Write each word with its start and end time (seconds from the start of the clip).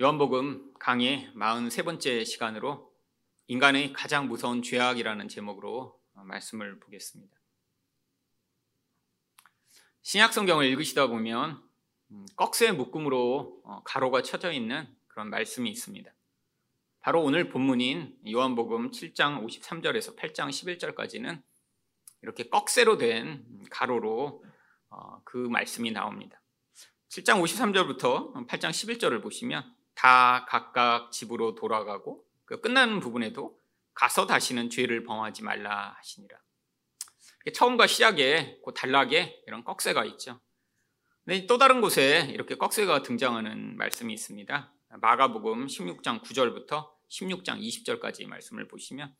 요한복음 0.00 0.74
강의 0.78 1.28
43번째 1.34 2.24
시간으로 2.24 2.94
인간의 3.48 3.92
가장 3.92 4.28
무서운 4.28 4.62
죄악이라는 4.62 5.26
제목으로 5.26 6.00
말씀을 6.12 6.78
보겠습니다. 6.78 7.36
신약 10.02 10.32
성경을 10.32 10.66
읽으시다 10.66 11.08
보면 11.08 11.60
꺽쇠 12.36 12.70
묶음으로 12.70 13.82
가로가 13.84 14.22
쳐져 14.22 14.52
있는 14.52 14.86
그런 15.08 15.30
말씀이 15.30 15.68
있습니다. 15.68 16.08
바로 17.00 17.20
오늘 17.20 17.48
본문인 17.48 18.16
요한복음 18.24 18.92
7장 18.92 19.44
53절에서 19.44 20.16
8장 20.16 20.48
11절까지는 20.50 21.42
이렇게 22.22 22.48
꺽쇠로 22.48 22.98
된 22.98 23.44
가로로 23.68 24.44
그 25.24 25.38
말씀이 25.38 25.90
나옵니다. 25.90 26.40
7장 27.08 27.42
53절부터 27.42 28.46
8장 28.46 28.70
11절을 28.70 29.20
보시면 29.24 29.76
다 29.98 30.46
각각 30.48 31.10
집으로 31.10 31.56
돌아가고 31.56 32.24
그 32.44 32.60
끝나는 32.60 33.00
부분에도 33.00 33.58
가서 33.94 34.28
다시는 34.28 34.70
죄를 34.70 35.02
범하지 35.02 35.42
말라 35.42 35.96
하시니라. 35.98 36.38
처음과 37.52 37.88
시작에 37.88 38.60
그 38.64 38.72
단락에 38.72 39.42
이런 39.48 39.64
꺽쇠가 39.64 40.04
있죠. 40.04 40.38
근데 41.24 41.46
또 41.46 41.58
다른 41.58 41.80
곳에 41.80 42.28
이렇게 42.30 42.54
꺽쇠가 42.54 43.02
등장하는 43.02 43.76
말씀이 43.76 44.14
있습니다. 44.14 44.72
마가복음 45.00 45.66
16장 45.66 46.22
9절부터 46.22 46.88
16장 47.08 47.60
20절까지 47.60 48.28
말씀을 48.28 48.68
보시면 48.68 49.12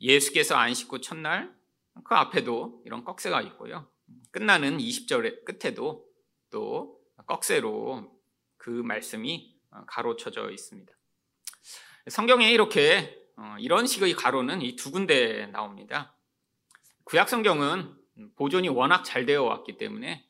예수께서 0.00 0.56
안식 0.56 0.92
후 0.92 1.00
첫날 1.00 1.54
그 2.02 2.16
앞에도 2.16 2.82
이런 2.84 3.04
꺽쇠가 3.04 3.42
있고요. 3.42 3.88
끝나는 4.32 4.78
20절의 4.78 5.44
끝에도 5.44 6.04
또 6.50 7.00
꺽쇠로 7.26 8.20
그 8.56 8.70
말씀이 8.70 9.59
가로쳐져 9.86 10.50
있습니다. 10.50 10.92
성경에 12.08 12.50
이렇게 12.50 13.16
이런 13.58 13.86
식의 13.86 14.14
가로는 14.14 14.62
이 14.62 14.76
두 14.76 14.90
군데 14.90 15.46
나옵니다. 15.46 16.16
구약 17.04 17.28
성경은 17.28 17.94
보존이 18.36 18.68
워낙 18.68 19.02
잘 19.02 19.26
되어 19.26 19.42
왔기 19.44 19.76
때문에 19.78 20.26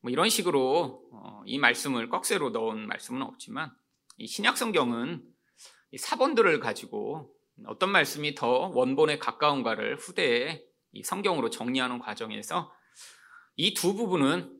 뭐 0.00 0.10
이런 0.10 0.28
식으로 0.28 1.02
이 1.46 1.58
말씀을 1.58 2.08
꺽쇠로 2.08 2.50
넣은 2.50 2.86
말씀은 2.86 3.22
없지만 3.22 3.72
이 4.18 4.26
신약 4.26 4.56
성경은 4.56 5.22
이 5.92 5.98
사본들을 5.98 6.60
가지고 6.60 7.32
어떤 7.66 7.90
말씀이 7.90 8.34
더 8.34 8.48
원본에 8.74 9.18
가까운가를 9.18 9.96
후대에 9.96 10.62
이 10.92 11.02
성경으로 11.02 11.50
정리하는 11.50 11.98
과정에서 11.98 12.72
이 13.56 13.74
두 13.74 13.94
부분은 13.94 14.52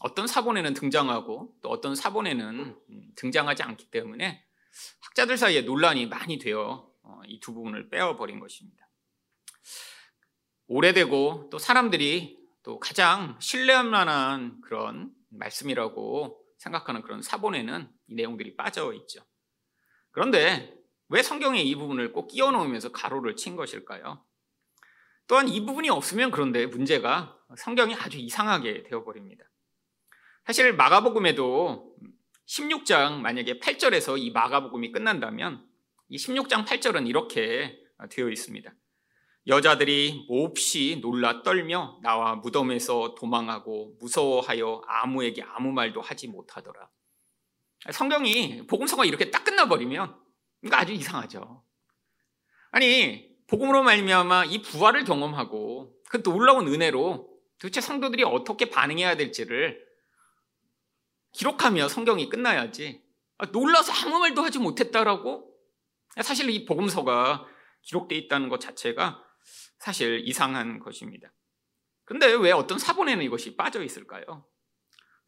어떤 0.00 0.26
사본에는 0.26 0.74
등장하고 0.74 1.54
또 1.62 1.68
어떤 1.70 1.94
사본에는 1.94 2.76
등장하지 3.16 3.62
않기 3.62 3.90
때문에 3.90 4.44
학자들 5.00 5.36
사이에 5.36 5.62
논란이 5.62 6.06
많이 6.06 6.38
되어 6.38 6.90
이 7.26 7.40
두 7.40 7.52
부분을 7.54 7.88
빼어버린 7.90 8.40
것입니다. 8.40 8.88
오래되고 10.66 11.48
또 11.50 11.58
사람들이 11.58 12.38
또 12.62 12.78
가장 12.80 13.38
신뢰할 13.40 13.84
만한 13.84 14.60
그런 14.62 15.12
말씀이라고 15.30 16.40
생각하는 16.58 17.02
그런 17.02 17.20
사본에는 17.20 17.90
이 18.08 18.14
내용들이 18.14 18.56
빠져 18.56 18.92
있죠. 18.94 19.22
그런데 20.10 20.74
왜 21.08 21.22
성경에 21.22 21.60
이 21.60 21.74
부분을 21.74 22.12
꼭 22.12 22.28
끼워 22.28 22.50
넣으면서 22.50 22.92
가로를 22.92 23.36
친 23.36 23.56
것일까요? 23.56 24.24
또한 25.26 25.48
이 25.48 25.64
부분이 25.64 25.90
없으면 25.90 26.30
그런데 26.30 26.66
문제가 26.66 27.38
성경이 27.56 27.94
아주 27.94 28.18
이상하게 28.18 28.84
되어버립니다. 28.84 29.44
사실 30.46 30.74
마가복음에도 30.74 31.96
16장 32.46 33.14
만약에 33.20 33.58
8절에서 33.60 34.20
이 34.20 34.30
마가복음이 34.30 34.92
끝난다면 34.92 35.66
이 36.08 36.18
16장 36.18 36.66
8절은 36.66 37.08
이렇게 37.08 37.78
되어 38.10 38.28
있습니다. 38.28 38.70
여자들이 39.46 40.26
몹시 40.28 40.98
놀라 41.00 41.42
떨며 41.42 41.98
나와 42.02 42.34
무덤에서 42.34 43.14
도망하고 43.14 43.96
무서워하여 43.98 44.82
아무에게 44.86 45.42
아무 45.42 45.72
말도 45.72 46.02
하지 46.02 46.28
못하더라. 46.28 46.90
성경이 47.90 48.66
복음서가 48.66 49.06
이렇게 49.06 49.30
딱 49.30 49.44
끝나버리면 49.44 50.14
이거 50.62 50.76
아주 50.76 50.92
이상하죠. 50.92 51.64
아니 52.70 53.30
복음으로 53.46 53.82
말미암아 53.82 54.44
이 54.46 54.60
부활을 54.60 55.04
경험하고 55.04 55.94
그 56.10 56.22
놀라운 56.22 56.68
은혜로 56.68 57.30
도대체 57.58 57.80
성도들이 57.80 58.24
어떻게 58.24 58.68
반응해야 58.68 59.16
될지를 59.16 59.84
기록하며 61.34 61.88
성경이 61.88 62.28
끝나야지 62.28 63.02
놀라서 63.52 63.92
아무 63.92 64.18
말도 64.18 64.42
하지 64.42 64.58
못했다라고 64.58 65.52
사실 66.22 66.48
이 66.50 66.64
복음서가 66.64 67.46
기록되어 67.82 68.16
있다는 68.18 68.48
것 68.48 68.60
자체가 68.60 69.22
사실 69.78 70.22
이상한 70.26 70.78
것입니다. 70.78 71.32
근데 72.04 72.32
왜 72.32 72.52
어떤 72.52 72.78
사본에는 72.78 73.24
이것이 73.24 73.56
빠져 73.56 73.82
있을까요? 73.82 74.46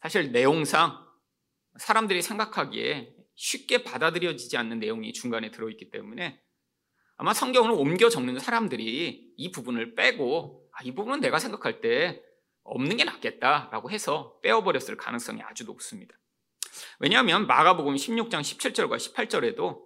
사실 0.01 0.31
내용상 0.31 1.05
사람들이 1.79 2.23
생각하기에 2.23 3.15
쉽게 3.35 3.83
받아들여지지 3.83 4.57
않는 4.57 4.79
내용이 4.79 5.13
중간에 5.13 5.51
들어있기 5.51 5.91
때문에 5.91 6.41
아마 7.17 7.35
성경을 7.35 7.73
옮겨 7.73 8.09
적는 8.09 8.39
사람들이 8.39 9.35
이 9.37 9.51
부분을 9.51 9.95
빼고 9.95 10.71
아, 10.73 10.83
이 10.85 10.95
부분은 10.95 11.21
내가 11.21 11.39
생각할 11.39 11.81
때 11.81 12.23
없는 12.67 12.97
게 12.97 13.05
낫겠다라고 13.05 13.91
해서 13.91 14.39
빼어버렸을 14.43 14.97
가능성이 14.97 15.43
아주 15.43 15.65
높습니다. 15.65 16.19
왜냐하면 16.99 17.47
마가복음 17.47 17.95
16장 17.95 18.41
17절과 18.41 18.97
18절에도 18.97 19.85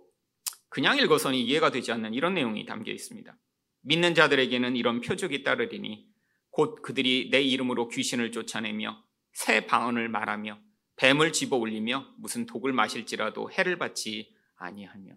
그냥 0.69 0.99
읽어서는 0.99 1.39
이해가 1.39 1.71
되지 1.71 1.93
않는 1.93 2.15
이런 2.15 2.35
내용이 2.35 2.65
담겨 2.67 2.93
있습니다. 2.93 3.37
믿는 3.83 4.15
자들에게는 4.15 4.77
이런 4.77 5.01
표적이 5.01 5.43
따르리니 5.43 6.07
곧 6.51 6.83
그들이 6.83 7.31
내 7.31 7.41
이름으로 7.41 7.89
귀신을 7.89 8.33
쫓아내며 8.33 9.03
새 9.33 9.67
방언을 9.67 10.09
말하며 10.09 10.59
뱀을 10.97 11.33
집어 11.33 11.57
올리며 11.57 12.15
무슨 12.19 12.47
독을 12.47 12.73
마실지라도 12.73 13.51
해를 13.53 13.79
받지 13.79 14.35
아니하며 14.57 15.15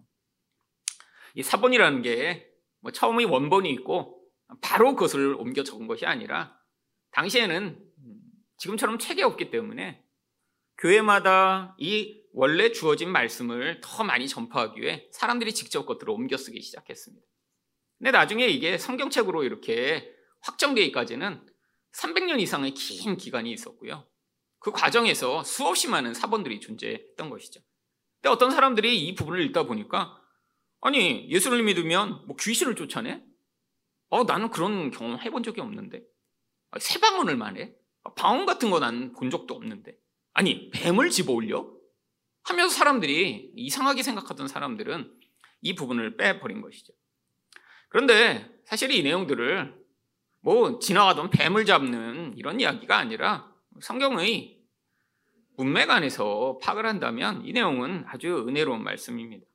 이 1.34 1.42
사본이라는 1.42 2.02
게 2.02 2.54
뭐 2.84 2.92
처음에 2.92 3.24
원본이 3.24 3.70
있고 3.70 4.22
바로 4.60 4.94
그것을 4.94 5.34
옮겨 5.38 5.64
적은 5.64 5.86
것이 5.86 6.04
아니라 6.04 6.54
당시에는 7.14 7.80
지금처럼 8.58 8.98
책이 8.98 9.22
없기 9.22 9.50
때문에 9.50 10.04
교회마다 10.78 11.76
이 11.78 12.22
원래 12.32 12.72
주어진 12.72 13.10
말씀을 13.10 13.80
더 13.80 14.02
많이 14.02 14.28
전파하기 14.28 14.80
위해 14.80 15.08
사람들이 15.12 15.54
직접 15.54 15.86
것들을 15.86 16.12
옮겨 16.12 16.36
쓰기 16.36 16.60
시작했습니다. 16.60 17.24
근데 17.98 18.10
나중에 18.10 18.46
이게 18.46 18.76
성경책으로 18.76 19.44
이렇게 19.44 20.12
확정되기까지는 20.40 21.46
300년 21.92 22.40
이상의 22.40 22.72
긴 22.72 23.16
기간이 23.16 23.52
있었고요. 23.52 24.06
그 24.58 24.72
과정에서 24.72 25.44
수없이 25.44 25.88
많은 25.88 26.12
사본들이 26.12 26.60
존재했던 26.60 27.30
것이죠. 27.30 27.60
근데 28.20 28.30
어떤 28.30 28.50
사람들이 28.50 29.06
이 29.06 29.14
부분을 29.14 29.40
읽다 29.42 29.62
보니까 29.62 30.20
아니 30.80 31.30
예수를 31.30 31.62
믿으면 31.62 32.26
뭐 32.26 32.36
귀신을 32.36 32.74
쫓아내? 32.74 33.22
어 34.08 34.24
나는 34.24 34.50
그런 34.50 34.90
경험 34.90 35.20
해본 35.20 35.44
적이 35.44 35.60
없는데 35.60 36.02
새 36.78 36.98
방언을 37.00 37.36
만 37.36 37.56
해? 37.56 37.74
방언 38.16 38.46
같은 38.46 38.70
거 38.70 38.78
난 38.80 39.12
본 39.12 39.30
적도 39.30 39.54
없는데. 39.54 39.96
아니, 40.32 40.70
뱀을 40.70 41.10
집어 41.10 41.32
올려? 41.32 41.70
하면서 42.44 42.74
사람들이, 42.74 43.52
이상하게 43.56 44.02
생각하던 44.02 44.48
사람들은 44.48 45.12
이 45.62 45.74
부분을 45.74 46.16
빼버린 46.16 46.60
것이죠. 46.60 46.92
그런데 47.88 48.50
사실 48.66 48.90
이 48.90 49.02
내용들을 49.02 49.74
뭐 50.40 50.78
지나가던 50.78 51.30
뱀을 51.30 51.64
잡는 51.64 52.34
이런 52.36 52.60
이야기가 52.60 52.98
아니라 52.98 53.50
성경의 53.80 54.58
문맥 55.56 55.88
안에서 55.88 56.58
파악을 56.60 56.84
한다면 56.84 57.46
이 57.46 57.52
내용은 57.52 58.04
아주 58.08 58.44
은혜로운 58.46 58.82
말씀입니다. 58.82 59.46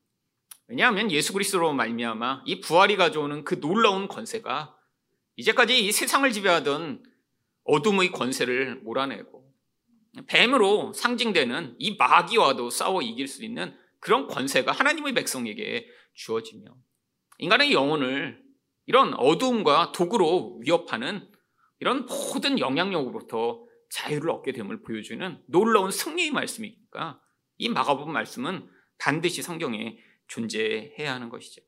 왜냐하면 0.68 1.12
예수 1.12 1.34
그리스도로 1.34 1.74
말미암아 1.74 2.44
이 2.46 2.62
부활이 2.62 2.96
가져오는 2.96 3.44
그 3.44 3.60
놀라운 3.60 4.08
권세가 4.08 4.76
이제까지 5.36 5.86
이 5.86 5.92
세상을 5.92 6.32
지배하던 6.32 7.04
어둠의 7.70 8.12
권세를 8.12 8.82
몰아내고 8.82 9.48
뱀으로 10.28 10.92
상징되는 10.94 11.76
이 11.78 11.96
마귀와도 11.96 12.70
싸워 12.70 13.02
이길 13.02 13.28
수 13.28 13.46
있는 13.46 13.76
그런 14.00 14.28
권세가 14.28 14.72
하나님의 14.72 15.14
백성에게 15.14 15.88
주어지며 16.14 16.66
인간의 17.38 17.74
영혼을 17.74 18.42
이런 18.86 19.14
어두움과 19.14 19.92
독으로 19.92 20.58
위협하는 20.62 21.30
이런 21.80 22.06
모든 22.06 22.60
영향력으로부터 22.60 23.64
자유를 23.92 24.32
얻게 24.32 24.52
됨을 24.52 24.82
보여주는 24.82 25.42
놀라운 25.48 25.92
승리의 25.92 26.32
말씀이니까 26.32 27.22
이 27.58 27.70
마가복음 27.70 28.12
말씀은 28.12 28.70
반드시 28.98 29.42
성경에 29.42 29.98
존재해야 30.28 31.14
하는 31.14 31.30
것이죠. 31.30 31.62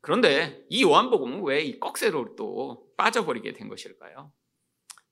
그런데 0.00 0.64
이 0.68 0.82
요한복음은 0.82 1.42
왜 1.42 1.64
이 1.64 1.78
꺽쇠로 1.80 2.36
또 2.36 2.86
빠져버리게 2.96 3.52
된 3.52 3.68
것일까요? 3.68 4.32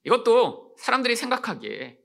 이것도 0.04 0.76
사람들이 0.78 1.16
생각하기에 1.16 1.98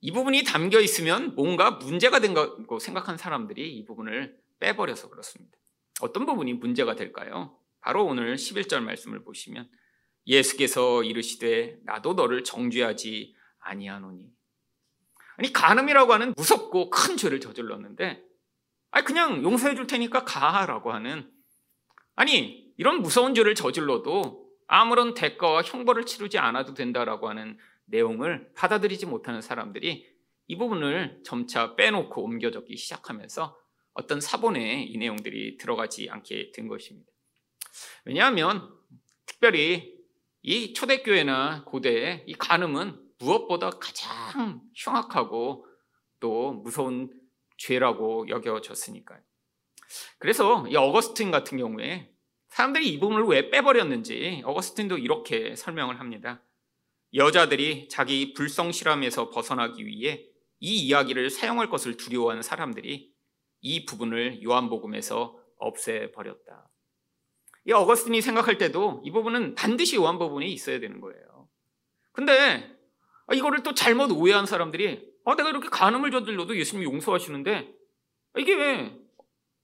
이 0.00 0.12
부분이 0.12 0.44
담겨 0.44 0.80
있으면 0.80 1.34
뭔가 1.36 1.72
문제가 1.72 2.18
된 2.18 2.34
거고 2.34 2.78
생각한 2.78 3.16
사람들이 3.16 3.76
이 3.76 3.84
부분을 3.84 4.36
빼버려서 4.58 5.08
그렇습니다. 5.08 5.56
어떤 6.00 6.26
부분이 6.26 6.54
문제가 6.54 6.96
될까요? 6.96 7.56
바로 7.80 8.04
오늘 8.04 8.34
11절 8.34 8.80
말씀을 8.80 9.24
보시면 9.24 9.68
예수께서 10.26 11.02
이르시되 11.02 11.78
나도 11.84 12.14
너를 12.14 12.44
정죄하지 12.44 13.34
아니하노니 13.60 14.30
아니 15.36 15.52
간음이라고 15.52 16.12
하는 16.12 16.34
무섭고 16.36 16.90
큰 16.90 17.16
죄를 17.16 17.40
저질렀는데 17.40 18.22
아니 18.90 19.04
그냥 19.04 19.42
용서해 19.42 19.74
줄 19.74 19.86
테니까 19.86 20.24
가라고 20.24 20.92
하는 20.92 21.30
아니 22.14 22.72
이런 22.76 23.02
무서운 23.02 23.34
죄를 23.34 23.54
저질러도 23.54 24.41
아무런 24.74 25.12
대가와 25.12 25.60
형벌을 25.60 26.06
치르지 26.06 26.38
않아도 26.38 26.72
된다라고 26.72 27.28
하는 27.28 27.58
내용을 27.84 28.54
받아들이지 28.54 29.04
못하는 29.04 29.42
사람들이 29.42 30.10
이 30.46 30.56
부분을 30.56 31.20
점차 31.26 31.76
빼놓고 31.76 32.22
옮겨 32.22 32.50
적기 32.50 32.78
시작하면서 32.78 33.54
어떤 33.92 34.22
사본에 34.22 34.84
이 34.84 34.96
내용들이 34.96 35.58
들어가지 35.58 36.08
않게 36.08 36.52
된 36.52 36.68
것입니다. 36.68 37.12
왜냐하면 38.06 38.74
특별히 39.26 39.94
이 40.40 40.72
초대교회나 40.72 41.64
고대의 41.66 42.24
이 42.26 42.32
간음은 42.32 42.98
무엇보다 43.18 43.68
가장 43.68 44.62
흉악하고 44.74 45.66
또 46.18 46.52
무서운 46.54 47.12
죄라고 47.58 48.26
여겨졌으니까요. 48.30 49.20
그래서 50.18 50.66
이 50.66 50.76
어거스틴 50.76 51.30
같은 51.30 51.58
경우에 51.58 52.11
사람들이 52.52 52.86
이 52.86 53.00
부분을 53.00 53.24
왜 53.24 53.48
빼버렸는지 53.48 54.42
어거스틴도 54.44 54.98
이렇게 54.98 55.56
설명을 55.56 55.98
합니다. 55.98 56.42
여자들이 57.14 57.88
자기 57.88 58.34
불성실함에서 58.34 59.30
벗어나기 59.30 59.86
위해 59.86 60.26
이 60.60 60.86
이야기를 60.86 61.30
사용할 61.30 61.70
것을 61.70 61.96
두려워하는 61.96 62.42
사람들이 62.42 63.10
이 63.62 63.84
부분을 63.86 64.42
요한복음에서 64.42 65.38
없애버렸다. 65.56 66.68
이 67.64 67.72
어거스틴이 67.72 68.20
생각할 68.20 68.58
때도 68.58 69.00
이 69.02 69.10
부분은 69.10 69.54
반드시 69.54 69.96
요한복음에 69.96 70.46
있어야 70.46 70.78
되는 70.78 71.00
거예요. 71.00 71.48
근데 72.12 72.70
이거를 73.32 73.62
또 73.62 73.72
잘못 73.72 74.10
오해한 74.12 74.44
사람들이 74.44 75.10
아, 75.24 75.36
내가 75.36 75.48
이렇게 75.48 75.70
간음을 75.70 76.10
저질러도 76.10 76.58
예수님이 76.58 76.84
용서하시는데 76.84 77.72
이게 78.36 78.54
왜 78.54 78.94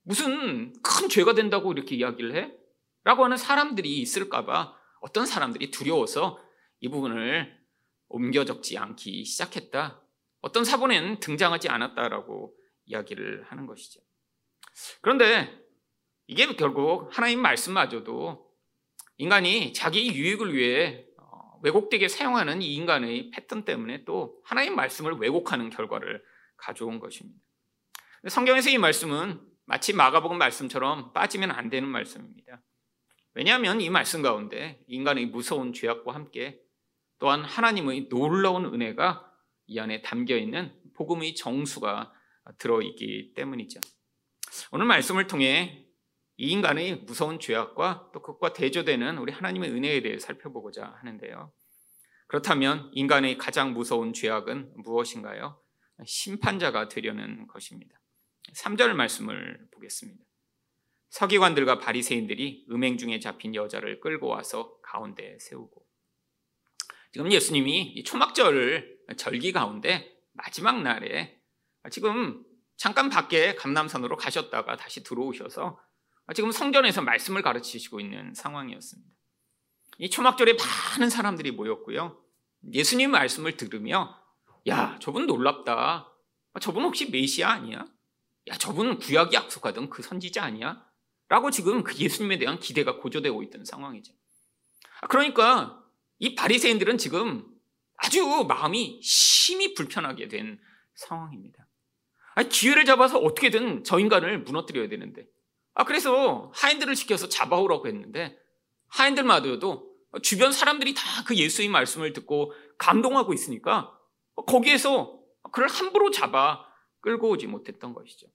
무슨 0.05 0.73
큰 0.81 1.09
죄가 1.11 1.35
된다고 1.35 1.71
이렇게 1.73 1.95
이야기를 1.95 2.35
해? 2.35 2.59
라고 3.05 3.25
하는 3.25 3.37
사람들이 3.37 3.99
있을까봐 4.01 4.75
어떤 5.01 5.27
사람들이 5.27 5.71
두려워서 5.71 6.39
이 6.81 6.89
부분을 6.89 7.57
옮겨 8.09 8.45
적지 8.45 8.79
않기 8.79 9.25
시작했다. 9.25 10.03
어떤 10.41 10.65
사본에는 10.65 11.21
등장하지 11.21 11.69
않았다라고 11.69 12.55
이야기를 12.87 13.45
하는 13.45 13.67
것이죠. 13.67 14.01
그런데 15.01 15.69
이게 16.27 16.47
결국 16.55 17.09
하나님 17.11 17.41
말씀마저도 17.41 18.49
인간이 19.17 19.73
자기 19.73 20.15
유익을 20.15 20.55
위해 20.55 21.07
어, 21.19 21.59
왜곡되게 21.63 22.09
사용하는 22.09 22.63
이 22.63 22.75
인간의 22.75 23.31
패턴 23.31 23.65
때문에 23.65 24.05
또 24.05 24.41
하나님 24.45 24.77
말씀을 24.77 25.15
왜곡하는 25.15 25.71
결과를 25.71 26.23
가져온 26.57 27.01
것입니다. 27.01 27.41
성경에서 28.29 28.71
이 28.71 28.79
말씀은 28.79 29.41
마치 29.65 29.93
마가복음 29.93 30.39
말씀처럼 30.39 31.13
빠지면 31.13 31.51
안 31.51 31.69
되는 31.69 31.89
말씀입니다. 31.89 32.63
왜냐하면 33.35 33.81
이 33.81 33.91
말씀 33.91 34.23
가운데 34.23 34.83
인간의 34.89 35.27
무서운 35.27 35.73
죄악과 35.73 36.15
함께 36.15 36.61
또한 37.19 37.45
하나님의 37.45 38.09
놀라운 38.09 38.67
은혜가 38.67 39.31
이 39.67 39.79
안에 39.79 40.03
담겨 40.03 40.37
있는 40.37 40.73
복음의 40.95 41.35
정수가 41.35 42.13
들어있기 42.59 43.35
때문이죠. 43.35 43.81
오늘 44.73 44.87
말씀을 44.87 45.27
통해 45.27 45.87
이 46.37 46.51
인간의 46.51 47.03
무서운 47.03 47.39
죄악과 47.41 48.11
또 48.15 48.23
그것과 48.23 48.53
대조되는 48.53 49.19
우리 49.19 49.33
하나님의 49.33 49.71
은혜에 49.71 50.03
대해 50.03 50.19
살펴보고자 50.19 50.97
하는데요. 51.01 51.53
그렇다면 52.29 52.91
인간의 52.93 53.39
가장 53.39 53.73
무서운 53.73 54.13
죄악은 54.13 54.75
무엇인가요? 54.77 55.61
심판자가 56.07 56.89
되려는 56.89 57.47
것입니다. 57.49 58.01
3절 58.55 58.93
말씀을 58.93 59.69
보겠습니다. 59.73 60.28
서기관들과 61.11 61.79
바리새인들이 61.79 62.67
음행 62.71 62.99
중에 62.99 63.19
잡힌 63.19 63.55
여자를 63.55 64.01
끌고 64.01 64.27
와서 64.27 64.79
가운데 64.83 65.39
세우고 65.41 65.87
지금 67.13 67.33
예수님이 67.33 68.03
초막절 68.05 68.99
절기 69.17 69.53
가운데 69.53 70.19
마지막 70.33 70.83
날에 70.83 71.41
지금 71.91 72.45
잠깐 72.77 73.09
밖에 73.09 73.55
감남산으로 73.55 74.17
가셨다가 74.17 74.77
다시 74.77 75.03
들어오셔서 75.03 75.81
지금 76.35 76.53
성전에서 76.53 77.03
말씀을 77.03 77.43
가르치시고 77.43 78.01
있는 78.01 78.35
상황이었습니다. 78.35 79.11
이 79.99 80.11
초막절에 80.11 80.55
많은 80.55 81.11
사람들이 81.11 81.51
모였고요. 81.53 82.23
예수님 82.73 83.11
말씀을 83.11 83.57
들으며 83.57 84.23
야 84.69 84.99
저분 85.01 85.27
놀랍다. 85.27 86.13
저분 86.61 86.85
혹시 86.85 87.11
메시아 87.11 87.51
아니야? 87.51 87.85
야 88.49 88.55
저분 88.59 88.99
구약이 88.99 89.35
약속하던 89.35 89.91
그 89.91 90.03
선지자 90.03 90.45
아니야? 90.45 90.88
라고 91.29 91.51
지금 91.51 91.83
그 91.85 91.97
예수님에 91.97 92.39
대한 92.39 92.59
기대가 92.59 92.97
고조되고 92.97 93.43
있던 93.45 93.65
상황이죠. 93.65 94.13
그러니까 95.09 95.85
이 96.19 96.35
바리새인들은 96.35 96.99
지금 96.99 97.47
아주 97.97 98.45
마음이 98.49 99.01
심히 99.03 99.75
불편하게 99.75 100.29
된 100.29 100.59
상황입니다. 100.95 101.67
아니, 102.35 102.49
기회를 102.49 102.85
잡아서 102.85 103.19
어떻게든 103.19 103.85
저 103.85 103.99
인간을 103.99 104.43
무너뜨려야 104.43 104.89
되는데. 104.89 105.27
아, 105.75 105.85
그래서 105.85 106.51
하인들을 106.55 106.97
시켜서 106.97 107.29
잡아오라고 107.29 107.87
했는데 107.87 108.37
하인들마저도 108.89 109.89
주변 110.23 110.53
사람들이 110.53 110.95
다 110.95 111.03
그 111.29 111.37
예수의 111.37 111.69
말씀을 111.69 112.15
듣고 112.15 112.55
감동하고 112.79 113.35
있으니까 113.35 113.93
거기에서 114.47 115.21
그를 115.53 115.69
함부로 115.69 116.11
잡아 116.11 116.65
끌고 117.01 117.29
오지 117.29 117.47
못했던 117.49 117.93
것이죠. 117.93 118.27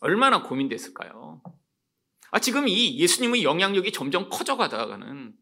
얼마나 0.00 0.42
고민됐을까요? 0.42 1.40
아, 2.30 2.38
지금 2.38 2.68
이 2.68 2.98
예수님의 2.98 3.42
영향력이 3.42 3.92
점점 3.92 4.28
커져가다가는 4.28 5.34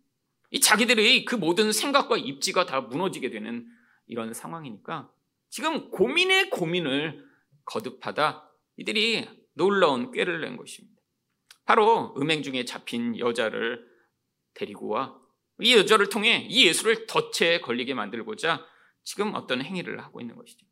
이 0.50 0.61
자기들의 0.61 1.25
그 1.25 1.35
모든 1.35 1.73
생각과 1.73 2.17
입지가 2.17 2.67
다 2.67 2.81
무너지게 2.81 3.31
되는 3.31 3.67
이런 4.06 4.33
상황이니까 4.33 5.11
지금 5.50 5.91
고민의 5.91 6.50
고민을 6.50 7.25
거듭하다 7.65 8.49
이들이 8.77 9.29
놀라운 9.55 10.12
꾀를 10.12 10.41
낸 10.41 10.56
것입니다. 10.56 11.00
바로 11.64 12.14
음행 12.19 12.43
중에 12.43 12.64
잡힌 12.64 13.19
여자를 13.19 13.85
데리고 14.55 14.88
와 14.88 15.26
이 15.61 15.75
여자를 15.75 16.09
통해 16.09 16.47
이 16.49 16.66
예수를 16.66 17.07
덫에 17.07 17.61
걸리게 17.61 17.95
만들고자 17.95 18.64
지금 19.05 19.35
어떤 19.35 19.62
행위를 19.62 20.02
하고 20.02 20.21
있는 20.21 20.37
것이죠. 20.37 20.66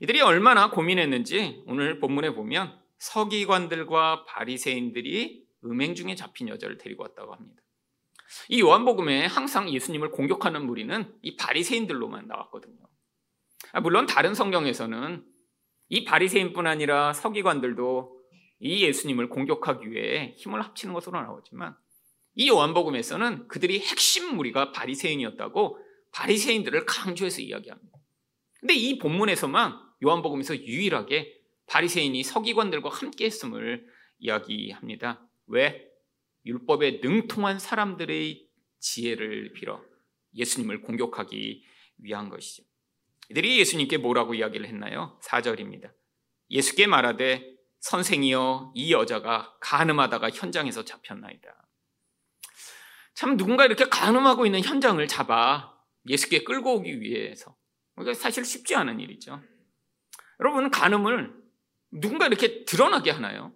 이들이 0.00 0.20
얼마나 0.20 0.70
고민했는지 0.70 1.62
오늘 1.66 1.98
본문에 1.98 2.34
보면 2.34 2.78
서기관들과 2.98 4.24
바리새인들이 4.24 5.44
음행 5.64 5.94
중에 5.94 6.14
잡힌 6.14 6.48
여자를 6.48 6.78
데리고 6.78 7.02
왔다고 7.04 7.34
합니다. 7.34 7.62
이 8.48 8.60
요한복음에 8.60 9.26
항상 9.26 9.70
예수님을 9.72 10.10
공격하는 10.10 10.66
무리는 10.66 11.12
이 11.22 11.36
바리새인들로만 11.36 12.26
나왔거든요. 12.26 12.76
아, 13.72 13.80
물론 13.80 14.06
다른 14.06 14.34
성경에서는 14.34 15.24
이 15.88 16.04
바리새인뿐 16.04 16.66
아니라 16.66 17.12
서기관들도 17.12 18.18
이 18.60 18.84
예수님을 18.84 19.28
공격하기 19.28 19.90
위해 19.90 20.34
힘을 20.36 20.62
합치는 20.62 20.92
것으로 20.92 21.20
나오지만 21.20 21.76
이 22.34 22.48
요한복음에서는 22.48 23.48
그들이 23.48 23.80
핵심 23.80 24.36
무리가 24.36 24.72
바리새인이었다고 24.72 25.78
바리새인들을 26.12 26.86
강조해서 26.86 27.40
이야기합니다. 27.40 27.98
근데 28.60 28.74
이 28.74 28.98
본문에서만 28.98 29.78
요한복음에서 30.04 30.56
유일하게 30.56 31.37
바리새인이 31.68 32.22
서기관들과 32.22 32.88
함께 32.88 33.26
했음을 33.26 33.86
이야기합니다. 34.18 35.26
왜? 35.46 35.88
율법에 36.44 37.00
능통한 37.02 37.58
사람들의 37.58 38.48
지혜를 38.78 39.52
빌어 39.52 39.82
예수님을 40.34 40.82
공격하기 40.82 41.64
위한 41.98 42.28
것이죠. 42.28 42.64
이들이 43.30 43.58
예수님께 43.58 43.98
뭐라고 43.98 44.34
이야기를 44.34 44.66
했나요? 44.66 45.18
4절입니다. 45.22 45.92
예수께 46.50 46.86
말하되 46.86 47.58
선생이여 47.80 48.72
이 48.74 48.92
여자가 48.92 49.56
가늠하다가 49.60 50.30
현장에서 50.30 50.84
잡혔나이다. 50.84 51.68
참 53.14 53.36
누군가 53.36 53.66
이렇게 53.66 53.84
가늠하고 53.84 54.46
있는 54.46 54.62
현장을 54.62 55.06
잡아 55.08 55.76
예수께 56.08 56.44
끌고 56.44 56.76
오기 56.76 57.00
위해서 57.00 57.56
이게 58.00 58.14
사실 58.14 58.44
쉽지 58.44 58.74
않은 58.76 59.00
일이죠. 59.00 59.42
여러분 60.40 60.70
가늠을 60.70 61.34
누군가 61.90 62.26
이렇게 62.26 62.64
드러나게 62.64 63.10
하나요? 63.10 63.52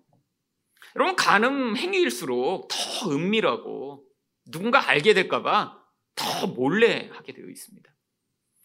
여러분 0.97 1.17
간음 1.17 1.77
행위일수록 1.77 2.69
더 2.69 3.11
은밀하고 3.11 4.05
누군가 4.51 4.89
알게 4.89 5.15
될까봐 5.15 5.79
더 6.15 6.47
몰래 6.47 7.11
하게 7.13 7.33
되어 7.33 7.47
있습니다. 7.47 7.91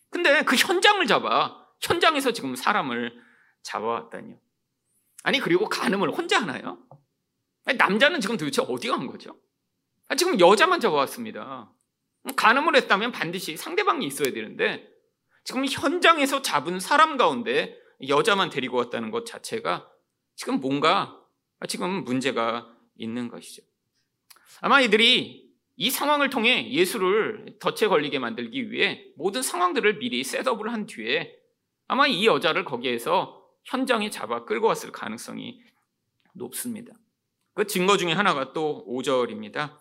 근데 0.09 0.43
그 0.43 0.55
현장을 0.55 1.05
잡아 1.07 1.65
현장에서 1.81 2.31
지금 2.31 2.55
사람을 2.55 3.13
잡아왔다니요. 3.63 4.37
아니 5.23 5.39
그리고 5.39 5.69
간음을 5.69 6.11
혼자 6.11 6.41
하나요? 6.41 6.79
아니, 7.65 7.77
남자는 7.77 8.21
지금 8.21 8.37
도대체 8.37 8.61
어디 8.61 8.87
간 8.87 9.07
거죠? 9.07 9.37
아, 10.07 10.15
지금 10.15 10.39
여자만 10.39 10.79
잡아왔습니다. 10.79 11.71
간음을 12.35 12.75
했다면 12.75 13.11
반드시 13.11 13.57
상대방이 13.57 14.05
있어야 14.05 14.31
되는데 14.31 14.87
지금 15.43 15.65
현장에서 15.65 16.41
잡은 16.41 16.79
사람 16.79 17.17
가운데 17.17 17.77
여자만 18.07 18.49
데리고 18.49 18.77
왔다는 18.77 19.11
것 19.11 19.25
자체가 19.25 19.89
지금 20.35 20.59
뭔가 20.59 21.19
지금 21.67 22.03
문제가 22.03 22.67
있는 22.95 23.27
것이죠. 23.27 23.63
아마 24.61 24.81
이들이 24.81 25.47
이 25.75 25.89
상황을 25.91 26.29
통해 26.29 26.71
예수를 26.71 27.57
덫에 27.59 27.87
걸리게 27.87 28.19
만들기 28.19 28.71
위해 28.71 29.05
모든 29.15 29.41
상황들을 29.41 29.99
미리 29.99 30.23
셋업을 30.23 30.71
한 30.71 30.85
뒤에 30.87 31.35
아마 31.87 32.07
이 32.07 32.25
여자를 32.25 32.65
거기에서 32.65 33.43
현장에 33.63 34.09
잡아 34.09 34.45
끌고 34.45 34.67
왔을 34.67 34.91
가능성이 34.91 35.61
높습니다. 36.33 36.93
그 37.53 37.65
증거 37.67 37.97
중에 37.97 38.13
하나가 38.13 38.53
또 38.53 38.85
5절입니다. 38.87 39.77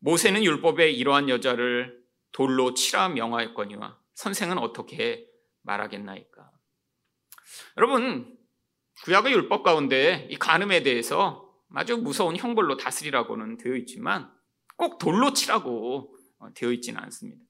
모세는 0.00 0.44
율법에 0.44 0.90
이러한 0.90 1.28
여자를 1.28 2.00
돌로 2.32 2.74
치라 2.74 3.08
명하였거니와 3.08 3.98
선생은 4.14 4.58
어떻게 4.58 5.26
말하겠나이까. 5.62 6.37
여러분, 7.76 8.36
구약의 9.04 9.32
율법 9.32 9.62
가운데 9.62 10.26
이 10.30 10.36
간음에 10.36 10.82
대해서 10.82 11.48
아주 11.74 11.96
무서운 11.98 12.36
형벌로 12.36 12.76
다스리라고는 12.76 13.58
되어 13.58 13.76
있지만 13.76 14.30
꼭 14.76 14.98
돌로 14.98 15.32
치라고 15.32 16.14
되어 16.54 16.72
있지는 16.72 17.00
않습니다. 17.02 17.42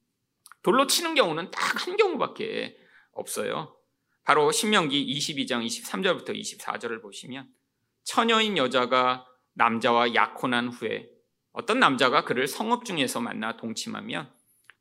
돌로 0.62 0.86
치는 0.86 1.14
경우는 1.14 1.50
딱 1.50 1.68
한 1.78 1.96
경우밖에 1.96 2.76
없어요. 3.12 3.76
바로 4.24 4.50
신명기 4.52 5.06
22장 5.16 5.64
23절부터 5.64 6.30
24절을 6.30 7.00
보시면 7.00 7.48
처녀인 8.04 8.56
여자가 8.58 9.26
남자와 9.54 10.14
약혼한 10.14 10.68
후에 10.68 11.08
어떤 11.52 11.78
남자가 11.80 12.24
그를 12.24 12.46
성읍 12.46 12.84
중에서 12.84 13.20
만나 13.20 13.56
동침하면 13.56 14.30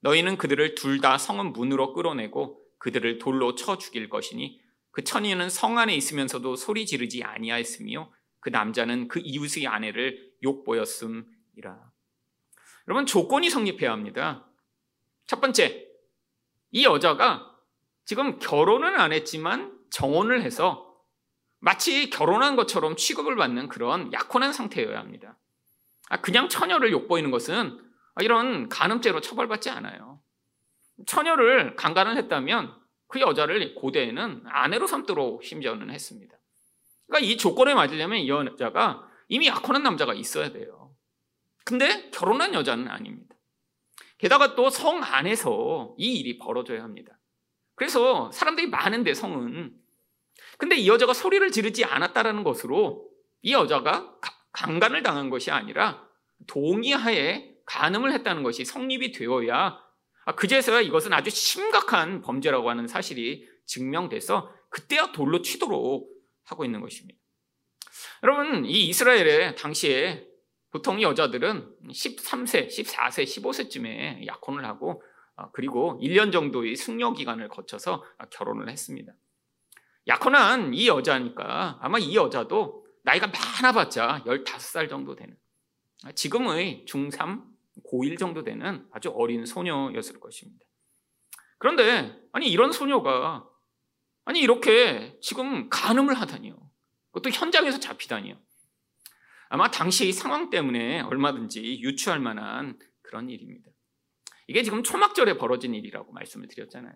너희는 0.01 0.37
그들을 0.37 0.75
둘 0.75 1.01
다 1.01 1.17
성읍 1.17 1.53
문으로 1.53 1.93
끌어내고 1.93 2.61
그들을 2.79 3.19
돌로 3.19 3.55
쳐 3.55 3.77
죽일 3.77 4.09
것이니 4.09 4.59
그 4.97 5.03
처녀는 5.03 5.51
성 5.51 5.77
안에 5.77 5.93
있으면서도 5.93 6.55
소리 6.55 6.87
지르지 6.87 7.23
아니하였으며 7.23 8.11
그 8.39 8.49
남자는 8.49 9.07
그 9.07 9.21
이웃의 9.23 9.67
아내를 9.67 10.33
욕보였음이라. 10.41 11.91
여러분 12.87 13.05
조건이 13.05 13.51
성립해야 13.51 13.91
합니다. 13.91 14.47
첫 15.27 15.39
번째, 15.39 15.87
이 16.71 16.83
여자가 16.83 17.55
지금 18.05 18.39
결혼은 18.39 18.99
안 18.99 19.13
했지만 19.13 19.77
정혼을 19.91 20.41
해서 20.41 20.97
마치 21.59 22.09
결혼한 22.09 22.55
것처럼 22.55 22.95
취급을 22.95 23.35
받는 23.35 23.67
그런 23.67 24.11
약혼한 24.13 24.51
상태여야 24.51 24.97
합니다. 24.97 25.37
아, 26.09 26.21
그냥 26.21 26.49
처녀를 26.49 26.91
욕보이는 26.91 27.29
것은 27.29 27.79
이런 28.21 28.67
간음죄로 28.67 29.21
처벌받지 29.21 29.69
않아요. 29.69 30.19
처녀를 31.05 31.75
강간을 31.75 32.17
했다면 32.17 32.86
그 33.07 33.19
여자를 33.21 33.75
고대에는 33.75 34.43
아내로 34.45 34.87
삼도록 34.87 35.43
심지어는 35.43 35.89
했습니다. 35.89 36.37
그러니까 37.07 37.31
이 37.31 37.37
조건에 37.37 37.73
맞으려면 37.73 38.19
이 38.19 38.29
여자가 38.29 39.09
이미 39.29 39.47
약혼한 39.47 39.83
남자가 39.83 40.13
있어야 40.13 40.51
돼요. 40.51 40.95
근데 41.65 42.09
결혼한 42.11 42.53
여자는 42.53 42.87
아닙니다. 42.87 43.35
게다가 44.17 44.55
또 44.55 44.69
성 44.69 45.03
안에서 45.03 45.95
이 45.97 46.19
일이 46.19 46.37
벌어져야 46.37 46.83
합니다. 46.83 47.17
그래서 47.75 48.31
사람들이 48.31 48.67
많은데 48.67 49.13
성은 49.13 49.75
근데 50.57 50.75
이 50.75 50.87
여자가 50.87 51.13
소리를 51.13 51.49
지르지 51.51 51.85
않았다라는 51.85 52.43
것으로 52.43 53.09
이 53.41 53.53
여자가 53.53 54.15
강간을 54.51 55.03
당한 55.03 55.29
것이 55.29 55.51
아니라 55.51 56.07
동의하에 56.47 57.53
간음을 57.65 58.11
했다는 58.13 58.43
것이 58.43 58.65
성립이 58.65 59.11
되어야 59.11 59.55
아, 59.55 59.86
그제서야 60.35 60.81
이것은 60.81 61.13
아주 61.13 61.29
심각한 61.29 62.21
범죄라고 62.21 62.69
하는 62.69 62.87
사실이 62.87 63.47
증명돼서 63.65 64.53
그때야 64.69 65.11
돌로 65.11 65.41
치도록 65.41 66.09
하고 66.43 66.65
있는 66.65 66.81
것입니다. 66.81 67.19
여러분, 68.23 68.65
이 68.65 68.87
이스라엘의 68.87 69.55
당시에 69.55 70.27
보통 70.69 71.01
여자들은 71.01 71.75
13세, 71.89 72.67
14세, 72.67 73.23
15세쯤에 73.23 74.25
약혼을 74.27 74.65
하고 74.65 75.01
아, 75.35 75.49
그리고 75.51 75.99
1년 76.01 76.31
정도의 76.31 76.75
숙려 76.75 77.13
기간을 77.13 77.47
거쳐서 77.47 78.03
결혼을 78.31 78.69
했습니다. 78.69 79.13
약혼한 80.07 80.73
이 80.73 80.87
여자니까 80.87 81.77
아마 81.81 81.99
이 81.99 82.15
여자도 82.15 82.85
나이가 83.03 83.27
많아봤자 83.27 84.23
15살 84.25 84.89
정도 84.89 85.15
되는 85.15 85.37
지금의 86.15 86.85
중3, 86.87 87.43
고1 87.83 88.17
정도 88.17 88.43
되는 88.43 88.87
아주 88.91 89.09
어린 89.09 89.45
소녀였을 89.45 90.19
것입니다. 90.19 90.65
그런데 91.57 92.15
아니 92.31 92.49
이런 92.49 92.71
소녀가 92.71 93.47
아니 94.25 94.39
이렇게 94.39 95.17
지금 95.21 95.69
간음을 95.69 96.13
하다니요. 96.13 96.55
그것도 97.11 97.29
현장에서 97.33 97.79
잡히다니요. 97.79 98.37
아마 99.49 99.71
당시 99.71 100.11
상황 100.11 100.49
때문에 100.49 101.01
얼마든지 101.01 101.79
유추할 101.81 102.19
만한 102.19 102.77
그런 103.01 103.29
일입니다. 103.29 103.71
이게 104.47 104.63
지금 104.63 104.83
초막절에 104.83 105.37
벌어진 105.37 105.73
일이라고 105.73 106.11
말씀을 106.11 106.47
드렸잖아요. 106.47 106.93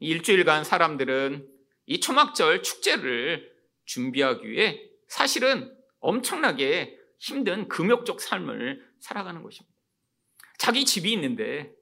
일주일간 0.00 0.64
사람들은 0.64 1.48
이 1.86 2.00
초막절 2.00 2.62
축제를 2.62 3.52
준비하기 3.84 4.48
위해 4.48 4.88
사실은 5.08 5.76
엄청나게 6.00 6.98
힘든 7.18 7.68
금욕적 7.68 8.20
삶을 8.20 8.84
살아가는 9.00 9.42
것입니다. 9.42 9.71
자기 10.58 10.84
집이 10.84 11.12
있는데 11.12 11.72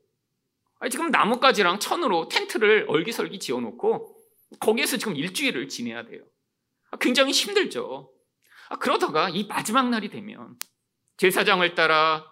지금 0.91 1.11
나뭇가지랑 1.11 1.79
천으로 1.79 2.29
텐트를 2.29 2.87
얼기설기 2.89 3.39
지어놓고 3.39 4.17
거기에서 4.61 4.97
지금 4.97 5.15
일주일을 5.15 5.69
지내야 5.69 6.05
돼요. 6.05 6.23
굉장히 7.00 7.33
힘들죠. 7.33 8.12
그러다가 8.81 9.29
이 9.29 9.45
마지막 9.45 9.89
날이 9.91 10.09
되면 10.09 10.57
제사장을 11.19 11.75
따라 11.75 12.25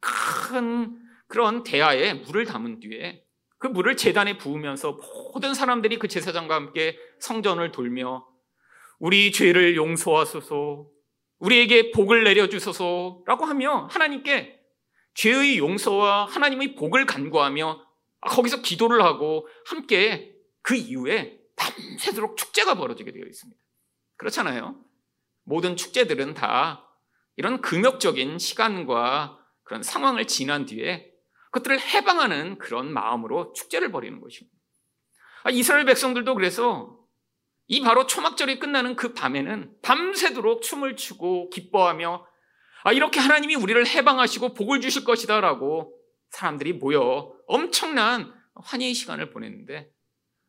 큰 0.00 0.98
그런 1.26 1.62
대야에 1.62 2.14
물을 2.14 2.44
담은 2.44 2.80
뒤에 2.80 3.24
그 3.58 3.66
물을 3.66 3.96
재단에 3.96 4.36
부으면서 4.36 5.00
모든 5.32 5.54
사람들이 5.54 5.98
그 5.98 6.08
제사장과 6.08 6.54
함께 6.54 6.98
성전을 7.20 7.72
돌며 7.72 8.26
우리 8.98 9.32
죄를 9.32 9.76
용서하소서 9.76 10.86
우리에게 11.38 11.90
복을 11.90 12.24
내려주소서라고 12.24 13.44
하며 13.44 13.88
하나님께 13.90 14.60
죄의 15.16 15.58
용서와 15.58 16.26
하나님의 16.26 16.74
복을 16.74 17.06
간구하며 17.06 17.84
거기서 18.20 18.62
기도를 18.62 19.02
하고 19.02 19.48
함께 19.66 20.34
그 20.62 20.74
이후에 20.74 21.38
밤새도록 21.56 22.36
축제가 22.36 22.74
벌어지게 22.74 23.12
되어 23.12 23.24
있습니다. 23.24 23.60
그렇잖아요. 24.16 24.78
모든 25.44 25.76
축제들은 25.76 26.34
다 26.34 26.88
이런 27.36 27.60
금욕적인 27.60 28.38
시간과 28.38 29.38
그런 29.62 29.82
상황을 29.82 30.26
지난 30.26 30.66
뒤에 30.66 31.12
그것들을 31.50 31.80
해방하는 31.80 32.58
그런 32.58 32.92
마음으로 32.92 33.52
축제를 33.52 33.90
벌이는 33.92 34.20
것입니다. 34.20 34.56
아, 35.44 35.50
이스라엘 35.50 35.84
백성들도 35.84 36.34
그래서 36.34 36.98
이 37.68 37.80
바로 37.80 38.06
초막절이 38.06 38.58
끝나는 38.58 38.96
그 38.96 39.14
밤에는 39.14 39.76
밤새도록 39.82 40.62
춤을 40.62 40.96
추고 40.96 41.50
기뻐하며 41.50 42.26
아, 42.84 42.92
이렇게 42.92 43.20
하나님이 43.20 43.54
우리를 43.56 43.86
해방하시고 43.86 44.54
복을 44.54 44.80
주실 44.80 45.04
것이다라고 45.04 45.96
사람들이 46.30 46.74
모여 46.74 47.32
엄청난 47.46 48.32
환희의 48.54 48.94
시간을 48.94 49.30
보냈는데 49.30 49.90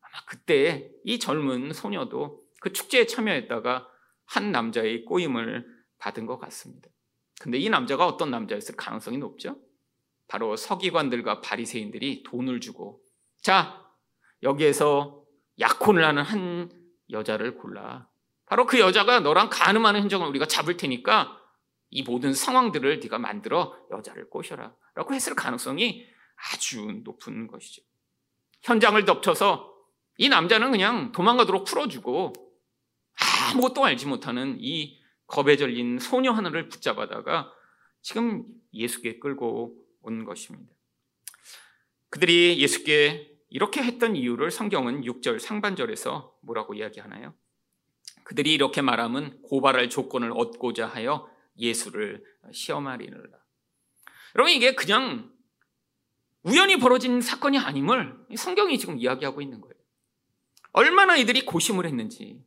아마 0.02 0.26
그때 0.28 0.90
이 1.04 1.20
젊은 1.20 1.74
소녀도 1.74 2.42
그 2.60 2.74
축제에 2.74 3.06
참여했다가 3.06 3.88
한 4.26 4.52
남자의 4.52 5.06
꼬임을 5.06 5.66
받은 6.00 6.26
것 6.26 6.38
같습니다. 6.40 6.90
근데 7.40 7.58
이 7.58 7.70
남자가 7.70 8.06
어떤 8.06 8.32
남자였을 8.32 8.76
가능성이 8.76 9.18
높죠? 9.18 9.58
바로 10.28 10.56
서기관들과 10.56 11.42
바리새인들이 11.42 12.24
돈을 12.24 12.60
주고 12.60 13.02
자 13.42 13.86
여기에서 14.44 15.24
약혼을 15.60 16.04
하는 16.04 16.24
한 16.24 16.72
여자를 17.10 17.56
골라 17.56 18.10
바로 18.46 18.66
그 18.66 18.80
여자가 18.80 19.22
너랑 19.22 19.50
가늠하는 19.50 20.02
흔적을 20.02 20.28
우리가 20.28 20.46
잡을 20.48 20.78
테니까 20.78 21.40
이 21.90 22.04
모든 22.04 22.34
상황들을 22.34 23.00
네가 23.00 23.18
만들어 23.18 23.78
여자를 23.92 24.30
꼬셔라 24.30 24.76
라고 24.96 25.14
했을 25.14 25.36
가능성이 25.36 26.06
아주 26.36 27.02
높은 27.04 27.48
것이죠 27.48 27.82
현장을 28.64 29.04
덮쳐서 29.06 29.74
이 30.18 30.30
남자는 30.30 30.72
그냥 30.72 31.12
도망가도록 31.12 31.66
풀어주고 31.66 32.34
아무것도 33.52 33.84
알지 33.84 34.08
못하는 34.08 34.58
이 34.60 35.00
겁에 35.28 35.58
절린 35.58 36.00
소녀 36.00 36.32
하나를 36.32 36.70
붙잡아다가 36.70 37.52
지금 38.02 38.46
예수께 38.74 39.20
끌고 39.20 39.76
온 40.02 40.24
것입니다. 40.24 40.74
그들이 42.10 42.60
예수께 42.60 43.38
이렇게 43.50 43.84
했던 43.84 44.16
이유를 44.16 44.52
성경은 44.52 45.02
6절 45.04 45.40
상반절에서 45.40 46.36
뭐라고 46.42 46.74
이야기하나요? 46.74 47.34
그들이 48.24 48.54
이렇게 48.54 48.82
말하면 48.82 49.42
고발할 49.42 49.90
조건을 49.90 50.32
얻고자 50.34 50.88
하여 50.88 51.30
예수를 51.58 52.24
시험하리라. 52.52 53.18
여러분 54.36 54.54
이게 54.54 54.76
그냥 54.76 55.32
우연히 56.44 56.78
벌어진 56.78 57.22
사건이 57.22 57.58
아님을 57.58 58.16
성경이 58.38 58.78
지금 58.78 58.98
이야기하고 58.98 59.42
있는 59.42 59.62
거예요. 59.62 59.74
얼마나 60.74 61.18
이들이 61.18 61.46
고심을 61.46 61.86
했는지. 61.86 62.40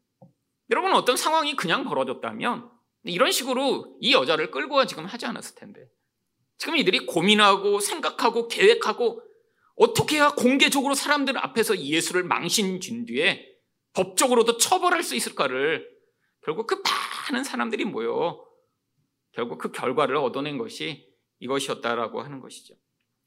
여러분 0.70 0.94
어떤 0.94 1.16
상황이 1.16 1.56
그냥 1.56 1.84
벌어졌다면 1.84 2.70
이런 3.04 3.32
식으로 3.32 3.96
이 4.00 4.12
여자를 4.12 4.50
끌고 4.50 4.76
와 4.76 4.86
지금 4.86 5.04
하지 5.04 5.26
않았을 5.26 5.56
텐데. 5.56 5.88
지금 6.56 6.76
이들이 6.76 7.06
고민하고 7.06 7.80
생각하고 7.80 8.46
계획하고 8.46 9.22
어떻게 9.76 10.16
해야 10.16 10.30
공개적으로 10.30 10.94
사람들 10.94 11.38
앞에서 11.38 11.78
예수를 11.78 12.22
망신 12.22 12.80
준 12.80 13.06
뒤에 13.06 13.46
법적으로도 13.94 14.58
처벌할 14.58 15.02
수 15.02 15.16
있을까를 15.16 15.88
결국 16.44 16.66
그 16.66 16.82
많은 17.30 17.44
사람들이 17.44 17.84
모여 17.84 18.44
결국 19.40 19.56
그 19.56 19.72
결과를 19.72 20.16
얻어낸 20.16 20.58
것이 20.58 21.08
이것이었다라고 21.38 22.20
하는 22.20 22.40
것이죠. 22.40 22.74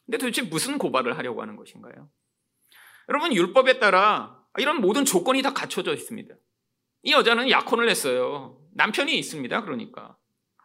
근데 0.06 0.20
도대체 0.20 0.44
무슨 0.44 0.78
고발을 0.78 1.18
하려고 1.18 1.42
하는 1.42 1.56
것인가요? 1.56 2.08
여러분 3.10 3.34
율법에 3.34 3.80
따라 3.80 4.40
이런 4.60 4.80
모든 4.80 5.06
조건이 5.06 5.42
다 5.42 5.54
갖춰져 5.54 5.92
있습니다. 5.92 6.36
이 7.02 7.12
여자는 7.14 7.50
약혼을 7.50 7.90
했어요. 7.90 8.62
남편이 8.76 9.18
있습니다. 9.18 9.64
그러니까. 9.64 10.16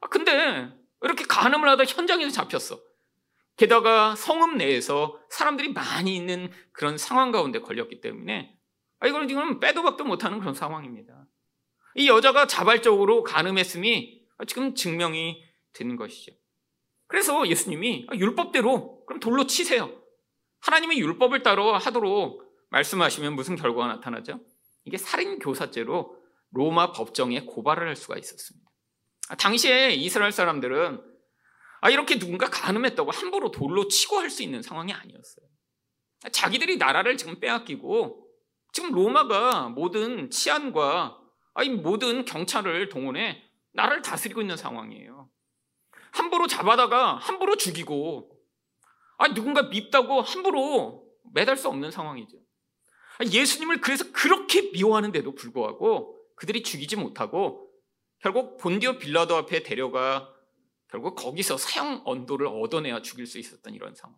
아, 0.02 0.08
근데 0.08 0.70
이렇게 1.00 1.24
간음을 1.24 1.66
하다 1.66 1.84
현장에서 1.84 2.30
잡혔어. 2.30 2.78
게다가 3.56 4.14
성읍 4.16 4.56
내에서 4.58 5.18
사람들이 5.30 5.72
많이 5.72 6.14
있는 6.14 6.50
그런 6.72 6.98
상황 6.98 7.32
가운데 7.32 7.60
걸렸기 7.60 8.02
때문에 8.02 8.54
아, 9.00 9.06
이거는 9.06 9.28
지금 9.28 9.60
빼도 9.60 9.82
박도 9.82 10.04
못하는 10.04 10.40
그런 10.40 10.52
상황입니다. 10.52 11.26
이 11.94 12.06
여자가 12.06 12.46
자발적으로 12.46 13.22
간음했음이 13.22 14.17
지금 14.46 14.74
증명이 14.74 15.42
되는 15.72 15.96
것이죠. 15.96 16.32
그래서 17.06 17.46
예수님이 17.48 18.06
아, 18.10 18.16
율법대로 18.16 19.06
그럼 19.06 19.20
돌로 19.20 19.46
치세요. 19.46 19.90
하나님의 20.60 20.98
율법을 20.98 21.42
따라 21.42 21.78
하도록 21.78 22.42
말씀하시면 22.70 23.34
무슨 23.34 23.56
결과가 23.56 23.94
나타나죠? 23.94 24.40
이게 24.84 24.96
살인 24.98 25.38
교사죄로 25.38 26.16
로마 26.50 26.92
법정에 26.92 27.40
고발을 27.42 27.86
할 27.88 27.96
수가 27.96 28.18
있었습니다. 28.18 28.68
아, 29.30 29.36
당시에 29.36 29.92
이스라엘 29.92 30.32
사람들은 30.32 31.02
아, 31.80 31.90
이렇게 31.90 32.18
누군가 32.18 32.46
간음했다고 32.50 33.10
함부로 33.10 33.50
돌로 33.50 33.88
치고 33.88 34.16
할 34.18 34.30
수 34.30 34.42
있는 34.42 34.62
상황이 34.62 34.92
아니었어요. 34.92 35.46
자기들이 36.32 36.78
나라를 36.78 37.16
지금 37.16 37.38
빼앗기고 37.38 38.26
지금 38.72 38.92
로마가 38.92 39.68
모든 39.68 40.30
치안과 40.30 41.18
아니 41.54 41.70
모든 41.70 42.24
경찰을 42.24 42.88
동원해 42.88 43.42
나라를 43.78 44.02
다스리고 44.02 44.40
있는 44.40 44.56
상황이에요. 44.56 45.30
함부로 46.10 46.48
잡아다가 46.48 47.14
함부로 47.14 47.54
죽이고 47.56 48.28
아 49.18 49.28
누군가 49.28 49.62
밉다고 49.62 50.20
함부로 50.20 51.06
매달 51.32 51.56
수 51.56 51.68
없는 51.68 51.92
상황이죠. 51.92 52.38
예수님을 53.32 53.80
그래서 53.80 54.10
그렇게 54.12 54.70
미워하는데도 54.72 55.34
불구하고 55.34 56.16
그들이 56.34 56.62
죽이지 56.62 56.96
못하고 56.96 57.70
결국 58.20 58.58
본디오 58.58 58.98
빌라도 58.98 59.36
앞에 59.36 59.62
데려가 59.62 60.32
결국 60.88 61.14
거기서 61.14 61.56
사형 61.56 62.02
언도를 62.04 62.48
얻어내야 62.48 63.02
죽일 63.02 63.26
수 63.26 63.38
있었던 63.38 63.74
이런 63.74 63.94
상황. 63.94 64.16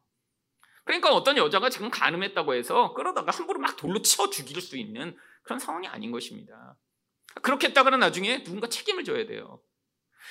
그러니까 0.84 1.12
어떤 1.14 1.36
여자가 1.36 1.68
지금 1.68 1.90
가늠했다고 1.90 2.54
해서 2.54 2.94
끌어다가 2.94 3.30
함부로 3.30 3.60
막 3.60 3.76
돌로 3.76 4.00
쳐 4.00 4.30
죽일 4.30 4.62
수 4.62 4.78
있는 4.78 5.16
그런 5.42 5.58
상황이 5.58 5.86
아닌 5.86 6.10
것입니다. 6.10 6.78
그렇게 7.42 7.68
했다가는 7.68 7.98
나중에 7.98 8.42
누군가 8.44 8.68
책임을 8.68 9.04
져야 9.04 9.26
돼요. 9.26 9.62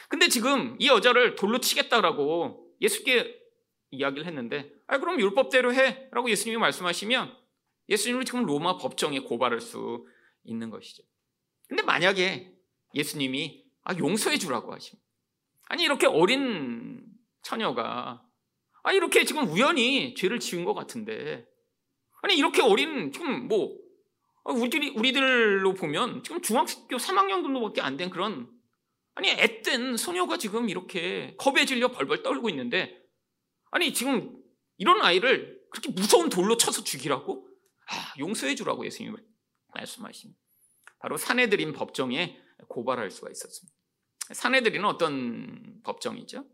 근데 0.10 0.28
지금 0.28 0.76
이 0.80 0.88
여자를 0.88 1.36
돌로 1.36 1.60
치겠다라고 1.60 2.74
예수께 2.82 3.40
이야기를 3.92 4.26
했는데, 4.26 4.72
아, 4.88 5.00
그럼 5.00 5.20
율법대로 5.20 5.74
해. 5.74 6.10
라고 6.12 6.30
예수님이 6.30 6.60
말씀하시면 6.60 7.36
예수님을 7.90 8.26
지금 8.26 8.46
로마 8.46 8.78
법정에 8.78 9.20
고발할 9.20 9.60
수 9.62 10.06
있는 10.44 10.70
것이죠. 10.70 11.04
근데 11.68 11.84
만약에 11.84 12.54
예수님이 12.94 13.66
아, 13.84 13.96
용서해 13.98 14.38
주라고 14.38 14.74
하십니다. 14.74 15.06
아니, 15.68 15.84
이렇게 15.84 16.08
어린 16.08 17.04
처녀가 17.44 18.24
아, 18.84 18.94
이렇게 18.94 19.26
지금 19.26 19.48
우연히 19.48 20.14
죄를 20.16 20.40
지은 20.40 20.66
것 20.66 20.74
같은데 20.74 21.46
아니, 22.22 22.36
이렇게 22.36 22.62
어린 22.62 23.12
지금 23.12 23.48
뭐 23.48 23.76
아, 23.76 23.89
우리들이, 24.54 24.90
우리들로 24.92 25.74
보면 25.74 26.24
지금 26.24 26.42
중학교 26.42 26.98
3학년 26.98 27.44
정도밖에 27.44 27.82
안 27.82 27.98
된 27.98 28.10
그런 28.10 28.50
아니, 29.16 29.30
앳된 29.30 29.98
소녀가 29.98 30.38
지금 30.38 30.70
이렇게 30.70 31.36
겁에 31.38 31.66
질려 31.66 31.90
벌벌 31.92 32.24
떨고 32.24 32.50
있는데 32.50 32.98
아니, 33.72 33.94
지금 33.94 34.38
이런 34.78 35.02
아이를 35.02 35.60
그렇게 35.72 35.92
무서운 35.92 36.30
돌로 36.30 36.58
쳐서 36.58 36.84
죽이라고? 36.84 37.48
아, 37.92 38.14
용서해 38.20 38.56
주라고 38.56 38.86
예수님이 38.86 39.18
말씀하십니다. 39.74 40.40
바로 41.00 41.18
사내들인 41.18 41.74
법정에 41.74 42.40
고발할 42.70 43.12
수가 43.12 43.30
있었습니다. 43.32 43.78
사내들이는 44.34 44.86
어떤 44.86 45.82
법정이죠? 45.84 46.46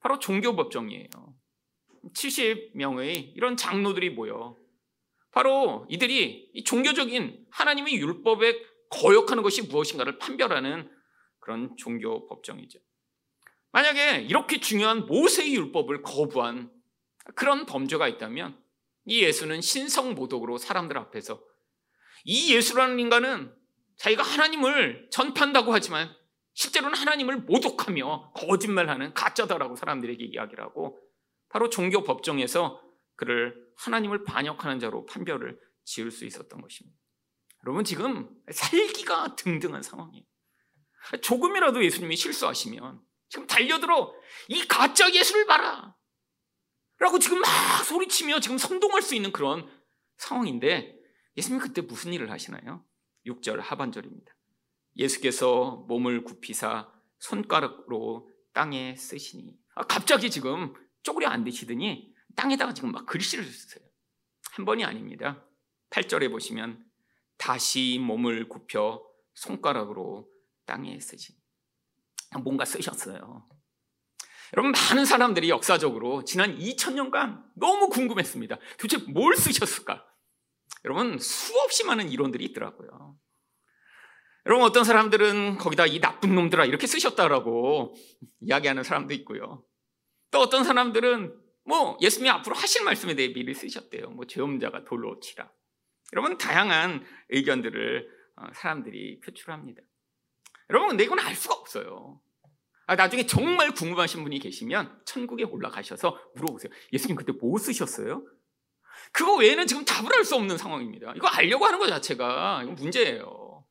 바로 0.00 0.18
종교 0.18 0.56
법정이에요. 0.56 1.08
70명의 2.14 3.32
이런 3.36 3.56
장로들이 3.56 4.10
모여 4.10 4.56
바로 5.32 5.86
이들이 5.88 6.50
이 6.52 6.64
종교적인 6.64 7.46
하나님의 7.50 7.94
율법에 7.96 8.62
거역하는 8.90 9.42
것이 9.42 9.62
무엇인가를 9.62 10.18
판별하는 10.18 10.90
그런 11.38 11.74
종교 11.76 12.26
법정이죠. 12.26 12.78
만약에 13.72 14.22
이렇게 14.22 14.58
중요한 14.58 15.06
모세의 15.06 15.54
율법을 15.54 16.02
거부한 16.02 16.70
그런 17.36 17.66
범죄가 17.66 18.08
있다면 18.08 18.60
이 19.04 19.22
예수는 19.22 19.60
신성모독으로 19.60 20.58
사람들 20.58 20.98
앞에서 20.98 21.40
이 22.24 22.54
예수라는 22.54 22.98
인간은 22.98 23.54
자기가 23.96 24.22
하나님을 24.22 25.08
전파한다고 25.10 25.72
하지만 25.72 26.14
실제로는 26.54 26.98
하나님을 26.98 27.38
모독하며 27.38 28.32
거짓말하는 28.34 29.14
가짜다라고 29.14 29.76
사람들에게 29.76 30.24
이야기를 30.24 30.64
하고 30.64 30.98
바로 31.48 31.70
종교 31.70 32.02
법정에서 32.02 32.82
그를 33.16 33.54
하나님을 33.80 34.24
반역하는 34.24 34.78
자로 34.78 35.06
판별을 35.06 35.58
지을 35.84 36.10
수 36.10 36.24
있었던 36.24 36.60
것입니다. 36.60 36.98
여러분 37.64 37.84
지금 37.84 38.30
살기가 38.50 39.36
등등한 39.36 39.82
상황이에요. 39.82 40.24
조금이라도 41.22 41.84
예수님이 41.84 42.16
실수하시면 42.16 43.00
지금 43.28 43.46
달려들어 43.46 44.12
이 44.48 44.66
가짜 44.66 45.12
예수를 45.12 45.46
봐라. 45.46 45.96
라고 46.98 47.18
지금 47.18 47.40
막 47.40 47.48
소리치며 47.84 48.40
지금 48.40 48.58
선동할 48.58 49.00
수 49.00 49.14
있는 49.14 49.32
그런 49.32 49.68
상황인데 50.18 50.98
예수님이 51.36 51.62
그때 51.62 51.80
무슨 51.80 52.12
일을 52.12 52.30
하시나요? 52.30 52.84
6절 53.26 53.58
하반절입니다. 53.60 54.32
예수께서 54.96 55.84
몸을 55.88 56.24
굽히사 56.24 56.92
손가락으로 57.18 58.28
땅에 58.52 58.96
쓰시니 58.96 59.56
아, 59.74 59.82
갑자기 59.84 60.30
지금 60.30 60.74
쪼그려 61.02 61.28
앉으시더니 61.28 62.09
땅에다가 62.36 62.74
지금 62.74 62.92
막 62.92 63.06
글씨를 63.06 63.44
쓰세요. 63.44 63.84
한 64.52 64.64
번이 64.64 64.84
아닙니다. 64.84 65.44
8절에 65.90 66.30
보시면 66.30 66.84
다시 67.36 67.98
몸을 68.00 68.48
굽혀 68.48 69.02
손가락으로 69.34 70.28
땅에 70.66 70.98
쓰시니 71.00 71.38
뭔가 72.42 72.64
쓰셨어요. 72.64 73.48
여러분 74.54 74.72
많은 74.72 75.04
사람들이 75.04 75.48
역사적으로 75.48 76.24
지난 76.24 76.56
2000년간 76.58 77.42
너무 77.54 77.88
궁금했습니다. 77.88 78.58
도대체 78.78 79.04
뭘 79.10 79.36
쓰셨을까? 79.36 80.04
여러분 80.84 81.18
수없이 81.18 81.84
많은 81.84 82.10
이론들이 82.10 82.44
있더라고요. 82.46 83.18
여러분 84.46 84.66
어떤 84.66 84.84
사람들은 84.84 85.58
거기다 85.58 85.86
이 85.86 86.00
나쁜 86.00 86.34
놈들아 86.34 86.64
이렇게 86.64 86.86
쓰셨다라고 86.86 87.94
이야기하는 88.40 88.82
사람도 88.82 89.14
있고요. 89.14 89.64
또 90.30 90.40
어떤 90.40 90.64
사람들은 90.64 91.49
뭐 91.70 91.96
예수님이 92.00 92.28
앞으로 92.30 92.56
하실 92.56 92.82
말씀에 92.84 93.14
대해 93.14 93.32
미리 93.32 93.54
쓰셨대요. 93.54 94.10
뭐 94.10 94.26
죄음자가 94.26 94.84
돌로 94.84 95.20
치라. 95.20 95.48
여러분 96.12 96.36
다양한 96.36 97.06
의견들을 97.28 98.08
어, 98.36 98.46
사람들이 98.54 99.20
표출합니다. 99.20 99.80
여러분 100.70 100.88
근데 100.88 101.04
이건 101.04 101.20
알 101.20 101.36
수가 101.36 101.54
없어요. 101.54 102.20
아, 102.88 102.96
나중에 102.96 103.24
정말 103.24 103.70
궁금하신 103.72 104.24
분이 104.24 104.40
계시면 104.40 105.02
천국에 105.04 105.44
올라가셔서 105.44 106.18
물어보세요. 106.34 106.72
예수님 106.92 107.14
그때 107.14 107.32
뭐 107.40 107.56
쓰셨어요? 107.56 108.26
그거 109.12 109.36
외에는 109.36 109.64
지금 109.68 109.84
답을 109.84 110.12
할 110.12 110.24
수 110.24 110.34
없는 110.34 110.58
상황입니다. 110.58 111.12
이거 111.14 111.28
알려고 111.28 111.66
하는 111.66 111.78
것 111.78 111.86
자체가 111.86 112.62
이건 112.64 112.74
문제예요. 112.74 113.64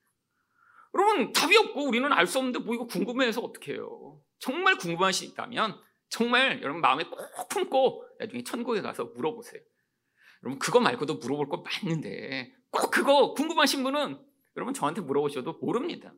여러분 0.95 1.33
답이 1.33 1.55
없고 1.57 1.85
우리는 1.85 2.11
알 2.13 2.25
수 2.25 2.37
없는데 2.37 2.59
뭐 2.59 2.73
이거 2.73 2.85
궁금해서 2.85 3.41
어떻게 3.41 3.73
해요? 3.73 4.21
정말 4.39 4.77
궁금하시다면 4.77 5.77
정말 6.09 6.61
여러분 6.61 6.81
마음에 6.81 7.03
꼭 7.03 7.49
품고 7.49 8.05
나중에 8.19 8.43
천국에 8.43 8.81
가서 8.81 9.05
물어보세요. 9.05 9.61
여러분 10.43 10.59
그거 10.59 10.79
말고도 10.79 11.15
물어볼 11.15 11.49
거 11.49 11.57
많은데 11.57 12.53
꼭 12.71 12.91
그거 12.91 13.33
궁금하신 13.33 13.83
분은 13.83 14.19
여러분 14.55 14.73
저한테 14.73 15.01
물어보셔도 15.01 15.53
모릅니다. 15.59 16.13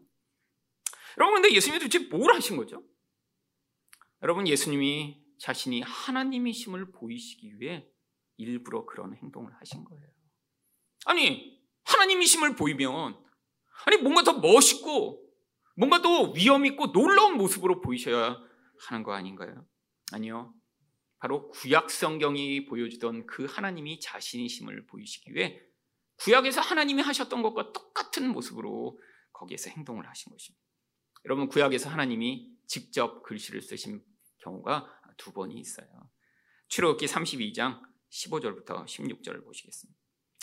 여러분 1.17 1.41
근데 1.41 1.53
예수님이 1.53 1.79
도대체 1.79 2.07
뭘 2.07 2.33
하신 2.33 2.57
거죠? 2.57 2.83
여러분 4.23 4.47
예수님이 4.47 5.21
자신이 5.39 5.81
하나님이심을 5.81 6.91
보이시기 6.91 7.59
위해 7.59 7.87
일부러 8.37 8.85
그런 8.85 9.15
행동을 9.15 9.51
하신 9.59 9.83
거예요. 9.83 10.07
아니 11.05 11.59
하나님이심을 11.83 12.55
보이면 12.55 13.19
아니 13.85 13.97
뭔가 13.97 14.23
더 14.23 14.39
멋있고 14.39 15.27
뭔가 15.75 16.01
더 16.01 16.31
위험 16.31 16.65
있고 16.65 16.91
놀라운 16.91 17.37
모습으로 17.37 17.81
보이셔야 17.81 18.37
하는 18.87 19.03
거 19.03 19.13
아닌가요? 19.13 19.65
아니요. 20.11 20.53
바로 21.19 21.49
구약 21.49 21.91
성경이 21.91 22.65
보여주던 22.65 23.27
그 23.27 23.45
하나님이 23.45 23.99
자신이심을 23.99 24.87
보이시기 24.87 25.33
위해 25.33 25.61
구약에서 26.17 26.61
하나님이 26.61 27.01
하셨던 27.01 27.41
것과 27.41 27.73
똑같은 27.73 28.29
모습으로 28.29 28.99
거기에서 29.31 29.69
행동을 29.69 30.07
하신 30.07 30.31
것입니다. 30.31 30.63
여러분 31.25 31.47
구약에서 31.47 31.89
하나님이 31.89 32.51
직접 32.67 33.23
글씨를 33.23 33.61
쓰신 33.61 34.03
경우가 34.39 34.87
두 35.17 35.31
번이 35.31 35.59
있어요. 35.59 35.87
출애굽기 36.67 37.05
32장 37.05 37.81
15절부터 38.09 38.85
16절을 38.85 39.43
보시겠습니다. 39.43 39.99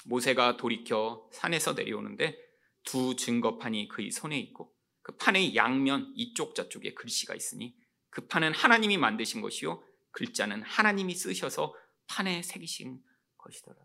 모세가 0.07 0.57
돌이켜 0.57 1.29
산에서 1.33 1.73
내려오는데 1.75 2.37
두 2.85 3.17
증거판이 3.17 3.89
그의 3.89 4.11
손에 4.11 4.39
있고 4.39 4.75
그 5.03 5.17
판의 5.17 5.57
양면 5.57 6.13
이쪽 6.17 6.55
저쪽에 6.55 6.95
글씨가 6.95 7.35
있으니 7.35 7.75
그 8.11 8.27
판은 8.27 8.55
하나님이 8.55 8.97
만드신 8.97 9.41
것이요 9.41 9.83
글자는 10.13 10.63
하나님이 10.63 11.15
쓰셔서 11.15 11.75
판에 12.07 12.43
새기신 12.43 13.01
것이더라. 13.37 13.77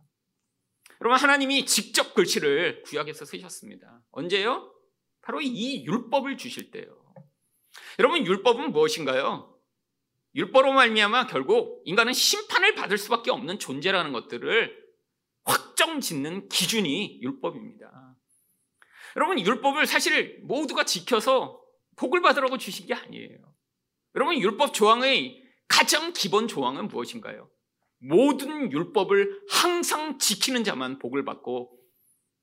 여러분 1.01 1.19
하나님이 1.19 1.65
직접 1.65 2.13
글씨를 2.13 2.83
구약에서 2.83 3.25
쓰셨습니다. 3.25 4.01
언제요? 4.12 4.73
바로 5.21 5.41
이 5.41 5.86
율법을 5.86 6.38
주실 6.38 6.71
때요. 6.71 6.86
여러분 7.99 8.25
율법은 8.25 8.71
무엇인가요? 8.71 9.53
율법으로 10.36 10.73
말미암아 10.73 11.27
결국 11.27 11.81
인간은 11.86 12.13
심판을 12.13 12.75
받을 12.75 12.97
수밖에 12.97 13.31
없는 13.31 13.59
존재라는 13.59 14.13
것들을 14.13 14.83
확정짓는 15.43 16.49
기준이 16.49 17.19
율법입니다. 17.21 18.15
여러분 19.15 19.39
율법을 19.39 19.86
사실 19.86 20.39
모두가 20.43 20.86
지켜서 20.86 21.62
복을 21.97 22.21
받으라고 22.21 22.57
주신 22.57 22.88
게 22.88 22.93
아니에요. 22.93 23.53
여러분 24.15 24.39
율법 24.39 24.73
조항의 24.73 25.41
가장 25.67 26.13
기본 26.13 26.47
조항은 26.47 26.88
무엇인가요? 26.88 27.49
모든 27.99 28.71
율법을 28.71 29.43
항상 29.49 30.19
지키는 30.19 30.63
자만 30.63 30.99
복을 30.99 31.26
받고 31.26 31.78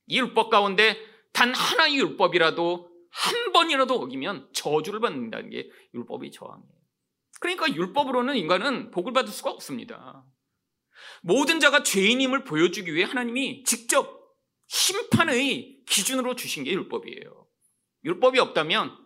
이 0.07 0.19
율법 0.19 0.51
가운데 0.51 0.97
단 1.33 1.55
하나의 1.55 1.99
율법이라도 1.99 2.91
한 3.11 3.53
번이라도 3.53 3.95
어기면 3.95 4.49
저주를 4.53 5.01
받는다는 5.01 5.51
게 5.51 5.69
율법의 5.95 6.31
저항이에요. 6.33 6.81
그러니까 7.41 7.73
율법으로는 7.73 8.37
인간은 8.37 8.91
복을 8.91 9.13
받을 9.13 9.33
수가 9.33 9.51
없습니다. 9.51 10.25
모든 11.23 11.61
자가 11.61 11.83
죄인임을 11.83 12.45
보여주기 12.45 12.95
위해 12.95 13.05
하나님이 13.05 13.65
직접 13.65 14.21
심판의 14.67 15.83
기준으로 15.87 16.37
주신 16.37 16.65
게 16.65 16.73
율법이에요. 16.73 17.47
율법이 18.05 18.39
없다면 18.39 18.97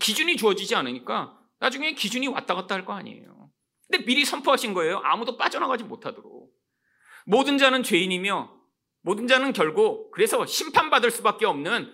기준이 0.00 0.36
주어지지 0.36 0.74
않으니까 0.74 1.38
나중에 1.64 1.92
기준이 1.94 2.28
왔다 2.28 2.54
갔다 2.54 2.74
할 2.74 2.84
거 2.84 2.92
아니에요. 2.92 3.50
근데 3.88 4.04
미리 4.04 4.24
선포하신 4.24 4.74
거예요. 4.74 4.98
아무도 4.98 5.36
빠져나가지 5.38 5.84
못하도록. 5.84 6.52
모든 7.26 7.56
자는 7.56 7.82
죄인이며 7.82 8.54
모든 9.00 9.26
자는 9.26 9.52
결국 9.52 10.10
그래서 10.10 10.44
심판받을 10.44 11.10
수밖에 11.10 11.46
없는 11.46 11.90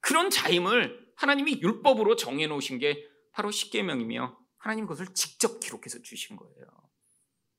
그런 0.00 0.30
자임을 0.30 1.08
하나님이 1.16 1.60
율법으로 1.60 2.14
정해 2.14 2.46
놓으신 2.46 2.78
게 2.78 3.04
바로 3.32 3.50
십계명이며 3.50 4.38
하나님 4.58 4.86
그것을 4.86 5.12
직접 5.14 5.58
기록해서 5.58 6.00
주신 6.02 6.36
거예요. 6.36 6.66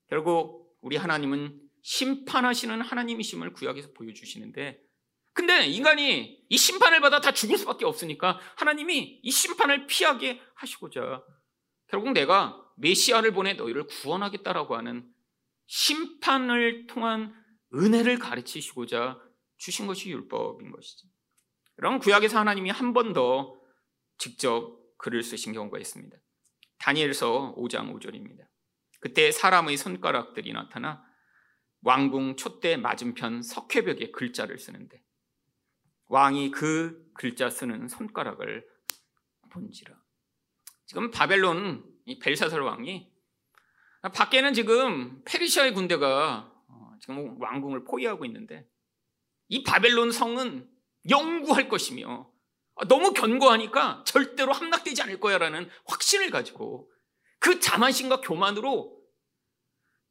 결국 0.10 0.78
우리 0.82 0.96
하나님은 0.96 1.60
심판하시는 1.82 2.82
하나님이심을 2.82 3.52
구약에서 3.54 3.92
보여주시는데 3.94 4.82
근데 5.34 5.68
인간이 5.68 6.46
이 6.50 6.58
심판을 6.58 7.02
받아 7.02 7.20
다 7.22 7.34
죽을 7.34 7.58
수밖에 7.58 7.86
없으니까 7.86 8.40
하나님이 8.56 9.20
이 9.24 9.32
심판을 9.32 9.88
피하게 9.88 10.42
하시고자 10.56 11.24
결국 11.90 12.12
내가 12.14 12.64
메시아를 12.78 13.34
보내 13.34 13.54
너희를 13.54 13.86
구원하겠다라고 13.88 14.76
하는 14.78 15.12
심판을 15.68 16.88
통한 16.88 17.34
은혜를 17.74 18.20
가르치시고자 18.20 19.20
주신 19.58 19.88
것이 19.88 20.10
율법인 20.10 20.72
것이죠. 20.72 21.08
그럼 21.76 22.00
구약에서 22.00 22.40
하나님이 22.40 22.70
한 22.70 22.94
번 22.94 23.14
더 23.14 23.60
직접 24.18 24.78
글을 24.98 25.24
쓰신 25.24 25.54
경우가 25.54 25.80
있습니다. 25.80 26.18
다니엘서 26.80 27.56
5장 27.58 27.94
5절입니다. 27.94 28.48
그때 29.00 29.32
사람의 29.32 29.78
손가락들이 29.78 30.52
나타나 30.54 31.04
왕궁 31.82 32.36
촛대 32.36 32.76
맞은편 32.78 33.42
석회벽에 33.44 34.12
글자를 34.12 34.60
쓰는데 34.60 35.02
왕이 36.08 36.52
그 36.52 37.12
글자 37.14 37.50
쓰는 37.50 37.88
손가락을 37.88 38.68
본지라. 39.52 39.99
지금 40.90 41.12
바벨론 41.12 41.84
이 42.06 42.18
벨사살 42.18 42.62
왕이 42.62 43.12
밖에는 44.12 44.56
지금 44.56 45.22
페르시아의 45.24 45.76
군대가 45.76 46.52
어, 46.68 46.94
지금 47.00 47.40
왕궁을 47.40 47.84
포위하고 47.84 48.26
있는데 48.26 48.68
이 49.50 49.62
바벨론 49.62 50.12
성은 50.12 50.68
영구할 51.08 51.70
것이며 51.70 52.32
너무 52.88 53.14
견고하니까 53.14 54.04
절대로 54.08 54.52
함락되지 54.52 55.04
않을 55.04 55.20
거야라는 55.20 55.70
확신을 55.86 56.32
가지고 56.32 56.92
그 57.38 57.60
자만심과 57.60 58.22
교만으로 58.22 59.00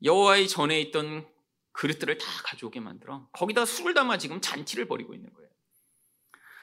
여호와의 0.05 0.47
전에 0.47 0.81
있던 0.83 1.27
그릇들을 1.73 2.19
다 2.19 2.27
가져오게 2.45 2.79
만들어 2.79 3.29
거기다 3.33 3.65
술을 3.65 3.95
담아 3.95 4.19
지금 4.19 4.41
잔치를 4.41 4.87
벌이고 4.87 5.13
있는 5.13 5.33
거예요. 5.35 5.51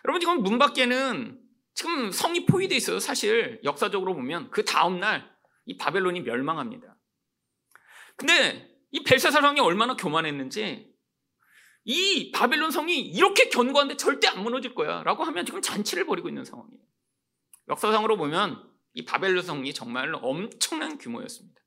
여러분 0.05 0.21
지금 0.21 0.41
문 0.41 0.57
밖에는 0.57 1.44
지금 1.75 2.11
성이 2.11 2.45
포위돼 2.47 2.75
있어요. 2.75 2.99
사실 2.99 3.61
역사적으로 3.63 4.15
보면 4.15 4.49
그 4.49 4.65
다음 4.65 4.99
날 4.99 5.35
이 5.65 5.77
바벨론이 5.77 6.21
멸망합니다. 6.21 6.95
근데 8.15 8.71
이 8.91 9.03
벨사살 9.03 9.43
왕이 9.43 9.59
얼마나 9.59 9.95
교만했는지 9.95 10.93
이 11.83 12.31
바벨론 12.31 12.71
성이 12.71 12.99
이렇게 12.99 13.49
견고한데 13.49 13.97
절대 13.97 14.27
안 14.27 14.41
무너질 14.41 14.73
거야 14.73 15.03
라고 15.03 15.23
하면 15.23 15.45
지금 15.45 15.61
잔치를 15.61 16.05
벌이고 16.05 16.29
있는 16.29 16.45
상황이에요. 16.45 16.81
역사상으로 17.67 18.17
보면 18.17 18.71
이 18.93 19.05
바벨론 19.05 19.43
성이 19.43 19.73
정말 19.73 20.13
엄청난 20.15 20.97
규모였습니다. 20.97 21.61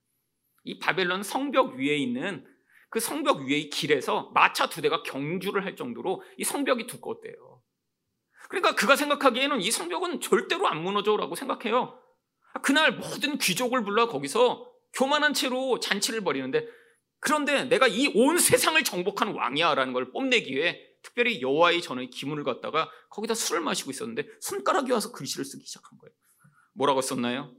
이 0.64 0.78
바벨론 0.78 1.22
성벽 1.22 1.74
위에 1.74 1.96
있는 1.96 2.46
그 2.90 3.00
성벽 3.00 3.42
위의 3.42 3.68
길에서 3.68 4.30
마차 4.34 4.68
두 4.68 4.80
대가 4.80 5.02
경주를 5.02 5.64
할 5.64 5.76
정도로 5.76 6.22
이 6.38 6.44
성벽이 6.44 6.86
두꺼웠대요. 6.86 7.34
그러니까 8.48 8.74
그가 8.74 8.96
생각하기에는 8.96 9.60
이 9.60 9.70
성벽은 9.70 10.20
절대로 10.20 10.66
안 10.68 10.82
무너져라고 10.82 11.34
생각해요. 11.34 11.98
그날 12.62 12.92
모든 12.96 13.38
귀족을 13.38 13.84
불러 13.84 14.08
거기서 14.08 14.66
교만한 14.94 15.34
채로 15.34 15.78
잔치를 15.80 16.22
벌이는데 16.22 16.66
그런데 17.20 17.64
내가 17.64 17.86
이 17.86 18.08
온 18.14 18.38
세상을 18.38 18.82
정복한 18.84 19.34
왕이야라는 19.34 19.92
걸 19.92 20.10
뽐내기 20.12 20.54
위해 20.54 20.80
특별히 21.02 21.40
여호와의 21.40 21.82
전의 21.82 22.10
기문을 22.10 22.44
갖다가 22.44 22.90
거기다 23.10 23.34
술을 23.34 23.60
마시고 23.60 23.90
있었는데 23.90 24.26
손가락이 24.40 24.90
와서 24.92 25.12
글씨를 25.12 25.44
쓰기 25.44 25.64
시작한 25.64 25.98
거예요. 25.98 26.12
뭐라고 26.74 27.00
썼나요? 27.00 27.54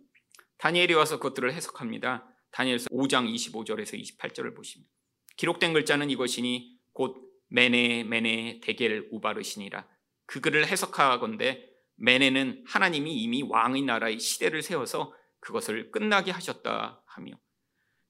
다니엘이 0.57 0.93
와서 0.93 1.17
그것들을 1.17 1.53
해석합니다. 1.53 2.25
다니엘서 2.51 2.89
5장 2.89 3.31
25절에서 3.33 4.01
28절을 4.01 4.55
보십니다. 4.55 4.91
기록된 5.37 5.73
글자는 5.73 6.09
이것이니 6.09 6.79
곧 6.93 7.17
메네 7.49 8.03
메네 8.03 8.59
데겔 8.61 9.07
우바르시니라. 9.11 9.87
그 10.29 10.41
글을 10.41 10.67
해석하건대 10.67 11.67
메네는 11.95 12.63
하나님이 12.67 13.15
이미 13.15 13.41
왕의 13.41 13.81
나라의 13.81 14.19
시대를 14.19 14.61
세워서 14.61 15.11
그것을 15.39 15.89
끝나게 15.89 16.29
하셨다 16.29 17.01
하며 17.07 17.33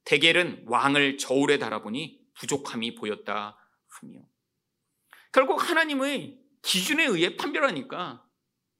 데겔은 0.04 0.66
왕을 0.68 1.18
저울에 1.18 1.58
달아보니 1.58 2.20
부족함이 2.38 2.96
보였다 2.96 3.58
하며 3.88 4.20
결국 5.32 5.70
하나님의 5.70 6.42
기준에 6.62 7.06
의해 7.06 7.38
판별하니까 7.38 8.26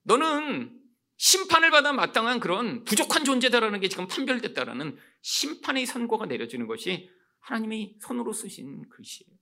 너는 0.04 0.78
심판을 1.16 1.72
받아 1.72 1.94
마땅한 1.94 2.42
그런 2.42 2.84
부족한 2.84 3.24
존재다라는 3.24 3.80
게 3.80 3.88
지금 3.88 4.10
판별됐다라는 4.10 4.98
심판의 5.22 5.86
선고가 5.86 6.26
내려지는 6.26 6.68
것이 6.68 7.10
하나님이 7.40 8.00
손으로 8.02 8.34
쓰신 8.34 8.90
글씨예요. 8.90 9.39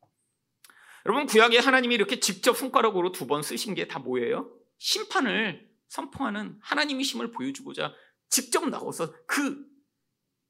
여러분 1.07 1.25
구약에 1.25 1.57
하나님이 1.57 1.95
이렇게 1.95 2.19
직접 2.19 2.57
손가락으로 2.57 3.11
두 3.13 3.27
번 3.27 3.41
쓰신 3.41 3.75
게 3.75 3.87
다 3.87 3.97
뭐예요? 3.99 4.51
심판을 4.77 5.65
선포하는 5.87 6.59
하나님이심을 6.61 7.31
보여주고자 7.31 7.93
직접 8.29 8.67
나와서 8.69 9.13
그 9.25 9.65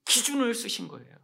기준을 0.06 0.56
쓰신 0.56 0.88
거예요. 0.88 1.15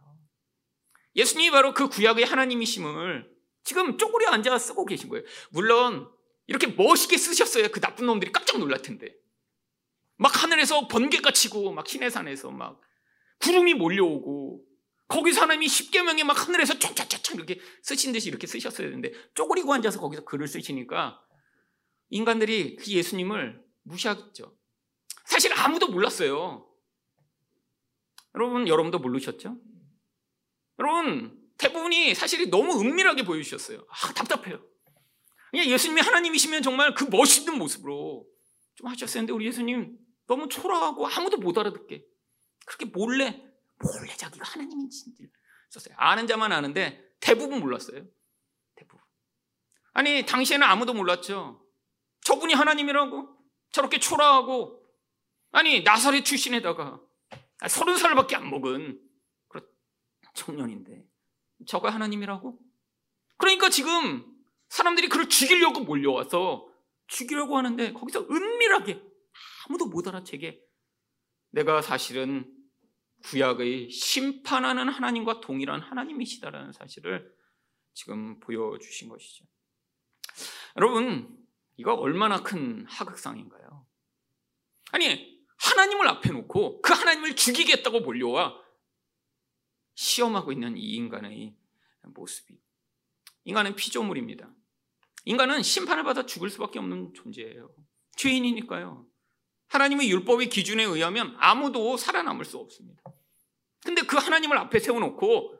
예수님이 1.16 1.50
바로 1.50 1.74
그 1.74 1.88
구약의 1.88 2.24
하나님이심을 2.24 3.28
지금 3.64 3.98
쪼그려 3.98 4.28
앉아 4.30 4.56
쓰고 4.58 4.84
계신 4.84 5.08
거예요. 5.08 5.24
물론 5.50 6.08
이렇게 6.46 6.68
멋있게 6.68 7.16
쓰셨어요. 7.16 7.68
그 7.70 7.80
나쁜 7.80 8.06
놈들이 8.06 8.30
깜짝 8.30 8.58
놀랄 8.58 8.82
텐데. 8.82 9.14
막 10.16 10.42
하늘에서 10.42 10.86
번개가 10.86 11.32
치고 11.32 11.72
막 11.72 11.88
시내산에서 11.88 12.50
막 12.52 12.80
구름이 13.40 13.74
몰려오고 13.74 14.64
거기서 15.08 15.42
하나님이 15.42 15.68
십계명에 15.68 16.24
막 16.24 16.48
하늘에서 16.48 16.78
쫙쫙쫙 16.78 17.34
이렇게 17.36 17.60
쓰신 17.82 18.12
듯이 18.12 18.28
이렇게 18.28 18.46
쓰셨어야 18.46 18.88
되는데 18.88 19.12
쪼그리고 19.34 19.72
앉아서 19.74 20.00
거기서 20.00 20.24
글을 20.24 20.48
쓰시니까 20.48 21.20
인간들이 22.10 22.76
그 22.76 22.90
예수님을 22.90 23.62
무시하겠죠. 23.82 24.56
사실 25.26 25.52
아무도 25.54 25.88
몰랐어요. 25.88 26.68
여러분, 28.34 28.66
여러분도 28.66 28.98
모르셨죠? 28.98 29.56
여러분, 30.78 31.40
대부분이 31.58 32.14
사실이 32.14 32.50
너무 32.50 32.80
은밀하게 32.80 33.24
보여주셨어요. 33.24 33.86
아, 33.88 34.12
답답해요. 34.12 34.60
그냥 35.50 35.66
예수님이 35.66 36.00
하나님이시면 36.00 36.62
정말 36.62 36.94
그 36.94 37.04
멋있는 37.04 37.58
모습으로 37.58 38.26
좀 38.74 38.88
하셨어야 38.88 39.20
했는데 39.20 39.32
우리 39.32 39.46
예수님 39.46 39.96
너무 40.26 40.48
초라하고 40.48 41.06
아무도 41.06 41.36
못 41.36 41.56
알아듣게 41.56 42.04
그렇게 42.66 42.86
몰래 42.86 43.40
몰래 43.78 44.14
자기가 44.14 44.44
하나님인지를 44.46 45.30
썼어요. 45.70 45.94
아는 45.98 46.26
자만 46.26 46.52
아는데 46.52 47.14
대부분 47.20 47.60
몰랐어요. 47.60 48.04
대부분. 48.76 49.00
아니 49.92 50.24
당시에는 50.24 50.66
아무도 50.66 50.94
몰랐죠. 50.94 51.64
저분이 52.22 52.54
하나님이라고 52.54 53.36
저렇게 53.72 53.98
초라하고 53.98 54.84
아니 55.52 55.82
나사렛 55.82 56.24
출신에다가 56.24 57.00
서른 57.68 57.96
살밖에 57.96 58.36
안 58.36 58.50
먹은 58.50 59.00
그런 59.48 59.66
청년인데 60.34 61.04
저가 61.66 61.90
하나님이라고? 61.90 62.58
그러니까 63.36 63.68
지금 63.70 64.24
사람들이 64.68 65.08
그를 65.08 65.28
죽이려고 65.28 65.80
몰려와서 65.80 66.68
죽이려고 67.06 67.56
하는데 67.56 67.92
거기서 67.92 68.26
은밀하게 68.30 69.02
아무도 69.66 69.86
못 69.86 70.06
알아채게 70.08 70.60
내가 71.50 71.82
사실은 71.82 72.53
구약의 73.24 73.90
심판하는 73.90 74.88
하나님과 74.88 75.40
동일한 75.40 75.80
하나님이시다라는 75.80 76.72
사실을 76.72 77.34
지금 77.94 78.38
보여주신 78.40 79.08
것이죠. 79.08 79.44
여러분, 80.76 81.38
이거 81.76 81.94
얼마나 81.94 82.42
큰 82.42 82.84
하극상인가요? 82.86 83.86
아니, 84.92 85.42
하나님을 85.56 86.08
앞에 86.08 86.30
놓고 86.30 86.82
그 86.82 86.92
하나님을 86.92 87.36
죽이겠다고 87.36 88.00
몰려와 88.00 88.62
시험하고 89.94 90.52
있는 90.52 90.76
이 90.76 90.94
인간의 90.94 91.56
모습이. 92.02 92.60
인간은 93.44 93.74
피조물입니다. 93.74 94.52
인간은 95.24 95.62
심판을 95.62 96.04
받아 96.04 96.26
죽을 96.26 96.50
수밖에 96.50 96.78
없는 96.78 97.14
존재예요. 97.14 97.74
죄인이니까요. 98.16 99.06
하나님의 99.68 100.10
율법의 100.10 100.48
기준에 100.48 100.84
의하면 100.84 101.36
아무도 101.38 101.96
살아남을 101.96 102.44
수 102.44 102.58
없습니다. 102.58 103.02
근데 103.84 104.02
그 104.02 104.16
하나님을 104.16 104.56
앞에 104.56 104.78
세워놓고 104.78 105.58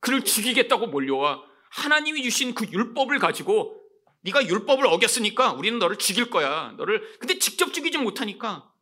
그를 0.00 0.22
죽이겠다고 0.22 0.88
몰려와 0.88 1.42
하나님이 1.70 2.22
주신 2.22 2.54
그 2.54 2.66
율법을 2.70 3.18
가지고 3.18 3.80
네가 4.22 4.46
율법을 4.46 4.86
어겼으니까 4.86 5.52
우리는 5.52 5.78
너를 5.78 5.96
죽일 5.96 6.30
거야. 6.30 6.72
너를 6.76 7.18
근데 7.18 7.38
직접 7.38 7.72
죽이지 7.72 7.98
못하니까 7.98 8.72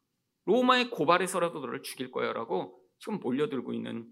로마의 0.44 0.90
고발에서라도 0.90 1.60
너를 1.60 1.82
죽일 1.82 2.10
거야라고 2.10 2.78
지금 2.98 3.20
몰려들고 3.20 3.72
있는 3.72 4.10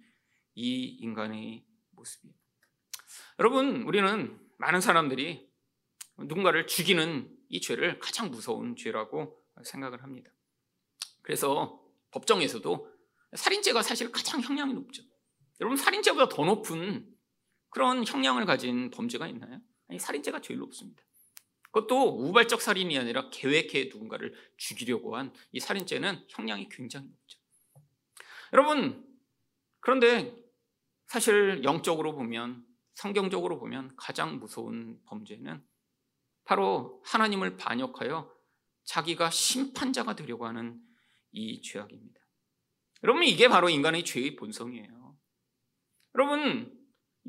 이 0.55 0.97
인간의 1.01 1.65
모습이에요. 1.91 2.35
여러분, 3.39 3.83
우리는 3.83 4.39
많은 4.59 4.81
사람들이 4.81 5.49
누군가를 6.19 6.67
죽이는 6.67 7.31
이 7.49 7.61
죄를 7.61 7.99
가장 7.99 8.31
무서운 8.31 8.77
죄라고 8.77 9.37
생각을 9.63 10.03
합니다. 10.03 10.31
그래서 11.29 11.79
법정에서도 12.13 12.91
살인죄가 13.37 13.83
사실 13.83 14.11
가장 14.11 14.41
형량이 14.41 14.73
높죠. 14.73 15.03
여러분, 15.61 15.77
살인죄보다 15.77 16.31
더 16.31 16.43
높은 16.47 17.07
그런 17.69 18.07
형량을 18.07 18.47
가진 18.47 18.91
범죄가 18.91 19.29
있나요? 19.29 19.61
아니, 19.89 19.99
살인죄가 19.99 20.41
제일 20.41 20.59
높습니다. 20.61 21.03
그것도 21.65 22.19
우발적 22.19 22.63
살인이 22.63 22.97
아니라 22.99 23.29
계획해 23.29 23.91
누군가를 23.93 24.33
죽이려고 24.57 25.17
한 25.17 25.35
이 25.53 25.61
살인죄는 25.61 26.25
형량이 26.31 26.71
굉장히 26.71 27.09
높죠. 27.09 27.39
여러분, 28.55 29.07
그런데 29.81 30.35
사실 31.09 31.63
영적으로 31.63 32.15
보면, 32.15 32.65
성경적으로 32.95 33.59
보면 33.59 33.95
가장 33.97 34.39
무서운 34.39 34.99
범죄는 35.05 35.63
바로 36.45 37.03
하나님을 37.05 37.59
반역하여 37.59 38.35
자기가 38.85 39.29
심판자가 39.29 40.17
되려고 40.17 40.47
하는 40.47 40.88
이 41.33 41.61
죄악입니다. 41.63 42.21
여러분, 43.05 43.25
이게 43.25 43.49
바로 43.49 43.69
인간의 43.69 44.05
죄의 44.05 44.37
본성이에요. 44.37 45.17
여러분, 46.15 46.75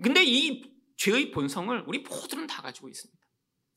근데 0.01 0.23
이 0.23 0.63
죄의 0.97 1.31
본성을 1.31 1.83
우리 1.87 1.99
모두는 1.99 2.47
다 2.47 2.61
가지고 2.61 2.89
있습니다. 2.89 3.19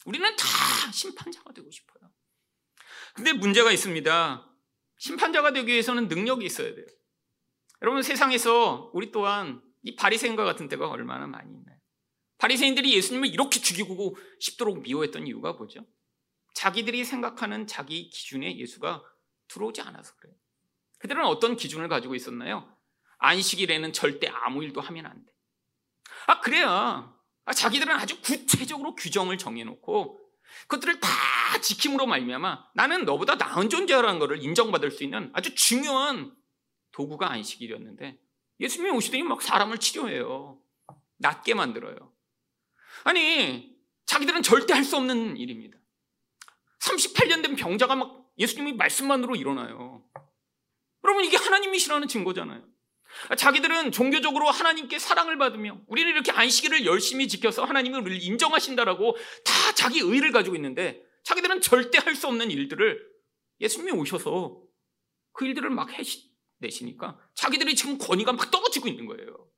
우리는 0.07 0.37
다 0.37 0.93
심판자가 0.93 1.53
되고 1.53 1.71
싶어요. 1.71 2.11
근데 3.15 3.33
문제가 3.33 3.71
있습니다. 3.73 4.49
심판자가 4.99 5.53
되기 5.53 5.73
위해서는 5.73 6.09
능력이 6.09 6.45
있어야 6.45 6.75
돼요. 6.75 6.87
여러분 7.83 8.03
세상에서 8.03 8.91
우리 8.95 9.11
또한 9.11 9.61
이 9.83 9.97
바리새인과 9.97 10.45
같은 10.45 10.69
때가 10.69 10.89
얼마나 10.89 11.27
많이 11.27 11.53
있나요? 11.53 11.77
바리새인들이 12.39 12.95
예수님을 12.95 13.29
이렇게 13.29 13.61
죽이고 13.61 14.17
싶도록 14.41 14.83
미워했던 14.83 15.27
이유가 15.27 15.53
뭐죠? 15.53 15.85
자기들이 16.55 17.05
생각하는 17.05 17.67
자기 17.67 18.09
기준에 18.09 18.57
예수가 18.57 19.03
들어오지 19.53 19.81
않아서 19.83 20.15
그래요. 20.17 20.35
그들은 20.99 21.25
어떤 21.25 21.57
기준을 21.57 21.89
가지고 21.89 22.15
있었나요? 22.15 22.77
안식일에는 23.19 23.93
절대 23.93 24.29
아무 24.29 24.63
일도 24.65 24.81
하면 24.81 25.07
안 25.07 25.25
돼. 25.25 25.33
아, 26.27 26.41
그래야 26.41 27.13
아, 27.45 27.53
자기들은 27.53 27.95
아주 27.95 28.21
구체적으로 28.21 28.95
규정을 28.95 29.39
정해놓고 29.39 30.21
그것들을 30.69 31.01
다 31.01 31.09
지킴으로 31.61 32.07
말미암아 32.07 32.71
나는 32.75 33.05
너보다 33.05 33.37
나은 33.37 33.69
존재라는 33.69 34.19
것을 34.19 34.43
인정받을 34.43 34.91
수 34.91 35.03
있는 35.03 35.31
아주 35.33 35.55
중요한 35.55 36.35
도구가 36.93 37.31
안식일이었는데 37.31 38.19
예수님이 38.61 38.95
오시더니 38.97 39.23
막 39.23 39.43
사람을 39.43 39.79
치료해요. 39.79 40.61
낫게 41.19 41.55
만들어요. 41.55 42.13
아니 43.05 43.77
자기들은 44.07 44.43
절대 44.43 44.75
할 44.75 44.85
수 44.85 44.97
없는 44.97 45.37
일입니다. 45.37 45.79
38년 46.81 47.43
된 47.43 47.57
병자가 47.57 47.97
막 47.97 48.22
예수님이 48.39 48.73
말씀만으로 48.75 49.37
일어나요. 49.37 50.05
여러분 51.05 51.25
이게 51.25 51.37
하나님이시라는 51.37 52.09
증거잖아요. 52.09 52.65
자기들은 53.37 53.93
종교적으로 53.93 54.49
하나님께 54.51 54.99
사랑을 54.99 55.37
받으며 55.37 55.81
우리는 55.87 56.11
이렇게 56.11 56.33
안식일을 56.33 56.87
열심히 56.87 57.29
지켜서 57.29 57.65
하나님을 57.65 58.01
우리를 58.01 58.23
인정하신다라고 58.23 59.17
다 59.45 59.73
자기 59.75 60.01
의를 60.01 60.33
가지고 60.33 60.57
있는데 60.57 61.03
자기들은 61.25 61.61
절대 61.61 61.99
할 61.99 62.15
수 62.15 62.27
없는 62.29 62.51
일들을 62.51 63.07
예수님이 63.61 63.93
오셔서 63.93 64.63
그 65.33 65.47
일들을 65.47 65.69
막 65.71 65.89
해내시니까 66.61 67.19
자기들이 67.35 67.75
지금 67.77 67.99
권위가 67.99 68.33
막 68.33 68.51
떨어지고 68.51 68.89
있는 68.89 69.07
거예요. 69.07 69.49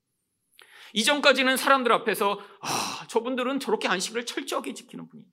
이전까지는 0.94 1.56
사람들 1.56 1.92
앞에서 1.92 2.40
아 2.60 3.06
저분들은 3.08 3.60
저렇게 3.60 3.88
안식일을 3.88 4.26
철저하게 4.26 4.74
지키는 4.74 5.08
분이 5.08 5.24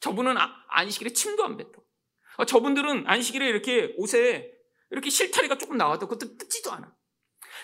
저분은 0.00 0.36
아, 0.38 0.64
안식일에 0.68 1.12
침도 1.12 1.44
안 1.44 1.56
뱉어. 1.56 1.72
아, 2.36 2.44
저분들은 2.44 3.06
안식일에 3.06 3.48
이렇게 3.48 3.94
옷에 3.96 4.50
이렇게 4.90 5.10
실타리가 5.10 5.58
조금 5.58 5.76
나와도 5.76 6.08
그것도 6.08 6.36
뜯지도 6.36 6.72
않아. 6.72 6.94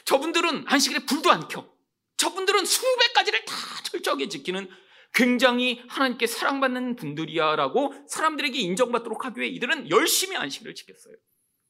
저분들은 0.05 0.65
안식일에 0.67 1.07
불도 1.07 1.31
안 1.31 1.49
켜. 1.49 1.73
저분들은 2.17 2.65
수백 2.65 3.13
가지를 3.15 3.45
다 3.45 3.55
철저하게 3.85 4.29
지키는 4.29 4.69
굉장히 5.13 5.83
하나님께 5.89 6.27
사랑받는 6.27 6.97
분들이야라고 6.97 7.95
사람들에게 8.09 8.59
인정받도록 8.59 9.25
하기 9.25 9.41
위해 9.41 9.51
이들은 9.51 9.91
열심히 9.91 10.37
안식일을 10.37 10.75
지켰어요. 10.75 11.15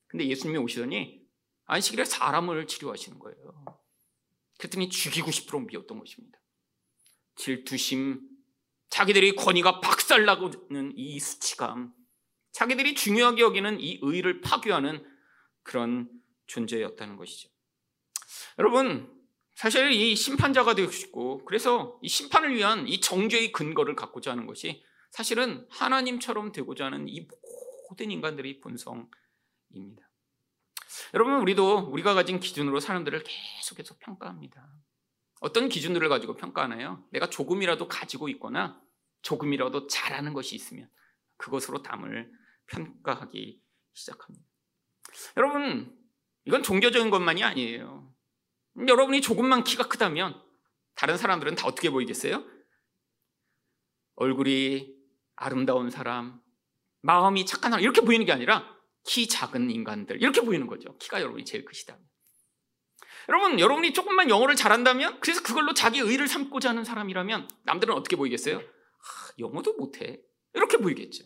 근데 0.07 0.27
예수님이 0.27 0.59
오시더니 0.59 1.21
안식일에 1.67 2.05
사람을 2.05 2.67
치료하시는 2.67 3.19
거예요. 3.19 3.65
그랬더니 4.59 4.91
죽이고 4.91 5.31
싶도록 5.31 5.67
미웠던 5.67 5.99
것입니다. 5.99 6.39
질투심, 7.37 8.21
자기들이 8.91 9.37
권위가 9.37 9.81
박살나고는 9.81 10.93
이 10.97 11.19
수치감, 11.21 11.95
자기들이 12.53 12.95
중요하게 12.95 13.43
여기는 13.43 13.81
이 13.81 13.99
의를 14.03 14.41
파괴하는 14.41 15.05
그런 15.63 16.09
존재였다는 16.47 17.17
것이죠. 17.17 17.49
여러분, 18.59 19.13
사실 19.55 19.93
이 19.93 20.17
심판자가 20.17 20.75
되고 20.75 20.91
싶고, 20.91 21.45
그래서 21.45 21.99
이 22.03 22.09
심판을 22.09 22.55
위한 22.55 22.89
이 22.89 23.01
정죄의 23.01 23.53
근거를 23.53 23.95
갖고자 23.95 24.33
하는 24.33 24.47
것이 24.47 24.83
사실은 25.11 25.67
하나님처럼 25.71 26.53
되고자 26.53 26.87
하는 26.87 27.09
이 27.09 27.29
모든 27.89 28.11
인간들의 28.11 28.61
본성입니다. 28.61 29.11
여러분, 31.15 31.41
우리도 31.41 31.91
우리가 31.91 32.15
가진 32.15 32.41
기준으로 32.41 32.81
사람들을 32.81 33.23
계속해서 33.25 33.97
평가합니다. 33.99 34.69
어떤 35.41 35.69
기준들을 35.69 36.09
가지고 36.09 36.37
평가하나요? 36.37 37.05
내가 37.11 37.31
조금이라도 37.31 37.89
가지고 37.89 38.29
있거나 38.29 38.81
조금이라도 39.23 39.87
잘하는 39.87 40.33
것이 40.33 40.55
있으면 40.55 40.89
그것으로 41.37 41.81
남을 41.83 42.31
평가하기 42.71 43.61
시작합니다. 43.93 44.47
여러분, 45.37 45.97
이건 46.45 46.63
종교적인 46.63 47.11
것만이 47.11 47.45
아니에요. 47.45 48.13
여러분이 48.87 49.21
조금만 49.21 49.65
키가 49.65 49.89
크다면 49.89 50.41
다른 50.95 51.17
사람들은 51.17 51.55
다 51.57 51.67
어떻게 51.67 51.91
보이겠어요? 51.91 52.45
얼굴이 54.17 54.95
아름다운 55.37 55.91
사람, 55.91 56.41
마음이 57.03 57.47
착한 57.47 57.71
사람 57.71 57.83
이렇게 57.83 58.01
보이는 58.03 58.27
게 58.27 58.33
아니라 58.33 58.77
키 59.05 59.27
작은 59.27 59.71
인간들 59.71 60.21
이렇게 60.21 60.41
보이는 60.41 60.67
거죠. 60.67 60.97
키가 60.99 61.21
여러분이 61.21 61.45
제일 61.45 61.65
크시다면. 61.65 62.03
여러분, 63.29 63.61
여러분이 63.61 63.93
조금만 63.93 64.29
영어를 64.29 64.57
잘한다면 64.57 65.21
그래서 65.21 65.43
그걸로 65.43 65.73
자기 65.73 66.01
의를 66.01 66.27
삼고자 66.29 66.71
하는 66.71 66.85
사람이라면 66.85 67.49
남들은 67.65 67.95
어떻게 67.95 68.17
보이겠어요? 68.17 68.59
아, 68.59 69.33
영어도 69.39 69.75
못해. 69.77 70.21
이렇게 70.55 70.77
보이겠죠. 70.79 71.25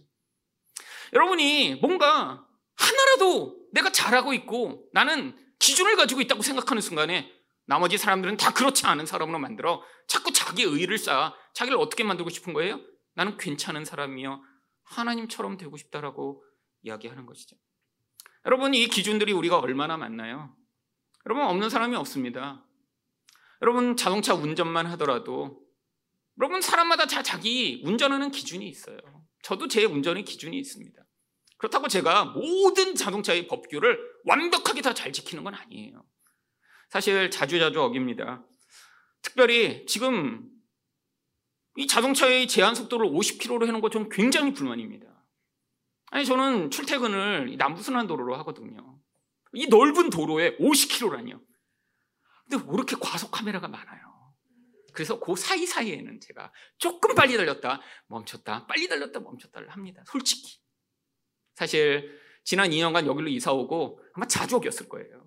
여러분이 1.13 1.77
뭔가 1.77 2.47
하나라도 2.77 3.57
내가 3.73 3.91
잘하고 3.93 4.35
있고 4.35 4.89
나는 4.93 5.37
기준을 5.59 5.97
가지고 5.97 6.21
있다고 6.21 6.43
생각하는 6.43 6.81
순간에 6.81 7.31
나머지 7.67 7.97
사람들은 7.97 8.37
다 8.37 8.53
그렇지 8.53 8.87
않은 8.87 9.07
사람으로 9.07 9.39
만들어 9.39 9.83
자꾸 10.07 10.33
자기 10.33 10.63
의를 10.63 10.99
쌓아 10.99 11.35
자기를 11.55 11.79
어떻게 11.79 12.05
만들고 12.05 12.31
싶은 12.31 12.53
거예요? 12.53 12.81
나는 13.15 13.37
괜찮은 13.37 13.85
사람이요. 13.85 14.43
하나님처럼 14.85 15.57
되고 15.57 15.77
싶다라고 15.77 16.45
이야기하는 16.83 17.27
것이죠. 17.27 17.57
여러분, 18.45 18.75
이 18.75 18.87
기준들이 18.89 19.33
우리가 19.33 19.59
얼마나 19.59 19.97
많나요? 19.97 20.55
여러분, 21.27 21.47
없는 21.47 21.71
사람이 21.71 21.97
없습니다. 21.97 22.65
여러분, 23.63 23.97
자동차 23.97 24.35
운전만 24.35 24.87
하더라도 24.87 25.63
여러분, 26.39 26.61
사람마다 26.61 27.07
다 27.07 27.23
자기 27.23 27.83
운전하는 27.85 28.31
기준이 28.31 28.69
있어요. 28.69 28.99
저도 29.45 29.69
제 29.69 29.85
운전의 29.85 30.25
기준이 30.25 30.59
있습니다. 30.59 31.05
그렇다고 31.59 31.87
제가 31.89 32.25
모든 32.25 32.95
자동차의 32.95 33.47
법규를 33.47 33.99
완벽하게 34.25 34.83
다 34.83 34.93
잘 34.95 35.13
지키는 35.13 35.45
건 35.45 35.55
아니에요. 35.55 36.05
사실 36.89 37.31
자주자주 37.31 37.81
어깁니다. 37.81 38.45
특별히 39.23 39.85
지금 39.87 40.51
이 41.77 41.87
자동차의 41.87 42.49
제한 42.49 42.75
속도를 42.75 43.09
50km로 43.09 43.67
해놓은 43.67 43.81
것좀 43.81 44.09
굉장히 44.11 44.53
불만입니다. 44.53 45.07
아니 46.11 46.25
저는 46.25 46.71
출퇴근을 46.71 47.57
남부순환 47.59 48.07
도로로 48.07 48.37
하거든요. 48.37 49.01
이 49.53 49.67
넓은 49.67 50.11
도로에 50.11 50.57
50km라니요. 50.59 51.41
근데 52.49 52.65
왜 52.65 52.75
이렇게 52.75 52.97
과속 53.01 53.31
카메라가 53.31 53.69
많아요? 53.69 54.14
그래서 54.95 55.19
그 55.19 55.37
사이사이에는 55.37 56.21
제가 56.21 56.53
조금 56.79 57.15
빨리 57.15 57.37
달렸다 57.37 57.81
멈췄다 58.07 58.67
빨리 58.67 58.89
달렸다 58.89 59.21
멈췄다를 59.21 59.69
합니다. 59.71 60.05
솔직히. 60.07 60.61
사실 61.55 62.19
지난 62.45 62.71
2년간 62.71 63.07
여기로 63.07 63.29
이사 63.29 63.53
오고 63.53 64.01
아마 64.15 64.27
자주 64.27 64.57
어겼을 64.57 64.89
거예요. 64.89 65.25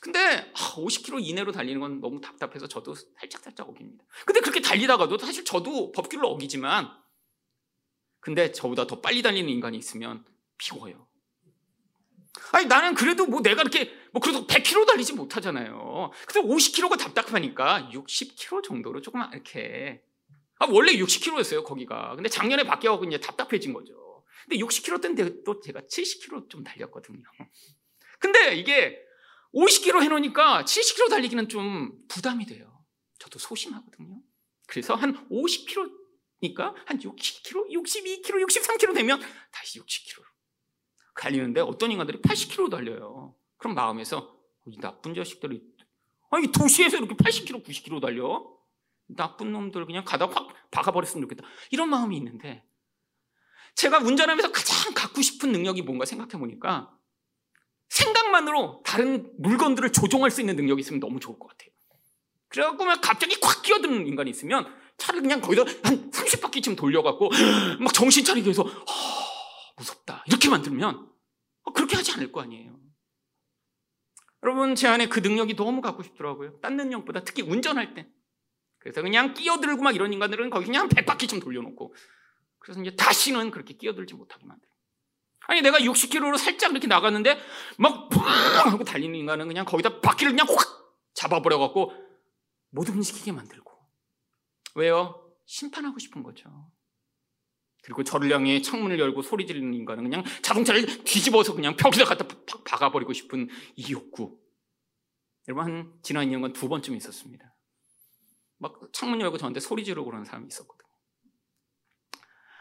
근데 0.00 0.52
50km 0.52 1.14
아, 1.14 1.18
이내로 1.20 1.52
달리는 1.52 1.80
건 1.80 2.00
너무 2.00 2.20
답답해서 2.20 2.68
저도 2.68 2.94
살짝 2.94 3.42
살짝 3.42 3.68
어깁니다. 3.68 4.04
근데 4.26 4.40
그렇게 4.40 4.60
달리다가도 4.60 5.16
사실 5.16 5.44
저도 5.44 5.92
법규를 5.92 6.26
어기지만 6.26 6.90
근데 8.20 8.52
저보다 8.52 8.86
더 8.86 9.00
빨리 9.00 9.22
달리는 9.22 9.48
인간이 9.48 9.78
있으면 9.78 10.24
피곤해요. 10.58 11.08
아니 12.52 12.66
나는 12.66 12.94
그래도 12.94 13.26
뭐 13.26 13.40
내가 13.42 13.62
이렇게 13.62 13.92
뭐 14.12 14.20
그래도 14.20 14.46
100km 14.46 14.86
달리지 14.86 15.12
못하잖아요. 15.14 16.10
근데 16.26 16.48
50km가 16.48 16.98
답답하니까 16.98 17.90
60km 17.92 18.62
정도로 18.62 19.00
조금만 19.00 19.32
이렇게 19.32 20.02
아 20.58 20.66
원래 20.68 20.92
60km였어요 20.92 21.64
거기가. 21.64 22.14
근데 22.14 22.28
작년에 22.28 22.64
바뀌어가고 22.64 23.04
이제 23.04 23.18
답답해진 23.18 23.72
거죠. 23.72 24.24
근데 24.48 24.62
60km 24.64 25.02
때인데 25.02 25.42
또 25.44 25.60
제가 25.60 25.80
70km 25.82 26.50
좀 26.50 26.64
달렸거든요. 26.64 27.22
근데 28.18 28.54
이게 28.56 28.98
50km 29.54 30.02
해놓으니까 30.02 30.64
70km 30.64 31.10
달리기는 31.10 31.48
좀 31.48 31.92
부담이 32.08 32.46
돼요. 32.46 32.84
저도 33.18 33.38
소심하거든요. 33.38 34.20
그래서 34.66 34.94
한 34.94 35.28
50km니까 35.28 36.74
한 36.86 36.98
60km, 36.98 37.70
62km, 37.70 38.46
63km 38.46 38.94
되면 38.94 39.20
다시 39.52 39.80
60km로 39.80 40.23
달리는데 41.20 41.60
어떤 41.60 41.90
인간들이 41.90 42.20
80km 42.20 42.70
달려요. 42.70 43.34
그럼 43.56 43.74
마음에서 43.74 44.36
이 44.66 44.78
나쁜 44.78 45.14
자식들이 45.14 45.62
아니 46.30 46.50
도시에서 46.50 46.96
이렇게 46.96 47.14
80km, 47.14 47.64
90km 47.64 48.00
달려? 48.00 48.44
나쁜 49.06 49.52
놈들 49.52 49.86
그냥 49.86 50.04
가다 50.04 50.26
확 50.26 50.48
박아버렸으면 50.70 51.22
좋겠다. 51.22 51.46
이런 51.70 51.88
마음이 51.88 52.16
있는데 52.16 52.64
제가 53.74 53.98
운전하면서 53.98 54.52
가장 54.52 54.94
갖고 54.94 55.20
싶은 55.20 55.52
능력이 55.52 55.82
뭔가 55.82 56.04
생각해 56.04 56.32
보니까 56.38 56.96
생각만으로 57.88 58.82
다른 58.84 59.32
물건들을 59.38 59.92
조종할 59.92 60.30
수 60.30 60.40
있는 60.40 60.56
능력이 60.56 60.80
있으면 60.80 61.00
너무 61.00 61.20
좋을 61.20 61.38
것 61.38 61.48
같아요. 61.48 61.70
그래갖고 62.48 62.84
막 62.84 63.00
갑자기 63.00 63.38
콱 63.40 63.62
끼어드는 63.62 64.06
인간이 64.06 64.30
있으면 64.30 64.66
차를 64.96 65.22
그냥 65.22 65.40
거기다 65.40 65.62
한 65.82 66.10
30바퀴쯤 66.10 66.76
돌려갖고 66.76 67.30
막 67.80 67.92
정신 67.92 68.24
차리게 68.24 68.50
해서 68.50 68.64
아, 68.64 69.23
무섭다 69.76 70.24
이렇게 70.26 70.48
만들면 70.48 71.10
그렇게 71.74 71.96
하지 71.96 72.12
않을 72.12 72.32
거 72.32 72.42
아니에요. 72.42 72.78
여러분 74.42 74.74
제 74.74 74.86
안에 74.88 75.08
그 75.08 75.20
능력이 75.20 75.56
너무 75.56 75.80
갖고 75.80 76.02
싶더라고요. 76.02 76.60
딴 76.60 76.76
능력보다 76.76 77.24
특히 77.24 77.42
운전할 77.42 77.94
때. 77.94 78.06
그래서 78.78 79.00
그냥 79.00 79.32
끼어들고 79.32 79.82
막 79.82 79.94
이런 79.94 80.12
인간들은 80.12 80.50
거기 80.50 80.66
그냥 80.66 80.88
100바퀴 80.88 81.28
좀 81.28 81.40
돌려놓고 81.40 81.94
그래서 82.58 82.80
이제 82.80 82.94
다시는 82.94 83.50
그렇게 83.50 83.74
끼어들지 83.74 84.14
못하게 84.14 84.44
만들어요. 84.44 84.74
아니 85.46 85.62
내가 85.62 85.78
60km로 85.78 86.36
살짝 86.38 86.70
이렇게 86.72 86.86
나갔는데 86.86 87.38
막 87.78 88.08
팡! 88.10 88.24
하고 88.72 88.84
달리는 88.84 89.14
인간은 89.14 89.48
그냥 89.48 89.64
거기다 89.64 90.00
바퀴를 90.00 90.32
그냥 90.32 90.46
확 90.48 90.94
잡아버려 91.14 91.58
갖고 91.58 91.92
못 92.70 92.88
움직이게 92.88 93.32
만들고 93.32 93.72
왜요? 94.74 95.20
심판하고 95.46 95.98
싶은 95.98 96.22
거죠. 96.22 96.70
그리고 97.84 98.02
저를 98.02 98.32
향해 98.32 98.60
창문을 98.62 98.98
열고 98.98 99.22
소리 99.22 99.46
지르는 99.46 99.74
인간은 99.74 100.04
그냥 100.04 100.24
자동차를 100.42 101.04
뒤집어서 101.04 101.54
그냥 101.54 101.76
벽에다 101.76 102.04
갖다 102.04 102.26
팍 102.26 102.64
박아버리고 102.64 103.12
싶은 103.12 103.48
이 103.76 103.92
욕구. 103.92 104.38
여러분 105.48 105.64
한 105.64 105.98
지난 106.02 106.26
2년간 106.28 106.54
두 106.54 106.68
번쯤 106.68 106.96
있었습니다. 106.96 107.54
막 108.58 108.80
창문 108.92 109.20
열고 109.20 109.36
저한테 109.36 109.60
소리 109.60 109.84
지르고 109.84 110.06
그러는 110.06 110.24
사람이 110.24 110.46
있었거든요. 110.48 110.88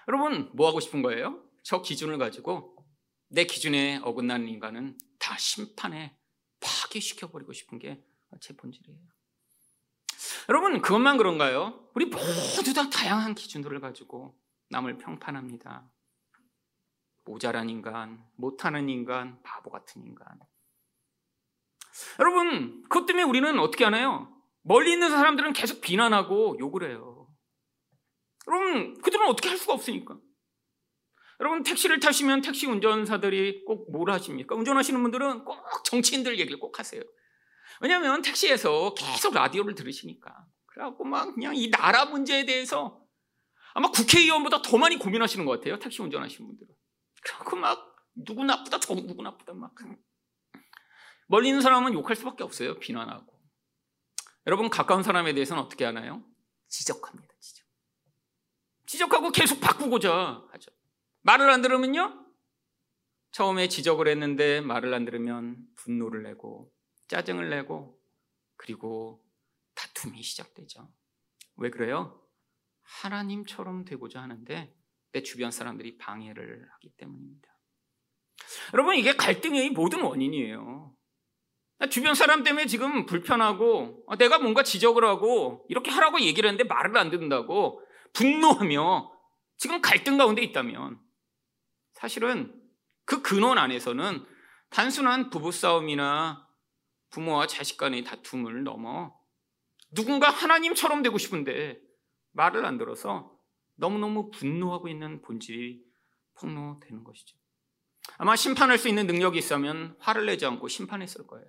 여러분 0.09 0.51
뭐 0.53 0.67
하고 0.67 0.79
싶은 0.79 1.01
거예요? 1.01 1.41
저 1.63 1.81
기준을 1.81 2.17
가지고 2.17 2.75
내 3.29 3.45
기준에 3.45 4.01
어긋나는 4.03 4.49
인간은 4.49 4.97
다 5.19 5.37
심판에 5.37 6.17
파괴시켜버리고 6.59 7.53
싶은 7.53 7.79
게 7.79 8.03
제 8.41 8.55
본질이에요. 8.55 8.99
여러분, 10.49 10.81
그것만 10.81 11.17
그런가요? 11.17 11.89
우리 11.93 12.05
모두 12.05 12.73
다 12.73 12.89
다양한 12.89 13.35
기준들을 13.35 13.79
가지고 13.79 14.37
남을 14.73 14.97
평판합니다. 14.97 15.87
모자란 17.25 17.69
인간, 17.69 18.25
못하는 18.35 18.89
인간, 18.89 19.41
바보 19.43 19.69
같은 19.69 20.03
인간. 20.03 20.27
여러분, 22.19 22.81
그것 22.89 23.05
때문에 23.05 23.23
우리는 23.23 23.59
어떻게 23.59 23.83
하나요? 23.85 24.35
멀리 24.63 24.91
있는 24.91 25.09
사람들은 25.09 25.53
계속 25.53 25.79
비난하고 25.81 26.57
욕을 26.59 26.89
해요. 26.89 27.29
여러분, 28.47 28.99
그들은 29.01 29.27
어떻게 29.27 29.49
할 29.49 29.57
수가 29.57 29.73
없으니까. 29.73 30.17
여러분 31.39 31.63
택시를 31.63 31.99
타시면 31.99 32.41
택시 32.41 32.67
운전사들이 32.67 33.65
꼭 33.65 33.91
뭘 33.91 34.09
하십니까? 34.11 34.55
운전하시는 34.55 35.01
분들은 35.01 35.43
꼭 35.45 35.57
정치인들 35.83 36.39
얘기를 36.39 36.59
꼭 36.59 36.79
하세요. 36.79 37.01
왜냐하면 37.81 38.21
택시에서 38.21 38.93
계속 38.93 39.33
라디오를 39.33 39.75
들으시니까. 39.75 40.45
그래갖고 40.67 41.03
막 41.03 41.33
그냥 41.33 41.55
이 41.55 41.69
나라 41.69 42.05
문제에 42.05 42.45
대해서 42.45 43.02
아마 43.73 43.89
국회의원보다 43.91 44.61
더 44.61 44.77
많이 44.77 44.97
고민하시는 44.97 45.45
것 45.45 45.59
같아요. 45.59 45.79
택시 45.79 46.01
운전하시는 46.01 46.47
분들은. 46.47 46.73
그래갖고 47.23 47.55
막 47.55 47.95
누구 48.15 48.43
나쁘다, 48.43 48.79
저 48.79 48.93
누구 48.95 49.21
나쁘다 49.23 49.53
막. 49.53 49.73
멀리 51.27 51.47
있는 51.47 51.61
사람은 51.61 51.93
욕할 51.93 52.15
수밖에 52.15 52.43
없어요. 52.43 52.79
비난하고. 52.79 53.33
여러분 54.45 54.69
가까운 54.69 55.03
사람에 55.03 55.33
대해서는 55.33 55.63
어떻게 55.63 55.85
하나요? 55.85 56.23
지적합니다. 56.67 57.33
지적. 57.39 57.65
지적하고 58.85 59.31
계속 59.31 59.59
바꾸고자 59.61 60.43
하죠. 60.51 60.71
말을 61.21 61.49
안 61.49 61.61
들으면요? 61.61 62.25
처음에 63.31 63.67
지적을 63.67 64.07
했는데 64.07 64.61
말을 64.61 64.93
안 64.93 65.05
들으면 65.05 65.57
분노를 65.75 66.23
내고 66.23 66.71
짜증을 67.07 67.49
내고 67.49 67.99
그리고 68.57 69.25
다툼이 69.73 70.21
시작되죠. 70.21 70.91
왜 71.55 71.69
그래요? 71.69 72.22
하나님처럼 72.83 73.85
되고자 73.85 74.21
하는데 74.21 74.73
내 75.11 75.23
주변 75.23 75.51
사람들이 75.51 75.97
방해를 75.97 76.67
하기 76.73 76.89
때문입니다. 76.97 77.47
여러분, 78.73 78.95
이게 78.95 79.15
갈등의 79.15 79.71
모든 79.71 80.01
원인이에요. 80.01 80.95
주변 81.89 82.15
사람 82.15 82.43
때문에 82.43 82.65
지금 82.65 83.05
불편하고 83.05 84.05
아, 84.07 84.15
내가 84.15 84.39
뭔가 84.39 84.63
지적을 84.63 85.03
하고 85.03 85.65
이렇게 85.69 85.91
하라고 85.91 86.21
얘기를 86.21 86.49
했는데 86.49 86.63
말을 86.67 86.97
안 86.97 87.09
듣는다고 87.09 87.81
분노하며 88.13 89.11
지금 89.57 89.81
갈등 89.81 90.17
가운데 90.17 90.41
있다면 90.41 90.99
사실은 91.93 92.53
그 93.05 93.21
근원 93.21 93.57
안에서는 93.57 94.25
단순한 94.69 95.29
부부싸움이나 95.29 96.47
부모와 97.09 97.47
자식 97.47 97.77
간의 97.77 98.03
다툼을 98.03 98.63
넘어 98.63 99.13
누군가 99.91 100.29
하나님처럼 100.29 101.03
되고 101.03 101.17
싶은데 101.17 101.79
말을 102.33 102.65
안 102.65 102.77
들어서 102.77 103.31
너무너무 103.75 104.29
분노하고 104.29 104.87
있는 104.87 105.21
본질이 105.21 105.83
폭로되는 106.35 107.03
것이죠. 107.03 107.37
아마 108.17 108.35
심판할 108.35 108.77
수 108.77 108.89
있는 108.89 109.07
능력이 109.07 109.37
있으면 109.39 109.95
화를 109.99 110.25
내지 110.25 110.45
않고 110.45 110.67
심판했을 110.67 111.25
거예요. 111.25 111.47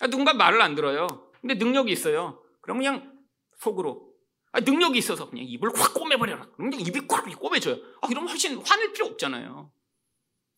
아, 0.00 0.06
누군가 0.06 0.34
말을 0.34 0.60
안 0.60 0.74
들어요. 0.74 1.30
근데 1.40 1.54
능력이 1.54 1.90
있어요. 1.92 2.42
그럼 2.60 2.78
그냥 2.78 3.18
속으로. 3.56 4.12
아, 4.52 4.60
능력이 4.60 4.98
있어서 4.98 5.28
그냥 5.28 5.46
입을 5.46 5.70
확 5.74 5.94
꼬매버려라. 5.94 6.50
그럼 6.52 6.70
그냥 6.70 6.80
입이 6.80 7.06
꽉 7.08 7.24
꼬매져요. 7.38 7.76
아, 8.02 8.08
이러면 8.10 8.28
훨씬 8.30 8.56
화낼 8.58 8.92
필요 8.92 9.06
없잖아요. 9.06 9.72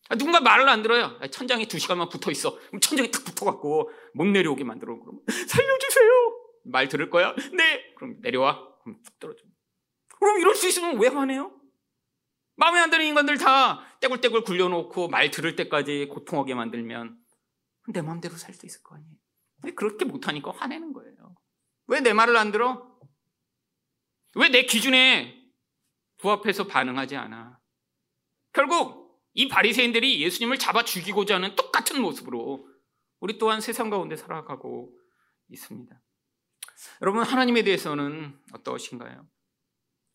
아, 0.09 0.15
누군가 0.15 0.39
말을 0.39 0.69
안 0.69 0.83
들어요. 0.83 1.17
아, 1.19 1.27
천장에 1.27 1.67
두 1.67 1.79
시간만 1.79 2.09
붙어 2.09 2.31
있어. 2.31 2.57
그럼 2.67 2.79
천장에 2.79 3.11
탁 3.11 3.23
붙어갖고 3.25 3.89
못 4.13 4.25
내려오게 4.25 4.63
만들어. 4.63 4.99
그럼 4.99 5.19
살려주세요. 5.27 6.11
말 6.65 6.87
들을 6.87 7.09
거야? 7.09 7.35
네. 7.53 7.93
그럼 7.95 8.17
내려와. 8.21 8.66
그럼 8.87 9.01
툭 9.03 9.19
떨어져. 9.19 9.43
그럼 10.19 10.39
이럴 10.39 10.55
수 10.55 10.67
있으면 10.67 10.97
왜 10.99 11.09
화내요? 11.09 11.51
마음에 12.55 12.79
안 12.79 12.89
드는 12.89 13.05
인간들 13.05 13.37
다 13.37 13.81
떼굴떼굴 13.99 14.43
굴려놓고 14.43 15.09
말 15.09 15.29
들을 15.29 15.55
때까지 15.55 16.07
고통하게 16.07 16.55
만들면 16.55 17.19
내 17.89 18.01
마음대로 18.01 18.35
살 18.35 18.53
수 18.55 18.65
있을 18.65 18.81
거 18.83 18.95
아니에요. 18.95 19.15
근데 19.61 19.75
그렇게 19.75 20.05
못하니까 20.05 20.51
화내는 20.51 20.93
거예요. 20.93 21.35
왜 21.87 21.99
내 22.01 22.13
말을 22.13 22.35
안 22.37 22.51
들어? 22.51 22.97
왜 24.35 24.49
내 24.49 24.63
기준에 24.63 25.35
부합해서 26.17 26.65
반응하지 26.67 27.15
않아? 27.15 27.59
결국 28.53 29.21
이 29.33 29.47
바리새인들이 29.47 30.21
예수님을 30.23 30.57
잡아 30.57 30.83
죽이고자 30.83 31.35
하는 31.35 31.55
똑같은 31.55 32.01
모습으로 32.01 32.67
우리 33.19 33.37
또한 33.37 33.61
세상 33.61 33.89
가운데 33.89 34.15
살아가고 34.15 34.97
있습니다. 35.49 36.01
여러분 37.01 37.23
하나님에 37.23 37.63
대해서는 37.63 38.39
어떠신가요? 38.53 39.27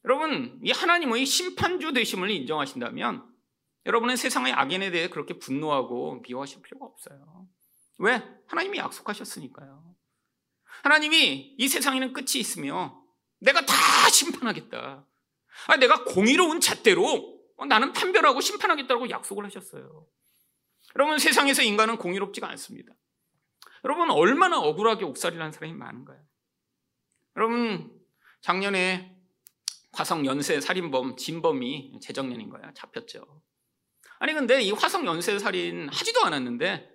여러분 0.05 0.61
이 0.63 0.71
하나님의 0.71 1.27
심판주 1.27 1.93
되심을 1.93 2.31
인정하신다면 2.31 3.29
여러분은 3.87 4.17
세상의 4.17 4.53
악인에 4.53 4.91
대해 4.91 5.09
그렇게 5.09 5.39
분노하고 5.39 6.23
미워하실 6.27 6.63
필요가 6.63 6.87
없어요. 6.87 7.49
왜? 7.99 8.23
하나님이 8.47 8.79
약속하셨으니까요. 8.79 9.95
하나님이 10.83 11.57
이 11.59 11.69
세상에는 11.69 12.13
끝이 12.13 12.37
있으며 12.37 13.03
내가 13.41 13.65
다 13.65 13.75
심판하겠다. 14.11 15.07
아, 15.69 15.77
내가 15.77 16.05
공의로운 16.05 16.61
잣대로 16.61 17.41
나는 17.69 17.93
판별하고 17.93 18.41
심판하겠다고 18.41 19.11
약속을 19.11 19.45
하셨어요. 19.45 20.07
여러분 20.97 21.19
세상에서 21.19 21.63
인간은 21.63 21.97
공의롭지가 21.99 22.49
않습니다. 22.51 22.93
여러분 23.85 24.11
얼마나 24.11 24.59
억울하게 24.59 25.05
옥살이라는 25.05 25.53
사람이 25.53 25.75
많은가요? 25.75 26.21
여러분 27.37 27.91
작년에 28.41 29.17
화성 29.93 30.27
연쇄 30.27 30.61
살인범 30.61 31.17
진범이 31.17 32.01
재작년인 32.01 32.49
거야 32.49 32.73
잡혔죠. 32.75 33.43
아니 34.19 34.33
근데 34.35 34.63
이 34.63 34.71
화성 34.73 35.07
연쇄 35.07 35.39
살인 35.39 35.89
하지도 35.89 36.25
않았는데 36.25 36.89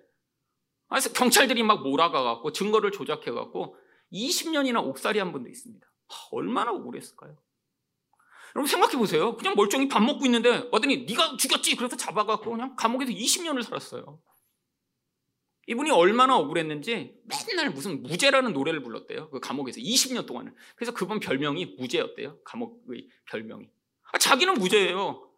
그래서 0.88 1.12
경찰들이 1.12 1.62
막 1.62 1.82
몰아가갖고 1.82 2.52
증거를 2.52 2.90
조작해갖고 2.90 3.76
20년이나 4.12 4.82
옥살이 4.82 5.18
한 5.18 5.32
분도 5.32 5.48
있습니다. 5.48 5.86
얼마나 6.32 6.72
억울했을까요? 6.72 7.36
여러분 8.56 8.66
생각해 8.66 8.96
보세요. 8.96 9.36
그냥 9.36 9.54
멀쩡히 9.54 9.88
밥 9.88 10.00
먹고 10.00 10.24
있는데 10.24 10.66
어더니 10.72 11.04
네가 11.04 11.36
죽였지 11.36 11.76
그래서 11.76 11.96
잡아갖고 11.96 12.50
그냥 12.50 12.74
감옥에서 12.76 13.12
20년을 13.12 13.62
살았어요. 13.62 14.20
이분이 15.68 15.90
얼마나 15.90 16.36
억울했는지 16.36 17.14
맨날 17.46 17.70
무슨 17.70 18.02
무죄라는 18.02 18.54
노래를 18.54 18.82
불렀대요. 18.82 19.28
그 19.28 19.38
감옥에서 19.38 19.78
20년 19.80 20.26
동안을. 20.26 20.54
그래서 20.76 20.92
그분 20.94 21.20
별명이 21.20 21.76
무죄였대요. 21.78 22.40
감옥의 22.42 23.08
별명이. 23.26 23.68
아, 24.12 24.18
자기는 24.18 24.54
무죄예요. 24.54 25.30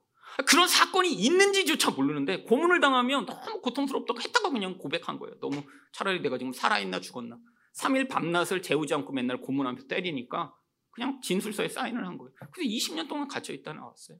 그런 0.46 0.68
사건이 0.68 1.12
있는지조차 1.12 1.90
모르는데 1.90 2.44
고문을 2.44 2.78
당하면 2.80 3.26
너무 3.26 3.60
고통스럽다고 3.60 4.20
했다가 4.20 4.50
그냥 4.50 4.78
고백한 4.78 5.18
거예요. 5.18 5.36
너무 5.40 5.64
차라리 5.92 6.22
내가 6.22 6.38
지금 6.38 6.52
살아있나 6.52 7.00
죽었나. 7.00 7.36
3일 7.74 8.08
밤낮을 8.08 8.62
재우지 8.62 8.94
않고 8.94 9.12
맨날 9.12 9.40
고문하면서 9.40 9.88
때리니까 9.88 10.54
그냥 10.92 11.20
진술서에 11.22 11.68
사인을 11.68 12.06
한 12.06 12.18
거예요. 12.18 12.32
그래서 12.52 12.70
20년 12.70 13.08
동안 13.08 13.26
갇혀있다 13.26 13.72
나왔어요. 13.72 14.18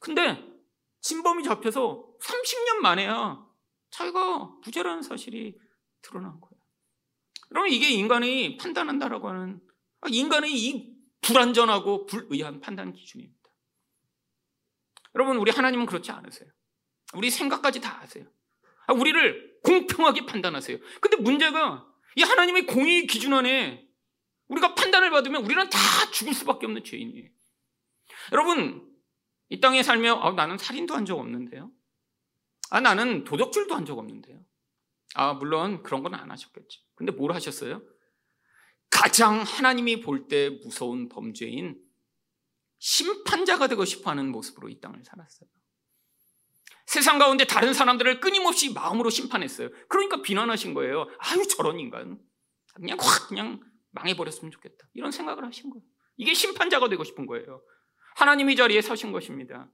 근데 0.00 0.44
진범이 1.02 1.44
잡혀서 1.44 2.04
30년 2.20 2.76
만에야 2.82 3.53
자기가 3.94 4.58
무죄라는 4.64 5.02
사실이 5.02 5.56
드러난 6.02 6.40
거예요. 6.40 6.60
그러면 7.48 7.70
이게 7.70 7.90
인간이 7.90 8.56
판단한다라고 8.56 9.28
하는 9.28 9.60
아, 10.00 10.08
인간의 10.10 10.52
이 10.52 10.94
불완전하고 11.20 12.06
불의한 12.06 12.60
판단 12.60 12.92
기준입니다. 12.92 13.50
여러분 15.14 15.36
우리 15.36 15.52
하나님은 15.52 15.86
그렇지 15.86 16.10
않으세요. 16.10 16.50
우리 17.14 17.30
생각까지 17.30 17.80
다 17.80 18.00
아세요. 18.02 18.26
아, 18.88 18.92
우리를 18.92 19.60
공평하게 19.62 20.26
판단하세요. 20.26 20.76
근데 21.00 21.16
문제가 21.18 21.86
이 22.16 22.22
하나님의 22.22 22.66
공의 22.66 23.06
기준 23.06 23.32
안에 23.32 23.86
우리가 24.48 24.74
판단을 24.74 25.10
받으면 25.10 25.44
우리는 25.44 25.68
다 25.70 25.78
죽을 26.10 26.34
수밖에 26.34 26.66
없는 26.66 26.82
죄인이에요. 26.82 27.30
여러분 28.32 28.92
이 29.50 29.60
땅에 29.60 29.84
살며 29.84 30.16
아, 30.16 30.32
나는 30.32 30.58
살인도 30.58 30.94
한 30.94 31.04
적 31.04 31.16
없는데요. 31.18 31.70
아 32.70 32.80
나는 32.80 33.24
도적질도 33.24 33.74
한 33.74 33.84
적 33.84 33.98
없는데요. 33.98 34.40
아 35.14 35.34
물론 35.34 35.82
그런 35.82 36.02
건 36.02 36.14
안 36.14 36.30
하셨겠죠. 36.30 36.80
근데 36.94 37.12
뭘 37.12 37.32
하셨어요? 37.32 37.82
가장 38.90 39.42
하나님이 39.42 40.00
볼 40.00 40.28
때 40.28 40.50
무서운 40.64 41.08
범죄인 41.08 41.80
심판자가 42.78 43.66
되고 43.68 43.84
싶어 43.84 44.10
하는 44.10 44.30
모습으로 44.30 44.68
이 44.68 44.80
땅을 44.80 45.02
살았어요. 45.04 45.48
세상 46.86 47.18
가운데 47.18 47.44
다른 47.46 47.72
사람들을 47.72 48.20
끊임없이 48.20 48.72
마음으로 48.72 49.08
심판했어요. 49.10 49.70
그러니까 49.88 50.20
비난하신 50.22 50.74
거예요. 50.74 51.08
아유, 51.18 51.46
저런 51.48 51.80
인간. 51.80 52.18
그냥 52.74 52.98
확 53.00 53.28
그냥 53.28 53.60
망해버렸으면 53.92 54.50
좋겠다. 54.50 54.86
이런 54.92 55.10
생각을 55.10 55.44
하신 55.46 55.70
거예요. 55.70 55.84
이게 56.16 56.34
심판자가 56.34 56.88
되고 56.88 57.02
싶은 57.04 57.26
거예요. 57.26 57.62
하나님이 58.16 58.54
자리에 58.56 58.82
서신 58.82 59.12
것입니다. 59.12 59.70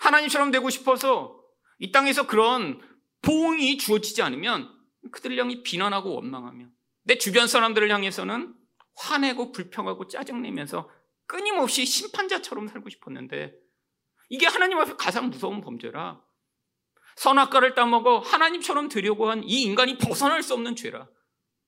하나님처럼 0.00 0.50
되고 0.50 0.68
싶어서 0.70 1.40
이 1.78 1.92
땅에서 1.92 2.26
그런 2.26 2.80
보응이 3.22 3.78
주어지지 3.78 4.22
않으면 4.22 4.70
그들을 5.12 5.38
향해 5.38 5.62
비난하고 5.62 6.14
원망하며 6.14 6.66
내 7.04 7.18
주변 7.18 7.46
사람들을 7.46 7.90
향해서는 7.90 8.54
화내고 8.96 9.52
불평하고 9.52 10.08
짜증내면서 10.08 10.88
끊임없이 11.26 11.84
심판자처럼 11.84 12.68
살고 12.68 12.90
싶었는데 12.90 13.54
이게 14.28 14.46
하나님 14.46 14.78
앞에 14.78 14.94
가장 14.96 15.30
무서운 15.30 15.60
범죄라 15.60 16.22
선악과를 17.16 17.74
따먹어 17.74 18.18
하나님처럼 18.20 18.88
되려고 18.88 19.30
한 19.30 19.42
이 19.44 19.62
인간이 19.62 19.98
벗어날 19.98 20.42
수 20.42 20.54
없는 20.54 20.76
죄라 20.76 21.08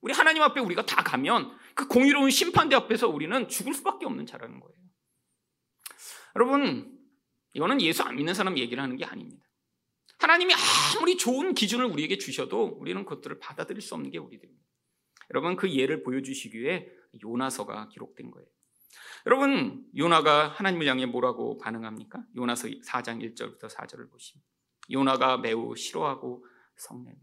우리 0.01 0.13
하나님 0.13 0.43
앞에 0.43 0.61
우리가 0.61 0.87
다 0.87 1.03
가면 1.03 1.57
그 1.75 1.89
공의로운 1.89 2.31
심판대 2.31 2.77
앞에서 2.77 3.09
우리는 3.09 3.49
죽을 3.49 3.75
수밖에 3.75 4.07
없는 4.07 4.27
자라는 4.27 4.61
거예요. 4.61 4.77
여러분, 6.37 6.99
이거는 7.55 7.81
예수 7.81 8.03
안 8.03 8.17
믿는 8.17 8.35
사람 8.35 8.57
얘기를 8.59 8.83
하는 8.83 8.97
게 8.97 9.05
아닙니다. 9.05 9.45
하나님이 10.19 10.55
아무리 10.97 11.17
좋은 11.17 11.55
기준을 11.55 11.85
우리에게 11.87 12.19
주셔도 12.19 12.77
우리는 12.81 13.05
그것들을 13.05 13.39
받아들일 13.39 13.81
수 13.81 13.95
없는 13.95 14.11
게 14.11 14.19
우리들입니다. 14.19 14.64
여러분, 15.31 15.57
그 15.57 15.71
예를 15.71 16.03
보여주시기 16.03 16.59
위해 16.61 16.89
요나서가 17.23 17.89
기록된 17.89 18.31
거예요. 18.31 18.47
여러분, 19.27 19.85
요나가 19.97 20.49
하나님을 20.49 20.87
향해 20.87 21.05
뭐라고 21.07 21.59
반응합니까? 21.59 22.25
요나서 22.37 22.69
4장 22.69 23.21
1절부터 23.35 23.69
4절을 23.69 24.11
보시면 24.11 24.43
요나가 24.91 25.37
매우 25.37 25.75
싫어하고 25.75 26.47
성내며. 26.77 27.17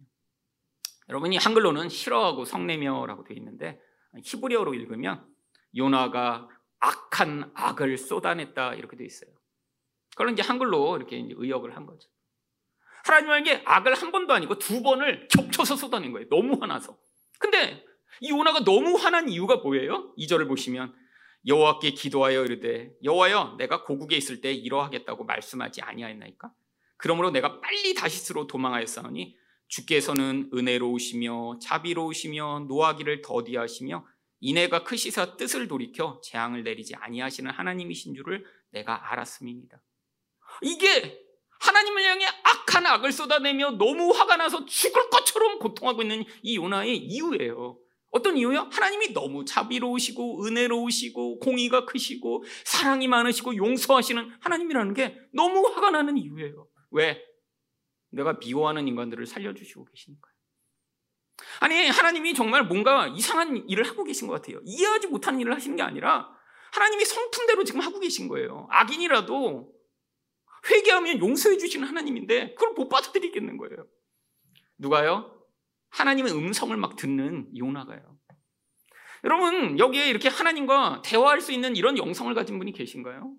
여러분이 1.09 1.37
한글로는 1.37 1.89
싫어하고 1.89 2.45
성내며라고 2.45 3.23
되어 3.23 3.37
있는데 3.37 3.79
히브리어로 4.23 4.73
읽으면 4.73 5.25
요나가 5.75 6.47
악한 6.79 7.51
악을 7.53 7.97
쏟아냈다 7.97 8.75
이렇게 8.75 8.97
되어 8.97 9.05
있어요. 9.05 9.31
그걸 10.11 10.31
이제 10.31 10.41
한글로 10.41 10.97
이렇게 10.97 11.17
이제 11.17 11.33
의역을 11.37 11.75
한 11.75 11.85
거죠. 11.85 12.09
하나님에게 13.03 13.63
악을 13.65 13.95
한 13.95 14.11
번도 14.11 14.33
아니고 14.33 14.57
두 14.59 14.81
번을 14.81 15.27
겹쳐서 15.29 15.75
쏟아낸 15.75 16.11
거예요. 16.11 16.27
너무 16.29 16.57
화나서. 16.59 16.97
근데 17.37 17.85
이 18.21 18.29
요나가 18.29 18.63
너무 18.63 18.95
화난 18.95 19.29
이유가 19.29 19.57
뭐예요? 19.57 20.13
2절을 20.17 20.47
보시면 20.47 20.95
여호와께 21.45 21.91
기도하여 21.91 22.45
이르되 22.45 22.93
여호와여 23.03 23.55
내가 23.57 23.83
고국에 23.83 24.15
있을 24.15 24.39
때 24.39 24.53
이러하겠다고 24.53 25.25
말씀하지 25.25 25.81
아니하였나이까? 25.81 26.51
그러므로 26.95 27.31
내가 27.31 27.59
빨리 27.59 27.93
다시스로 27.93 28.47
도망하였사오니 28.47 29.35
주께서는 29.67 30.49
은혜로우시며 30.53 31.59
자비로우시며 31.61 32.65
노하기를 32.69 33.21
더디하시며 33.21 34.05
인애가 34.39 34.83
크시사 34.83 35.35
뜻을 35.35 35.67
돌이켜 35.67 36.21
재앙을 36.23 36.63
내리지 36.63 36.95
아니하시는 36.95 37.51
하나님이신 37.51 38.15
줄을 38.15 38.45
내가 38.71 39.11
알았음이니다. 39.11 39.81
이게 40.61 41.22
하나님을 41.63 42.03
향해 42.03 42.25
악한 42.43 42.85
악을 42.85 43.11
쏟아내며 43.11 43.71
너무 43.71 44.11
화가 44.11 44.37
나서 44.37 44.65
죽을 44.65 45.09
것처럼 45.09 45.59
고통하고 45.59 46.01
있는 46.01 46.25
이 46.41 46.57
요나의 46.57 46.97
이유예요. 46.97 47.79
어떤 48.11 48.37
이유요? 48.37 48.69
하나님이 48.71 49.13
너무 49.13 49.43
자비로우시고 49.43 50.45
은혜로우시고 50.45 51.39
공의가 51.39 51.85
크시고 51.85 52.43
사랑이 52.63 53.07
많으시고 53.07 53.55
용서하시는 53.55 54.37
하나님이라는 54.39 54.93
게 54.93 55.17
너무 55.33 55.65
화가 55.67 55.89
나는 55.89 56.17
이유예요. 56.17 56.67
왜? 56.91 57.19
내가 58.11 58.33
미워하는 58.33 58.87
인간들을 58.87 59.25
살려주시고 59.25 59.85
계시니까요. 59.85 60.33
아니 61.61 61.87
하나님이 61.87 62.35
정말 62.35 62.63
뭔가 62.63 63.07
이상한 63.07 63.67
일을 63.67 63.83
하고 63.85 64.03
계신 64.03 64.27
것 64.27 64.33
같아요. 64.33 64.59
이해하지 64.63 65.07
못하는 65.07 65.39
일을 65.39 65.55
하시는 65.55 65.75
게 65.75 65.81
아니라 65.81 66.29
하나님이 66.73 67.05
성품대로 67.05 67.63
지금 67.63 67.81
하고 67.81 67.99
계신 67.99 68.27
거예요. 68.27 68.67
악인이라도 68.69 69.72
회개하면 70.69 71.19
용서해 71.19 71.57
주시는 71.57 71.87
하나님인데 71.87 72.53
그걸 72.55 72.73
못 72.73 72.89
받아들이겠는 72.89 73.57
거예요. 73.57 73.87
누가요? 74.77 75.43
하나님의 75.89 76.33
음성을 76.33 76.75
막 76.77 76.95
듣는 76.95 77.55
요나가요. 77.57 78.17
여러분 79.23 79.79
여기에 79.79 80.09
이렇게 80.09 80.27
하나님과 80.27 81.01
대화할 81.03 81.39
수 81.39 81.51
있는 81.51 81.75
이런 81.75 81.97
영성을 81.97 82.33
가진 82.33 82.57
분이 82.57 82.73
계신가요? 82.73 83.33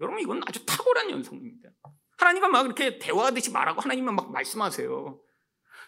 여러분 0.00 0.20
이건 0.20 0.42
아주 0.46 0.64
탁월한 0.66 1.10
영성입니다. 1.10 1.70
하나님과 2.18 2.48
막 2.48 2.66
이렇게 2.66 2.98
대화하듯이 2.98 3.52
말하고 3.52 3.80
하나님만 3.80 4.16
막 4.16 4.32
말씀하세요. 4.32 5.20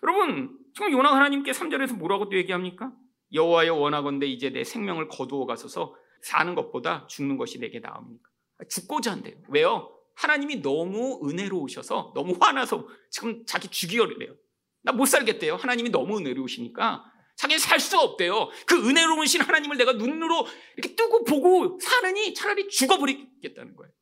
여러분 0.02 0.58
지금 0.74 0.92
요나 0.92 1.14
하나님께 1.14 1.52
3절에서 1.52 1.96
뭐라고 1.96 2.28
또 2.28 2.36
얘기합니까? 2.36 2.92
여호와여 3.32 3.74
원하건대 3.74 4.26
이제 4.26 4.50
내 4.50 4.64
생명을 4.64 5.08
거두어 5.08 5.46
가소서 5.46 5.96
사는 6.22 6.54
것보다 6.54 7.06
죽는 7.08 7.36
것이 7.36 7.58
내게 7.58 7.80
나옵니까? 7.80 8.28
죽고자 8.68 9.12
한대요. 9.12 9.36
왜요? 9.48 10.01
하나님이 10.22 10.62
너무 10.62 11.20
은혜로우셔서 11.28 12.12
너무 12.14 12.36
화나서 12.40 12.86
지금 13.10 13.44
자기 13.46 13.68
죽이려래요. 13.68 14.36
나 14.82 14.92
못 14.92 15.06
살겠대요. 15.06 15.56
하나님이 15.56 15.90
너무 15.90 16.18
은혜로우시니까 16.18 17.04
자기는 17.36 17.58
살수 17.58 17.98
없대요. 17.98 18.50
그 18.66 18.88
은혜로우신 18.88 19.40
하나님을 19.40 19.76
내가 19.76 19.92
눈으로 19.92 20.46
이렇게 20.76 20.94
뜨고 20.94 21.24
보고 21.24 21.78
사느니 21.80 22.34
차라리 22.34 22.68
죽어버리겠다는 22.68 23.76
거예요. 23.76 23.92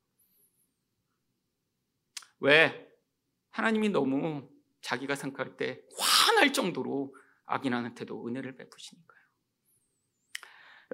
왜? 2.41 2.87
하나님이 3.51 3.91
너무 3.91 4.49
자기가 4.83 5.15
생각할 5.15 5.57
때 5.57 5.81
화날 5.99 6.53
정도로 6.53 7.15
악인한테도 7.47 8.27
은혜를 8.27 8.57
베푸시니까요. 8.57 9.21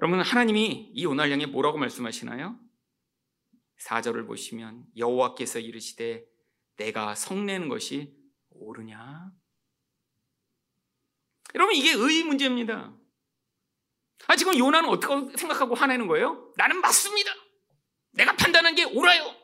여러분 0.01 0.21
하나님이 0.21 0.91
이 0.93 1.05
오날량에 1.05 1.45
뭐라고 1.47 1.77
말씀하시나요? 1.77 2.59
4절을 3.79 4.25
보시면 4.27 4.85
여호와께서 4.97 5.59
이르시되 5.59 6.25
내가 6.77 7.15
성내는 7.15 7.69
것이 7.69 8.15
옳으냐? 8.51 9.31
여러분 11.55 11.75
이게 11.75 11.91
의의 11.93 12.23
문제입니다. 12.23 12.95
아 14.27 14.35
지금 14.35 14.57
요나는 14.57 14.89
어떻게 14.89 15.37
생각하고 15.37 15.75
화내는 15.75 16.07
거예요? 16.07 16.51
나는 16.57 16.81
맞습니다. 16.81 17.31
내가 18.11 18.35
판단한 18.35 18.75
게 18.75 18.83
옳아요. 18.83 19.35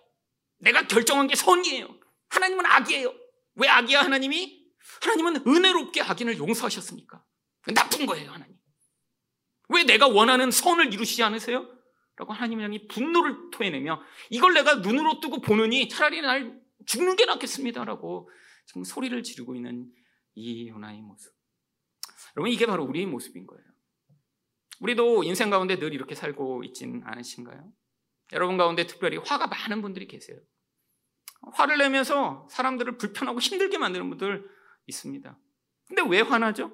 내가 0.57 0.87
결정한 0.87 1.27
게 1.27 1.35
선이에요. 1.35 1.87
하나님은 2.29 2.65
악이에요. 2.65 3.13
왜 3.55 3.67
악이야 3.67 4.01
하나님이? 4.01 4.63
하나님은 5.01 5.43
은혜롭게 5.47 6.01
악인을 6.01 6.37
용서하셨으니까. 6.37 7.23
나쁜 7.73 8.05
거예요 8.05 8.31
하나님. 8.31 8.57
왜 9.69 9.83
내가 9.83 10.07
원하는 10.07 10.51
선을 10.51 10.93
이루시지 10.93 11.23
않으세요? 11.23 11.67
라고 12.15 12.33
하나님 12.33 12.61
향해 12.61 12.85
분노를 12.87 13.49
토해내며 13.51 14.01
이걸 14.29 14.53
내가 14.53 14.75
눈으로 14.75 15.19
뜨고 15.19 15.41
보느니 15.41 15.89
차라리 15.89 16.21
날 16.21 16.61
죽는 16.85 17.15
게 17.15 17.25
낫겠습니다 17.25 17.85
라고 17.85 18.29
지금 18.65 18.83
소리를 18.83 19.21
지르고 19.23 19.55
있는 19.55 19.91
이 20.35 20.67
요나의 20.69 21.01
모습. 21.01 21.33
여러분 22.35 22.51
이게 22.51 22.65
바로 22.65 22.83
우리의 22.85 23.05
모습인 23.05 23.47
거예요. 23.47 23.63
우리도 24.79 25.23
인생 25.23 25.49
가운데 25.49 25.77
늘 25.77 25.93
이렇게 25.93 26.15
살고 26.15 26.63
있진 26.63 27.01
않으신가요? 27.05 27.71
여러분 28.33 28.57
가운데 28.57 28.85
특별히 28.85 29.17
화가 29.17 29.47
많은 29.47 29.81
분들이 29.81 30.07
계세요. 30.07 30.39
화를 31.53 31.77
내면서 31.77 32.47
사람들을 32.49 32.97
불편하고 32.97 33.39
힘들게 33.39 33.77
만드는 33.77 34.09
분들 34.09 34.49
있습니다. 34.87 35.37
근데 35.87 36.01
왜 36.07 36.21
화나죠? 36.21 36.71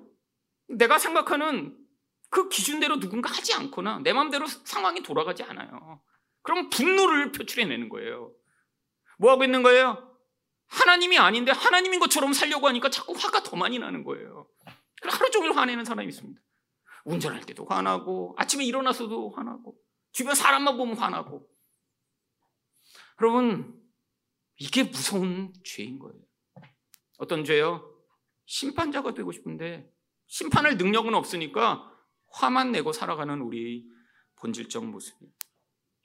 내가 0.67 0.99
생각하는 0.99 1.77
그 2.29 2.47
기준대로 2.49 2.99
누군가 2.99 3.29
하지 3.31 3.53
않거나 3.53 3.99
내 3.99 4.13
마음대로 4.13 4.45
상황이 4.47 5.01
돌아가지 5.01 5.43
않아요. 5.43 6.01
그럼 6.41 6.69
분노를 6.69 7.31
표출해내는 7.31 7.89
거예요. 7.89 8.31
뭐 9.17 9.31
하고 9.31 9.43
있는 9.43 9.63
거예요? 9.63 10.05
하나님이 10.67 11.17
아닌데 11.17 11.51
하나님인 11.51 11.99
것처럼 11.99 12.33
살려고 12.33 12.67
하니까 12.67 12.89
자꾸 12.89 13.13
화가 13.17 13.43
더 13.43 13.57
많이 13.57 13.79
나는 13.79 14.03
거예요. 14.03 14.47
하루 15.01 15.31
종일 15.31 15.55
화내는 15.55 15.85
사람이 15.85 16.07
있습니다. 16.09 16.39
운전할 17.05 17.41
때도 17.41 17.65
화나고 17.65 18.35
아침에 18.37 18.63
일어나서도 18.65 19.31
화나고 19.31 19.75
주변 20.11 20.35
사람만 20.35 20.77
보면 20.77 20.97
화나고 20.97 21.47
여러분 23.21 23.81
이게 24.57 24.83
무서운 24.83 25.53
죄인 25.63 25.97
거예요. 25.99 26.19
어떤 27.17 27.43
죄요? 27.43 27.95
심판자가 28.45 29.13
되고 29.13 29.31
싶은데 29.31 29.91
심판할 30.27 30.77
능력은 30.77 31.13
없으니까 31.15 31.91
화만 32.31 32.71
내고 32.71 32.91
살아가는 32.93 33.39
우리 33.41 33.87
본질적 34.35 34.85
모습이에요. 34.85 35.31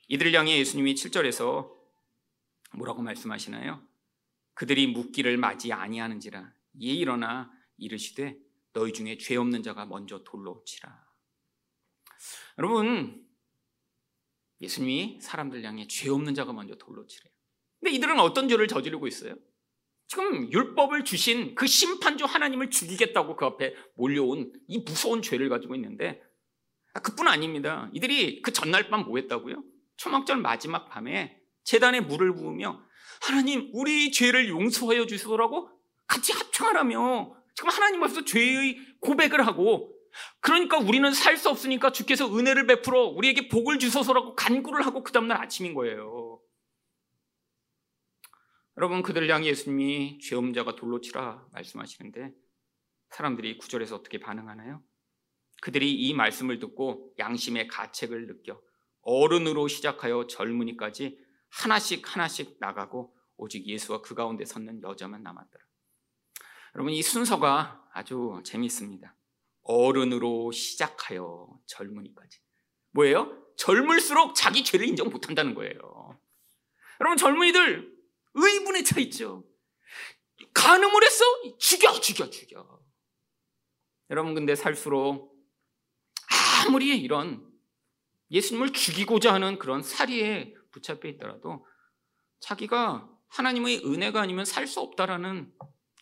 이들 0.08 0.34
향해 0.34 0.58
예수님이 0.58 0.94
7절에서 0.94 1.72
뭐라고 2.74 3.02
말씀하시나요? 3.02 3.82
그들이 4.54 4.86
묻기를 4.88 5.36
맞이 5.36 5.72
아니하는지라 5.72 6.52
예 6.82 6.86
일어나 6.86 7.50
이르시되 7.76 8.38
너희 8.72 8.92
중에 8.92 9.18
죄 9.18 9.36
없는 9.36 9.62
자가 9.62 9.86
먼저 9.86 10.22
돌로 10.24 10.62
치라. 10.64 11.04
여러분 12.58 13.26
예수님이 14.60 15.18
사람들 15.20 15.64
향해 15.64 15.86
죄 15.88 16.10
없는 16.10 16.34
자가 16.34 16.52
먼저 16.52 16.74
돌로 16.76 17.06
치래요. 17.06 17.32
근데 17.80 17.94
이들은 17.96 18.18
어떤 18.20 18.48
죄를 18.48 18.68
저지르고 18.68 19.06
있어요? 19.06 19.34
지금 20.07 20.52
율법을 20.52 21.05
주신 21.05 21.55
그 21.55 21.66
심판주 21.66 22.24
하나님을 22.24 22.70
죽이겠다고 22.70 23.36
그 23.36 23.44
앞에 23.46 23.74
몰려온 23.96 24.52
이 24.68 24.78
무서운 24.78 25.22
죄를 25.22 25.48
가지고 25.48 25.74
있는데 25.74 26.22
아, 26.94 27.00
그뿐 27.00 27.26
아닙니다. 27.28 27.90
이들이 27.92 28.42
그 28.42 28.52
전날 28.52 28.88
밤 28.88 29.05
뭐 29.05 29.18
했다고요? 29.18 29.62
초막절 29.96 30.36
마지막 30.36 30.88
밤에 30.88 31.36
재단에 31.64 32.00
물을 32.00 32.34
부으며 32.34 32.80
하나님 33.22 33.70
우리 33.72 34.11
죄를 34.12 34.48
용서하여 34.48 35.07
주시더라고 35.07 35.70
같이 36.07 36.32
합창하라며 36.32 37.34
지금 37.55 37.70
하나님 37.70 38.02
앞에서 38.02 38.24
죄의 38.24 38.78
고백을 39.00 39.46
하고 39.46 39.92
그러니까 40.40 40.78
우리는 40.78 41.11
살 41.12 41.36
수 41.36 41.48
없으니까 41.48 41.90
주께서 41.90 42.32
은혜를 42.36 42.66
베풀어 42.66 43.07
우리에게 43.07 43.48
복을 43.48 43.78
주소서라고 43.78 44.34
간구를 44.36 44.86
하고 44.86 45.02
그 45.02 45.12
다음날 45.12 45.38
아침인 45.42 45.74
거예요. 45.74 46.23
여러분 48.76 49.02
그들을 49.02 49.30
향해 49.30 49.48
예수님이 49.48 50.18
죄음자가 50.18 50.74
돌로 50.74 51.00
치라 51.00 51.46
말씀하시는데 51.52 52.34
사람들이 53.10 53.58
구절에서 53.58 53.96
어떻게 53.96 54.18
반응하나요? 54.18 54.82
그들이 55.62 55.92
이 55.94 56.12
말씀을 56.14 56.58
듣고 56.58 57.14
양심의 57.18 57.68
가책을 57.68 58.26
느껴 58.26 58.60
어른으로 59.02 59.68
시작하여 59.68 60.26
젊은이까지 60.26 61.18
하나씩 61.50 62.12
하나씩 62.12 62.56
나가고 62.58 63.16
오직 63.36 63.66
예수와 63.66 64.02
그 64.02 64.14
가운데 64.14 64.44
섰는 64.44 64.82
여자만 64.82 65.22
남았더라. 65.22 65.64
여러분 66.74 66.92
이 66.92 67.02
순서가 67.02 67.88
아주 67.92 68.40
재미있습니다. 68.44 69.14
어른으로 69.62 70.50
시작하여 70.50 71.48
젊은이까지. 71.66 72.40
뭐예요? 72.90 73.40
젊을수록 73.56 74.34
자기 74.34 74.64
죄를 74.64 74.88
인정 74.88 75.10
못한다는 75.10 75.54
거예요. 75.54 76.18
여러분 77.00 77.16
젊은이들 77.16 77.93
의분에 78.35 78.82
차 78.82 79.01
있죠. 79.01 79.45
간음을 80.53 81.05
했어? 81.05 81.24
죽여, 81.59 81.93
죽여, 82.01 82.28
죽여. 82.30 82.80
여러분, 84.11 84.35
근데 84.35 84.55
살수록 84.55 85.35
아무리 86.66 86.99
이런 87.01 87.51
예수님을 88.30 88.72
죽이고자 88.72 89.32
하는 89.32 89.59
그런 89.59 89.82
사리에 89.82 90.55
붙잡혀 90.70 91.09
있더라도 91.09 91.66
자기가 92.41 93.09
하나님의 93.28 93.85
은혜가 93.85 94.20
아니면 94.20 94.45
살 94.45 94.66
수 94.66 94.80
없다라는 94.80 95.53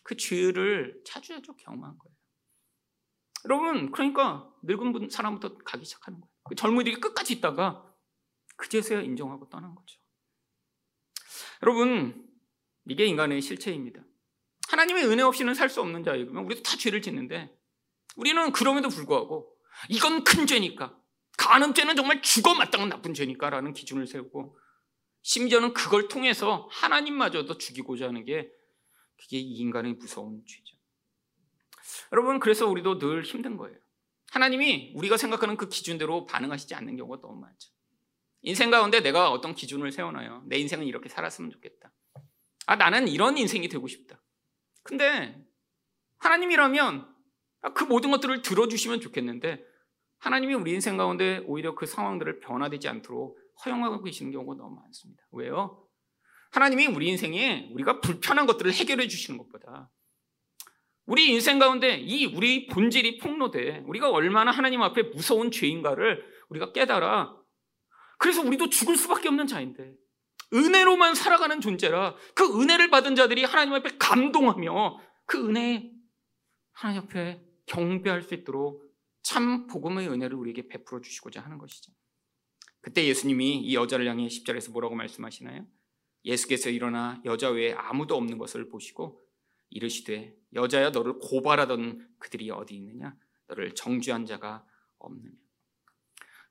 그 0.03 0.17
죄를 0.17 1.01
자주 1.05 1.29
자주 1.33 1.53
경험한 1.55 1.97
거예요. 1.97 2.15
여러분, 3.45 3.91
그러니까 3.91 4.49
늙은 4.63 5.09
사람부터 5.09 5.57
가기 5.59 5.85
시작하는 5.85 6.19
거예요. 6.19 6.33
그 6.43 6.55
젊은이들이 6.55 6.99
끝까지 6.99 7.33
있다가 7.33 7.93
그제서야 8.57 9.01
인정하고 9.01 9.49
떠난 9.49 9.73
거죠. 9.75 9.99
여러분, 11.61 12.22
이게 12.87 13.05
인간의 13.05 13.41
실체입니다. 13.41 14.01
하나님의 14.69 15.05
은혜 15.05 15.23
없이는 15.23 15.53
살 15.53 15.69
수 15.69 15.81
없는 15.81 16.03
자이면 16.03 16.45
우리도 16.45 16.63
다 16.63 16.77
죄를 16.77 17.01
짓는데 17.01 17.55
우리는 18.15 18.51
그럼에도 18.51 18.89
불구하고 18.89 19.55
이건 19.89 20.23
큰 20.23 20.47
죄니까 20.47 20.97
간음죄는 21.37 21.95
정말 21.95 22.21
죽어 22.21 22.53
마땅한 22.53 22.89
나쁜 22.89 23.13
죄니까라는 23.13 23.73
기준을 23.73 24.07
세우고 24.07 24.57
심지어는 25.21 25.73
그걸 25.73 26.07
통해서 26.07 26.67
하나님마저도 26.71 27.57
죽이고자 27.57 28.07
하는 28.07 28.25
게 28.25 28.51
그게 29.17 29.37
이 29.37 29.55
인간의 29.57 29.93
무서운 29.93 30.43
죄죠. 30.45 30.75
여러분 32.11 32.39
그래서 32.39 32.67
우리도 32.67 32.99
늘 32.99 33.23
힘든 33.23 33.57
거예요. 33.57 33.77
하나님이 34.31 34.93
우리가 34.95 35.17
생각하는 35.17 35.55
그 35.57 35.69
기준대로 35.69 36.25
반응하시지 36.25 36.75
않는 36.75 36.97
경우가 36.97 37.21
너무 37.21 37.39
많죠. 37.39 37.69
인생 38.41 38.71
가운데 38.71 38.99
내가 38.99 39.31
어떤 39.31 39.55
기준을 39.55 39.91
세워놔요. 39.91 40.43
내 40.47 40.57
인생은 40.57 40.85
이렇게 40.85 41.07
살았으면 41.07 41.51
좋겠다. 41.51 41.92
아 42.65 42.75
나는 42.75 43.07
이런 43.07 43.37
인생이 43.37 43.67
되고 43.67 43.87
싶다. 43.87 44.21
근데 44.83 45.35
하나님이라면 46.19 47.13
그 47.73 47.83
모든 47.83 48.11
것들을 48.11 48.41
들어주시면 48.41 49.01
좋겠는데 49.01 49.63
하나님이 50.19 50.53
우리 50.53 50.71
인생 50.71 50.97
가운데 50.97 51.43
오히려 51.45 51.75
그 51.75 51.85
상황들을 51.85 52.39
변화되지 52.39 52.87
않도록 52.87 53.37
허용하고 53.65 54.03
계시는 54.03 54.31
경우가 54.31 54.55
너무 54.55 54.75
많습니다. 54.75 55.21
왜요? 55.31 55.87
하나님이 56.51 56.87
우리 56.87 57.07
인생에 57.07 57.69
우리가 57.73 57.99
불편한 57.99 58.45
것들을 58.45 58.71
해결해 58.71 59.07
주시는 59.07 59.37
것보다 59.39 59.91
우리 61.05 61.29
인생 61.29 61.59
가운데 61.59 61.97
이 61.97 62.25
우리 62.25 62.67
본질이 62.67 63.17
폭로돼 63.17 63.83
우리가 63.85 64.09
얼마나 64.11 64.51
하나님 64.51 64.81
앞에 64.81 65.03
무서운 65.03 65.51
죄인가를 65.51 66.23
우리가 66.49 66.71
깨달아 66.71 67.35
그래서 68.19 68.41
우리도 68.41 68.69
죽을 68.69 68.95
수밖에 68.95 69.27
없는 69.27 69.47
자인데 69.47 69.95
은혜로만 70.53 71.15
살아가는 71.15 71.59
존재라 71.59 72.15
그 72.35 72.61
은혜를 72.61 72.89
받은 72.89 73.15
자들이 73.15 73.43
하나님 73.43 73.73
앞에 73.73 73.97
감동하며 73.97 74.99
그 75.25 75.47
은혜 75.47 75.91
하나님 76.71 77.03
앞에 77.03 77.43
경배할 77.65 78.21
수 78.21 78.33
있도록 78.33 78.83
참 79.21 79.67
복음의 79.67 80.09
은혜를 80.09 80.35
우리에게 80.35 80.67
베풀어 80.67 81.01
주시고자 81.01 81.41
하는 81.41 81.57
것이죠. 81.57 81.91
그때 82.81 83.05
예수님이 83.05 83.59
이 83.61 83.75
여자를 83.75 84.07
향해 84.07 84.27
10절에서 84.27 84.71
뭐라고 84.73 84.95
말씀하시나요? 84.95 85.65
예수께서 86.25 86.69
일어나 86.69 87.21
여자 87.25 87.49
외에 87.49 87.73
아무도 87.73 88.15
없는 88.15 88.37
것을 88.37 88.69
보시고 88.69 89.21
이르시되 89.69 90.35
여자야 90.53 90.91
너를 90.91 91.19
고발하던 91.19 92.15
그들이 92.19 92.51
어디 92.51 92.75
있느냐 92.75 93.15
너를 93.47 93.73
정죄한 93.73 94.25
자가 94.25 94.65
없느냐 94.99 95.31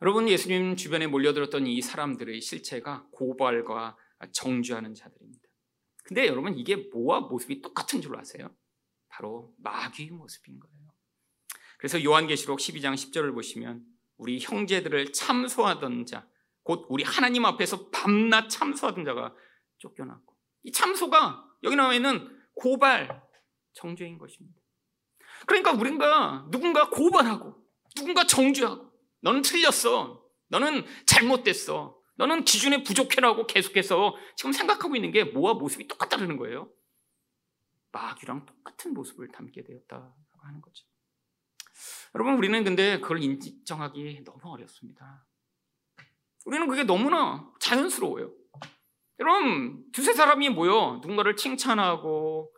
여러분 0.03 0.29
예수님 0.29 0.75
주변에 0.75 1.07
몰려들었던 1.07 1.69
이 1.69 1.81
사람들의 1.81 2.41
실체가 2.41 3.07
고발과 3.13 3.97
정죄하는 4.33 4.95
자들입니다. 4.95 5.49
근데 6.03 6.27
여러분 6.27 6.59
이게 6.59 6.75
뭐와 6.75 7.21
모습이 7.21 7.63
똑같은 7.63 8.01
줄 8.01 8.17
아세요? 8.17 8.53
바로 9.09 9.55
마귀의 9.59 10.11
모습인 10.11 10.59
거예요. 10.59 10.93
그래서 11.79 12.03
요한계시록 12.03 12.59
12장 12.59 12.95
10절을 12.95 13.33
보시면 13.33 13.85
우리 14.17 14.41
형제들을 14.41 15.13
참소하던 15.13 16.07
자, 16.07 16.29
곧 16.65 16.85
우리 16.89 17.05
하나님 17.05 17.45
앞에서 17.45 17.89
밤낮 17.91 18.49
참소하던 18.49 19.05
자가 19.05 19.33
쫓겨났고 19.79 20.35
이 20.65 20.73
참소가 20.73 21.45
여기 21.63 21.77
나와 21.77 21.95
있는 21.95 22.29
고발, 22.55 23.23
정죄인 23.75 24.19
것입니다. 24.19 24.61
그러니까 25.47 25.71
우리가 25.73 26.49
누군가 26.51 26.91
고발하고 26.91 27.55
누군가 27.95 28.27
정죄하고 28.27 28.92
너는 29.23 29.43
틀렸어. 29.43 30.23
너는 30.49 30.85
잘못됐어. 31.07 31.99
너는 32.17 32.45
기준에 32.45 32.83
부족해라고 32.83 33.47
계속해서 33.47 34.15
지금 34.37 34.53
생각하고 34.53 34.95
있는 34.95 35.11
게 35.11 35.25
뭐와 35.25 35.55
모습이 35.55 35.89
똑같다는 35.89 36.37
거예요. 36.37 36.71
마귀랑 37.91 38.47
똑같은 38.47 38.95
모습을 38.95 39.29
담게 39.29 39.65
되었다고 39.65 40.13
하는 40.43 40.61
거죠. 40.61 40.87
여러분, 42.15 42.35
우리는 42.35 42.63
근데 42.65 43.01
그걸 43.01 43.23
인정하기 43.23 44.25
너무 44.25 44.41
어렵습니다. 44.45 45.27
우리는 46.45 46.69
그게 46.69 46.85
너무나 46.85 47.51
자연스러워요. 47.61 48.33
여러분, 49.21 49.85
두세 49.93 50.13
사람이 50.13 50.51
모여 50.51 50.99
누군가를 51.01 51.37
칭찬하고 51.37 52.55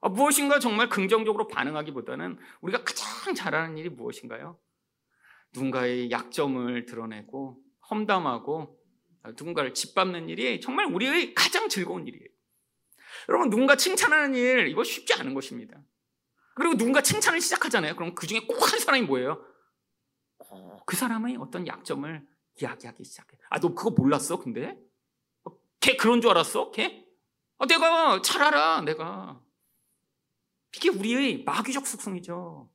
아, 0.00 0.08
무엇인가 0.08 0.58
정말 0.58 0.88
긍정적으로 0.88 1.46
반응하기보다는 1.46 2.38
우리가 2.60 2.82
가장 2.82 3.34
잘하는 3.34 3.78
일이 3.78 3.88
무엇인가요? 3.88 4.58
누군가의 5.54 6.10
약점을 6.10 6.84
드러내고 6.86 7.62
험담하고 7.90 8.78
누군가를 9.24 9.74
짓밟는 9.74 10.28
일이 10.28 10.60
정말 10.60 10.86
우리의 10.86 11.34
가장 11.34 11.68
즐거운 11.68 12.06
일이에요. 12.06 12.26
여러분, 13.28 13.50
누군가 13.50 13.76
칭찬하는 13.76 14.34
일, 14.34 14.68
이거 14.68 14.82
쉽지 14.82 15.14
않은 15.14 15.34
것입니다. 15.34 15.80
그리고 16.54 16.76
누군가 16.76 17.02
칭찬을 17.02 17.40
시작하잖아요. 17.40 17.94
그럼 17.96 18.14
그 18.14 18.26
중에 18.26 18.40
꼭 18.40 18.62
한 18.72 18.78
사람이 18.80 19.02
뭐예요? 19.06 19.44
어, 20.38 20.78
그 20.86 20.96
사람의 20.96 21.36
어떤 21.36 21.66
약점을 21.66 22.26
이야기하기 22.60 23.04
시작해. 23.04 23.38
아, 23.50 23.60
너 23.60 23.74
그거 23.74 23.90
몰랐어, 23.90 24.38
근데? 24.38 24.76
어, 25.44 25.50
걔 25.80 25.96
그런 25.96 26.20
줄 26.20 26.30
알았어? 26.30 26.70
걔? 26.72 27.06
아, 27.58 27.66
내가 27.66 28.20
잘 28.22 28.42
알아, 28.42 28.80
내가. 28.82 29.40
이게 30.74 30.88
우리의 30.88 31.44
마귀적 31.44 31.86
속성이죠. 31.86 32.70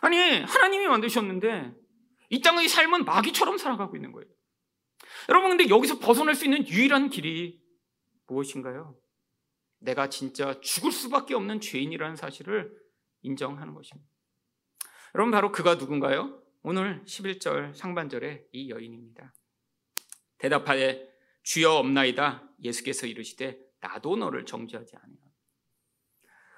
아니, 0.00 0.40
하나님이 0.40 0.86
만드셨는데 0.86 1.74
이 2.30 2.40
땅의 2.40 2.68
삶은 2.68 3.04
마귀처럼 3.04 3.58
살아가고 3.58 3.96
있는 3.96 4.12
거예요. 4.12 4.28
여러분, 5.28 5.50
근데 5.50 5.68
여기서 5.68 5.98
벗어날 5.98 6.34
수 6.34 6.44
있는 6.44 6.66
유일한 6.66 7.10
길이 7.10 7.60
무엇인가요? 8.26 8.96
내가 9.78 10.08
진짜 10.08 10.60
죽을 10.60 10.92
수밖에 10.92 11.34
없는 11.34 11.60
죄인이라는 11.60 12.16
사실을 12.16 12.72
인정하는 13.22 13.74
것입니다. 13.74 14.08
여러분, 15.14 15.30
바로 15.30 15.52
그가 15.52 15.74
누군가요? 15.74 16.42
오늘 16.62 17.04
11절 17.04 17.74
상반절에 17.74 18.46
이 18.52 18.70
여인입니다. 18.70 19.34
대답하되 20.38 21.12
주여 21.42 21.72
없나이다. 21.72 22.48
예수께서 22.62 23.06
이르시되 23.06 23.58
나도 23.80 24.16
너를 24.16 24.46
정죄하지 24.46 24.96
않아. 24.96 25.21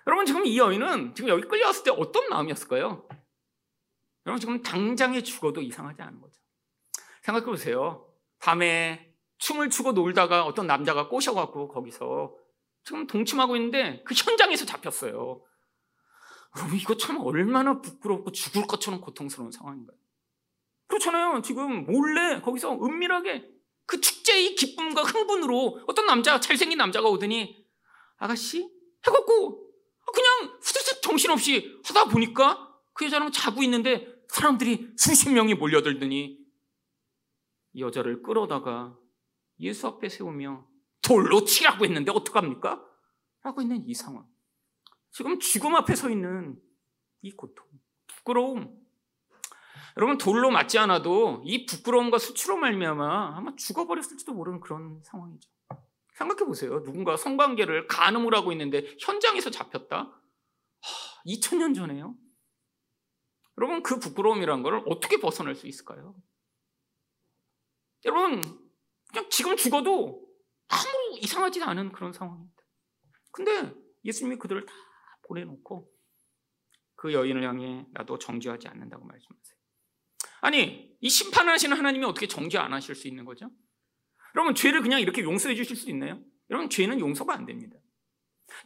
여러분 0.07 0.27
지금 0.27 0.45
이 0.45 0.59
여인은 0.59 1.15
지금 1.15 1.31
여기 1.31 1.43
끌려왔을 1.49 1.85
때 1.85 1.91
어떤 1.91 2.29
마음이었을까요? 2.29 3.07
여러분 4.27 4.41
지금 4.41 4.63
당장에 4.63 5.23
죽어도 5.23 5.61
이상하지 5.61 6.03
않은 6.03 6.21
거죠. 6.21 6.41
생각해 7.23 7.47
보세요. 7.47 8.07
밤에 8.39 9.15
춤을 9.39 9.71
추고 9.71 9.93
놀다가 9.93 10.45
어떤 10.45 10.67
남자가 10.67 11.09
꼬셔갖고 11.09 11.69
거기서 11.69 12.35
지금 12.83 13.07
동침하고 13.07 13.57
있는데 13.57 14.03
그 14.05 14.15
현장에서 14.15 14.67
잡혔어요. 14.67 15.43
여러분 16.57 16.79
이거 16.79 16.97
참 16.97 17.19
얼마나 17.21 17.81
부끄럽고 17.81 18.31
죽을 18.33 18.67
것처럼 18.67 19.01
고통스러운 19.01 19.51
상황인가요? 19.51 19.97
그렇잖아요. 20.87 21.43
지금 21.43 21.87
몰래 21.87 22.41
거기서 22.41 22.75
은밀하게 22.75 23.51
그 23.87 24.01
축제의 24.01 24.55
기쁨과 24.55 25.03
흥분으로 25.03 25.85
어떤 25.87 26.07
남자 26.07 26.41
잘생긴 26.41 26.79
남자가 26.79 27.09
오더니 27.09 27.67
아가씨 28.19 28.71
해갖고 29.07 29.65
그냥 30.13 30.59
후드득 30.61 31.03
정신없이 31.03 31.81
하다 31.85 32.07
보니까 32.07 32.75
그 32.93 33.05
여자랑 33.05 33.33
자고 33.33 33.63
있는데 33.63 34.07
사람들이 34.29 34.93
수십 34.97 35.31
명이 35.31 35.55
몰려들더니 35.55 36.39
이 37.73 37.81
여자를 37.81 38.23
끌어다가 38.23 38.97
예수 39.61 39.87
앞에 39.87 40.09
세우며 40.09 40.67
돌로 41.03 41.45
치라고 41.45 41.85
했는데 41.85 42.11
어떡합니까? 42.13 42.83
라고 43.43 43.61
있는 43.61 43.87
이 43.87 43.95
상황. 43.95 44.27
지금 45.11 45.39
죽음 45.39 45.77
앞에 45.77 45.95
서 45.95 46.11
있는 46.11 46.59
이 47.23 47.31
고통, 47.33 47.67
부끄러움. 48.07 48.81
여러분 49.97 50.19
돌로 50.19 50.51
맞지 50.51 50.79
않아도 50.79 51.43
이 51.45 51.67
부끄러움과 51.67 52.19
수치로 52.19 52.57
말미암아 52.57 53.37
아마 53.37 53.55
죽어버렸을지도 53.55 54.33
모르는 54.33 54.61
그런 54.61 55.01
상황이죠. 55.05 55.54
생각해 56.15 56.45
보세요. 56.45 56.83
누군가 56.83 57.17
성관계를 57.17 57.87
간음을 57.87 58.35
하고 58.35 58.53
있는데 58.53 58.97
현장에서 59.01 59.51
잡혔다? 59.51 59.99
하, 59.99 61.23
2000년 61.27 61.75
전에요? 61.75 62.17
여러분, 63.59 63.83
그 63.83 63.99
부끄러움이란 63.99 64.63
걸 64.63 64.83
어떻게 64.87 65.19
벗어날 65.19 65.55
수 65.55 65.67
있을까요? 65.67 66.15
여러분, 68.05 68.41
그냥 69.09 69.29
지금 69.31 69.57
죽어도 69.57 70.27
아무 70.69 71.19
이상하지 71.21 71.63
않은 71.63 71.93
그런 71.93 72.13
상황입니다. 72.13 72.63
근데 73.31 73.75
예수님이 74.05 74.37
그들을 74.37 74.67
다 74.67 74.73
보내놓고 75.23 75.91
그 76.97 77.13
여인을 77.13 77.45
향해 77.45 77.87
나도 77.93 78.19
정죄하지 78.19 78.69
않는다고 78.69 79.05
말씀하세요. 79.05 79.59
아니, 80.43 80.97
이 81.01 81.09
심판하시는 81.09 81.77
하나님이 81.77 82.05
어떻게 82.05 82.29
정죄 82.29 82.59
안 82.59 82.73
하실 82.73 82.95
수 82.95 83.09
있는 83.09 83.25
거죠? 83.25 83.51
여러분, 84.35 84.55
죄를 84.55 84.83
그냥 84.83 85.01
이렇게 85.01 85.23
용서해 85.23 85.55
주실 85.55 85.77
수 85.77 85.91
있나요? 85.91 86.21
여러분, 86.51 86.69
죄는 86.69 87.01
용서가 87.01 87.35
안 87.35 87.47
됩니다. 87.47 87.77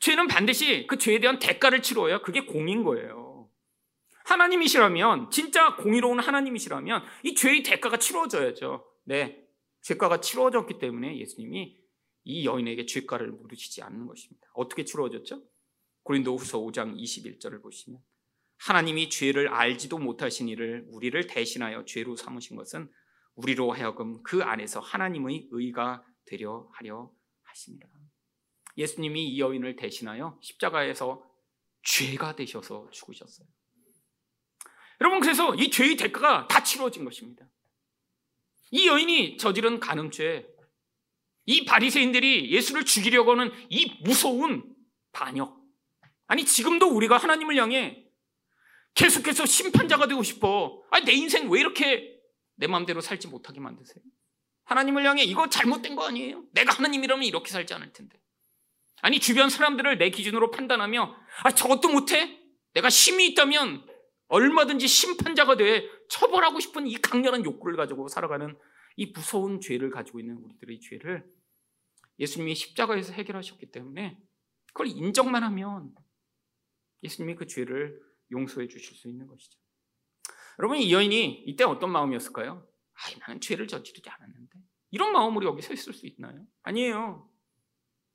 죄는 0.01 0.27
반드시 0.27 0.87
그 0.87 0.99
죄에 0.99 1.21
대한 1.21 1.39
대가를 1.39 1.83
치러야 1.83 2.21
그게 2.21 2.43
공인 2.43 2.85
거예요. 2.85 3.51
하나님이시라면, 4.25 5.31
진짜 5.31 5.77
공의로운 5.77 6.21
하나님이시라면 6.21 7.05
이 7.25 7.35
죄의 7.35 7.63
대가가 7.63 7.99
치러져야죠. 7.99 8.85
네. 9.05 9.45
죄가가 9.83 10.21
치러졌기 10.21 10.79
때문에 10.79 11.19
예수님이 11.19 11.79
이 12.25 12.45
여인에게 12.45 12.85
죄가를 12.85 13.31
물으시지 13.33 13.83
않는 13.83 14.07
것입니다. 14.07 14.49
어떻게 14.53 14.85
치러졌죠? 14.85 15.43
고린도 16.03 16.37
후서 16.37 16.59
5장 16.59 16.95
21절을 16.99 17.63
보시면 17.63 18.01
하나님이 18.59 19.09
죄를 19.09 19.49
알지도 19.49 19.99
못하신 19.99 20.49
이를 20.49 20.87
우리를 20.91 21.27
대신하여 21.27 21.85
죄로 21.87 22.17
삼으신 22.17 22.57
것은 22.57 22.91
우리로 23.39 23.73
하여금 23.73 24.23
그 24.23 24.43
안에서 24.43 24.81
하나님의 24.81 25.49
의가 25.51 26.05
되려 26.27 26.69
하려 26.75 27.11
하십니다. 27.45 27.89
예수님이 28.77 29.29
이 29.29 29.41
여인을 29.41 29.77
대신하여 29.77 30.39
십자가에서 30.43 31.25
죄가 31.83 32.35
되셔서 32.35 32.91
죽으셨어요. 32.91 33.47
여러분 35.01 35.21
그래서 35.21 35.55
이 35.55 35.71
죄의 35.71 35.97
대가가 35.97 36.49
다 36.49 36.63
치루어진 36.63 37.05
것입니다. 37.05 37.49
이 38.71 38.89
여인이 38.89 39.37
저지른 39.39 39.79
간음죄, 39.79 40.47
이 41.47 41.65
바리새인들이 41.65 42.51
예수를 42.51 42.85
죽이려고 42.85 43.33
하는 43.33 43.53
이 43.71 44.03
무서운 44.03 44.75
반역. 45.13 45.57
아니 46.27 46.45
지금도 46.45 46.89
우리가 46.89 47.17
하나님을 47.17 47.57
향해 47.57 48.05
계속해서 48.95 49.47
심판자가 49.47 50.09
되고 50.09 50.23
싶어. 50.25 50.83
아니 50.91 51.05
내 51.05 51.13
인생 51.13 51.49
왜 51.49 51.61
이렇게 51.61 52.18
내 52.59 52.67
마음대로 52.67 53.01
살지 53.01 53.29
못하게 53.29 53.61
만드세요? 53.61 54.03
하나님을 54.65 55.05
향해 55.07 55.23
이거 55.23 55.49
잘못된 55.49 55.97
거 55.97 56.07
아니에요? 56.07 56.45
내가 56.53 56.75
하나님이라면 56.75 57.25
이렇게 57.25 57.51
살지 57.51 57.73
않을 57.75 57.93
텐데. 57.93 58.21
아니 59.01 59.21
주변 59.21 59.49
사람들을 59.49 59.97
내 59.99 60.11
기준으로 60.11 60.51
판단하며 60.51 61.17
아 61.45 61.51
저것도 61.53 61.89
못해? 61.89 62.39
내가 62.75 62.89
힘이 62.89 63.29
있다면 63.29 63.87
얼마든지 64.27 64.87
심판자가 64.87 65.57
돼 65.57 65.89
처벌하고 66.11 66.61
싶은 66.61 66.87
이 66.87 66.97
강렬한 66.97 67.45
욕구를 67.45 67.77
가지고 67.77 68.09
살아가는 68.09 68.59
이 68.97 69.07
무서운 69.07 69.61
죄를 69.61 69.91
가지고 69.91 70.21
있는 70.21 70.37
우리들의 70.37 70.81
죄를 70.81 71.25
예수님이 72.19 72.57
십자가에서 72.57 73.13
해결하셨기 73.13 73.71
때문에 73.71 74.19
그걸 74.67 74.89
인정만 74.89 75.45
하면 75.45 75.95
예수님이 77.05 77.37
그 77.37 77.47
죄를 77.47 78.01
용서해 78.33 78.67
주실 78.67 78.97
수 78.97 79.09
있는 79.09 79.29
것이죠. 79.29 79.59
여러분 80.59 80.79
이 80.79 80.93
여인이 80.93 81.45
이때 81.47 81.65
어떤 81.65 81.91
마음이었을까요? 81.91 82.67
아, 82.95 83.19
나는 83.21 83.41
죄를 83.41 83.69
저지르지 83.69 84.09
않았는데 84.11 84.59
이런 84.91 85.13
마음으로 85.13 85.47
여기 85.47 85.63
서 85.63 85.73
있을 85.73 85.93
수 85.93 86.07
있나요? 86.07 86.45
아니에요. 86.63 87.31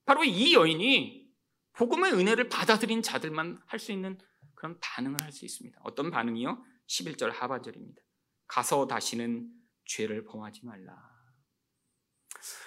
바로 0.06 0.24
이 0.24 0.54
여인이 0.54 1.32
복음의 1.74 2.14
은혜를 2.14 2.50
받아들인 2.50 3.02
자들만 3.02 3.62
할 3.66 3.80
수 3.80 3.92
있는 3.92 4.18
그런 4.56 4.78
반응을 4.80 5.22
할 5.22 5.32
수 5.32 5.46
있습니다. 5.46 5.80
어떤 5.84 6.12
반응이요? 6.12 6.64
11절 6.88 7.32
하반절입니다. 7.32 8.02
가서 8.48 8.88
다시는 8.88 9.50
죄를 9.86 10.26
범하지 10.26 10.66
말라. 10.66 10.94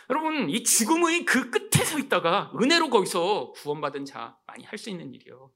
여러분, 0.09 0.49
이 0.49 0.62
죽음의 0.62 1.24
그 1.24 1.51
끝에 1.51 1.85
서 1.85 1.99
있다가 1.99 2.53
은혜로 2.61 2.91
거기서 2.91 3.53
구원받은 3.53 4.05
자 4.05 4.39
많이 4.47 4.64
할 4.64 4.79
수 4.79 4.89
있는 4.91 5.12
일이요. 5.12 5.53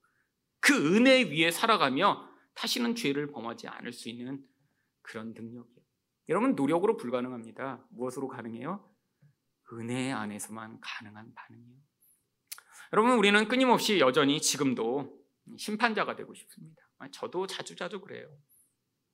그 0.61 0.97
은혜 0.97 1.23
위에 1.23 1.51
살아가며 1.51 2.30
다시는 2.61 2.95
죄를 2.95 3.29
범하지 3.29 3.69
않을 3.69 3.91
수 3.95 4.11
있는 4.11 4.45
그런 5.01 5.33
능력이에요. 5.33 5.81
여러분, 6.29 6.55
노력으로 6.55 6.99
불가능합니다. 6.99 7.87
무엇으로 7.89 8.29
가능해요? 8.29 8.87
은혜 9.73 10.13
안에서만 10.13 10.79
가능한 10.79 11.33
반응이에요. 11.35 11.81
여러분, 12.93 13.13
우리는 13.17 13.49
끊임없이 13.49 13.99
여전히 13.99 14.43
지금도 14.43 15.25
심판자가 15.57 16.17
되고 16.17 16.35
싶습니다. 16.35 16.83
저도 17.13 17.47
자주 17.47 17.77
자주 17.77 17.99
그래요. 18.03 18.31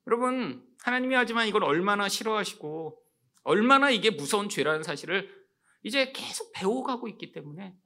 여러분, 0.07 0.67
하나님이 0.83 1.15
하지만 1.15 1.47
이걸 1.47 1.63
얼마나 1.63 2.09
싫어하시고 2.09 3.01
얼마나 3.43 3.89
이게 3.89 4.11
무서운 4.11 4.49
죄라는 4.49 4.83
사실을 4.83 5.33
이제 5.83 6.11
계속 6.11 6.51
배워가고 6.51 7.07
있기 7.07 7.31
때문에 7.31 7.77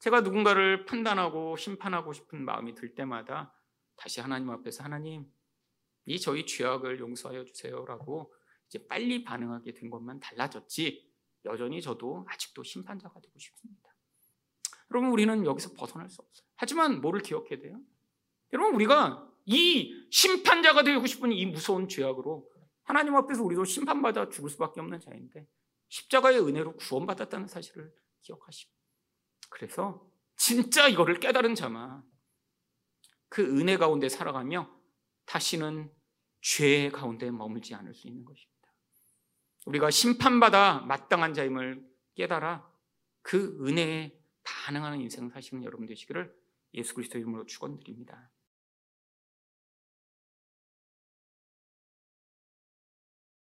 제가 0.00 0.20
누군가를 0.20 0.84
판단하고 0.84 1.56
심판하고 1.56 2.12
싶은 2.12 2.44
마음이 2.44 2.74
들 2.74 2.94
때마다 2.94 3.54
다시 3.96 4.20
하나님 4.20 4.50
앞에서 4.50 4.84
하나님, 4.84 5.30
이 6.04 6.18
저희 6.18 6.46
죄악을 6.46 6.98
용서하여 6.98 7.44
주세요라고 7.44 8.34
이제 8.68 8.86
빨리 8.86 9.22
반응하게 9.22 9.74
된 9.74 9.90
것만 9.90 10.20
달라졌지 10.20 11.12
여전히 11.44 11.80
저도 11.82 12.26
아직도 12.28 12.62
심판자가 12.62 13.20
되고 13.20 13.38
싶습니다. 13.38 13.94
여러분 14.90 15.10
우리는 15.10 15.44
여기서 15.44 15.72
벗어날 15.74 16.08
수 16.08 16.22
없어요. 16.22 16.46
하지만 16.56 17.00
뭐를 17.00 17.20
기억해야 17.22 17.58
돼요? 17.58 17.80
여러분 18.52 18.74
우리가 18.74 19.28
이 19.46 20.06
심판자가 20.10 20.82
되고 20.82 21.06
싶은 21.06 21.32
이 21.32 21.46
무서운 21.46 21.88
죄악으로 21.88 22.48
하나님 22.82 23.16
앞에서 23.16 23.42
우리도 23.42 23.64
심판받아 23.64 24.28
죽을 24.28 24.50
수밖에 24.50 24.80
없는 24.80 25.00
자인데 25.00 25.46
십자가의 25.88 26.40
은혜로 26.40 26.76
구원받았다는 26.76 27.48
사실을 27.48 27.92
기억하시고 28.22 28.72
그래서 29.50 30.06
진짜 30.36 30.88
이거를 30.88 31.20
깨달은 31.20 31.54
자만 31.54 32.02
그 33.32 33.42
은혜 33.58 33.78
가운데 33.78 34.10
살아가며 34.10 34.70
다시는 35.24 35.90
죄 36.42 36.90
가운데 36.90 37.30
머물지 37.30 37.74
않을 37.74 37.94
수 37.94 38.06
있는 38.06 38.26
것입니다. 38.26 38.74
우리가 39.64 39.90
심판받아 39.90 40.80
마땅한 40.80 41.32
자임을 41.32 41.82
깨달아 42.14 42.70
그 43.22 43.58
은혜에 43.66 44.12
반응하는 44.44 45.00
인생 45.00 45.30
사시는 45.30 45.64
여러분 45.64 45.86
되시기를 45.86 46.30
예수 46.74 46.92
그리스도 46.92 47.16
이름으로 47.16 47.46
축원드립니다. 47.46 48.30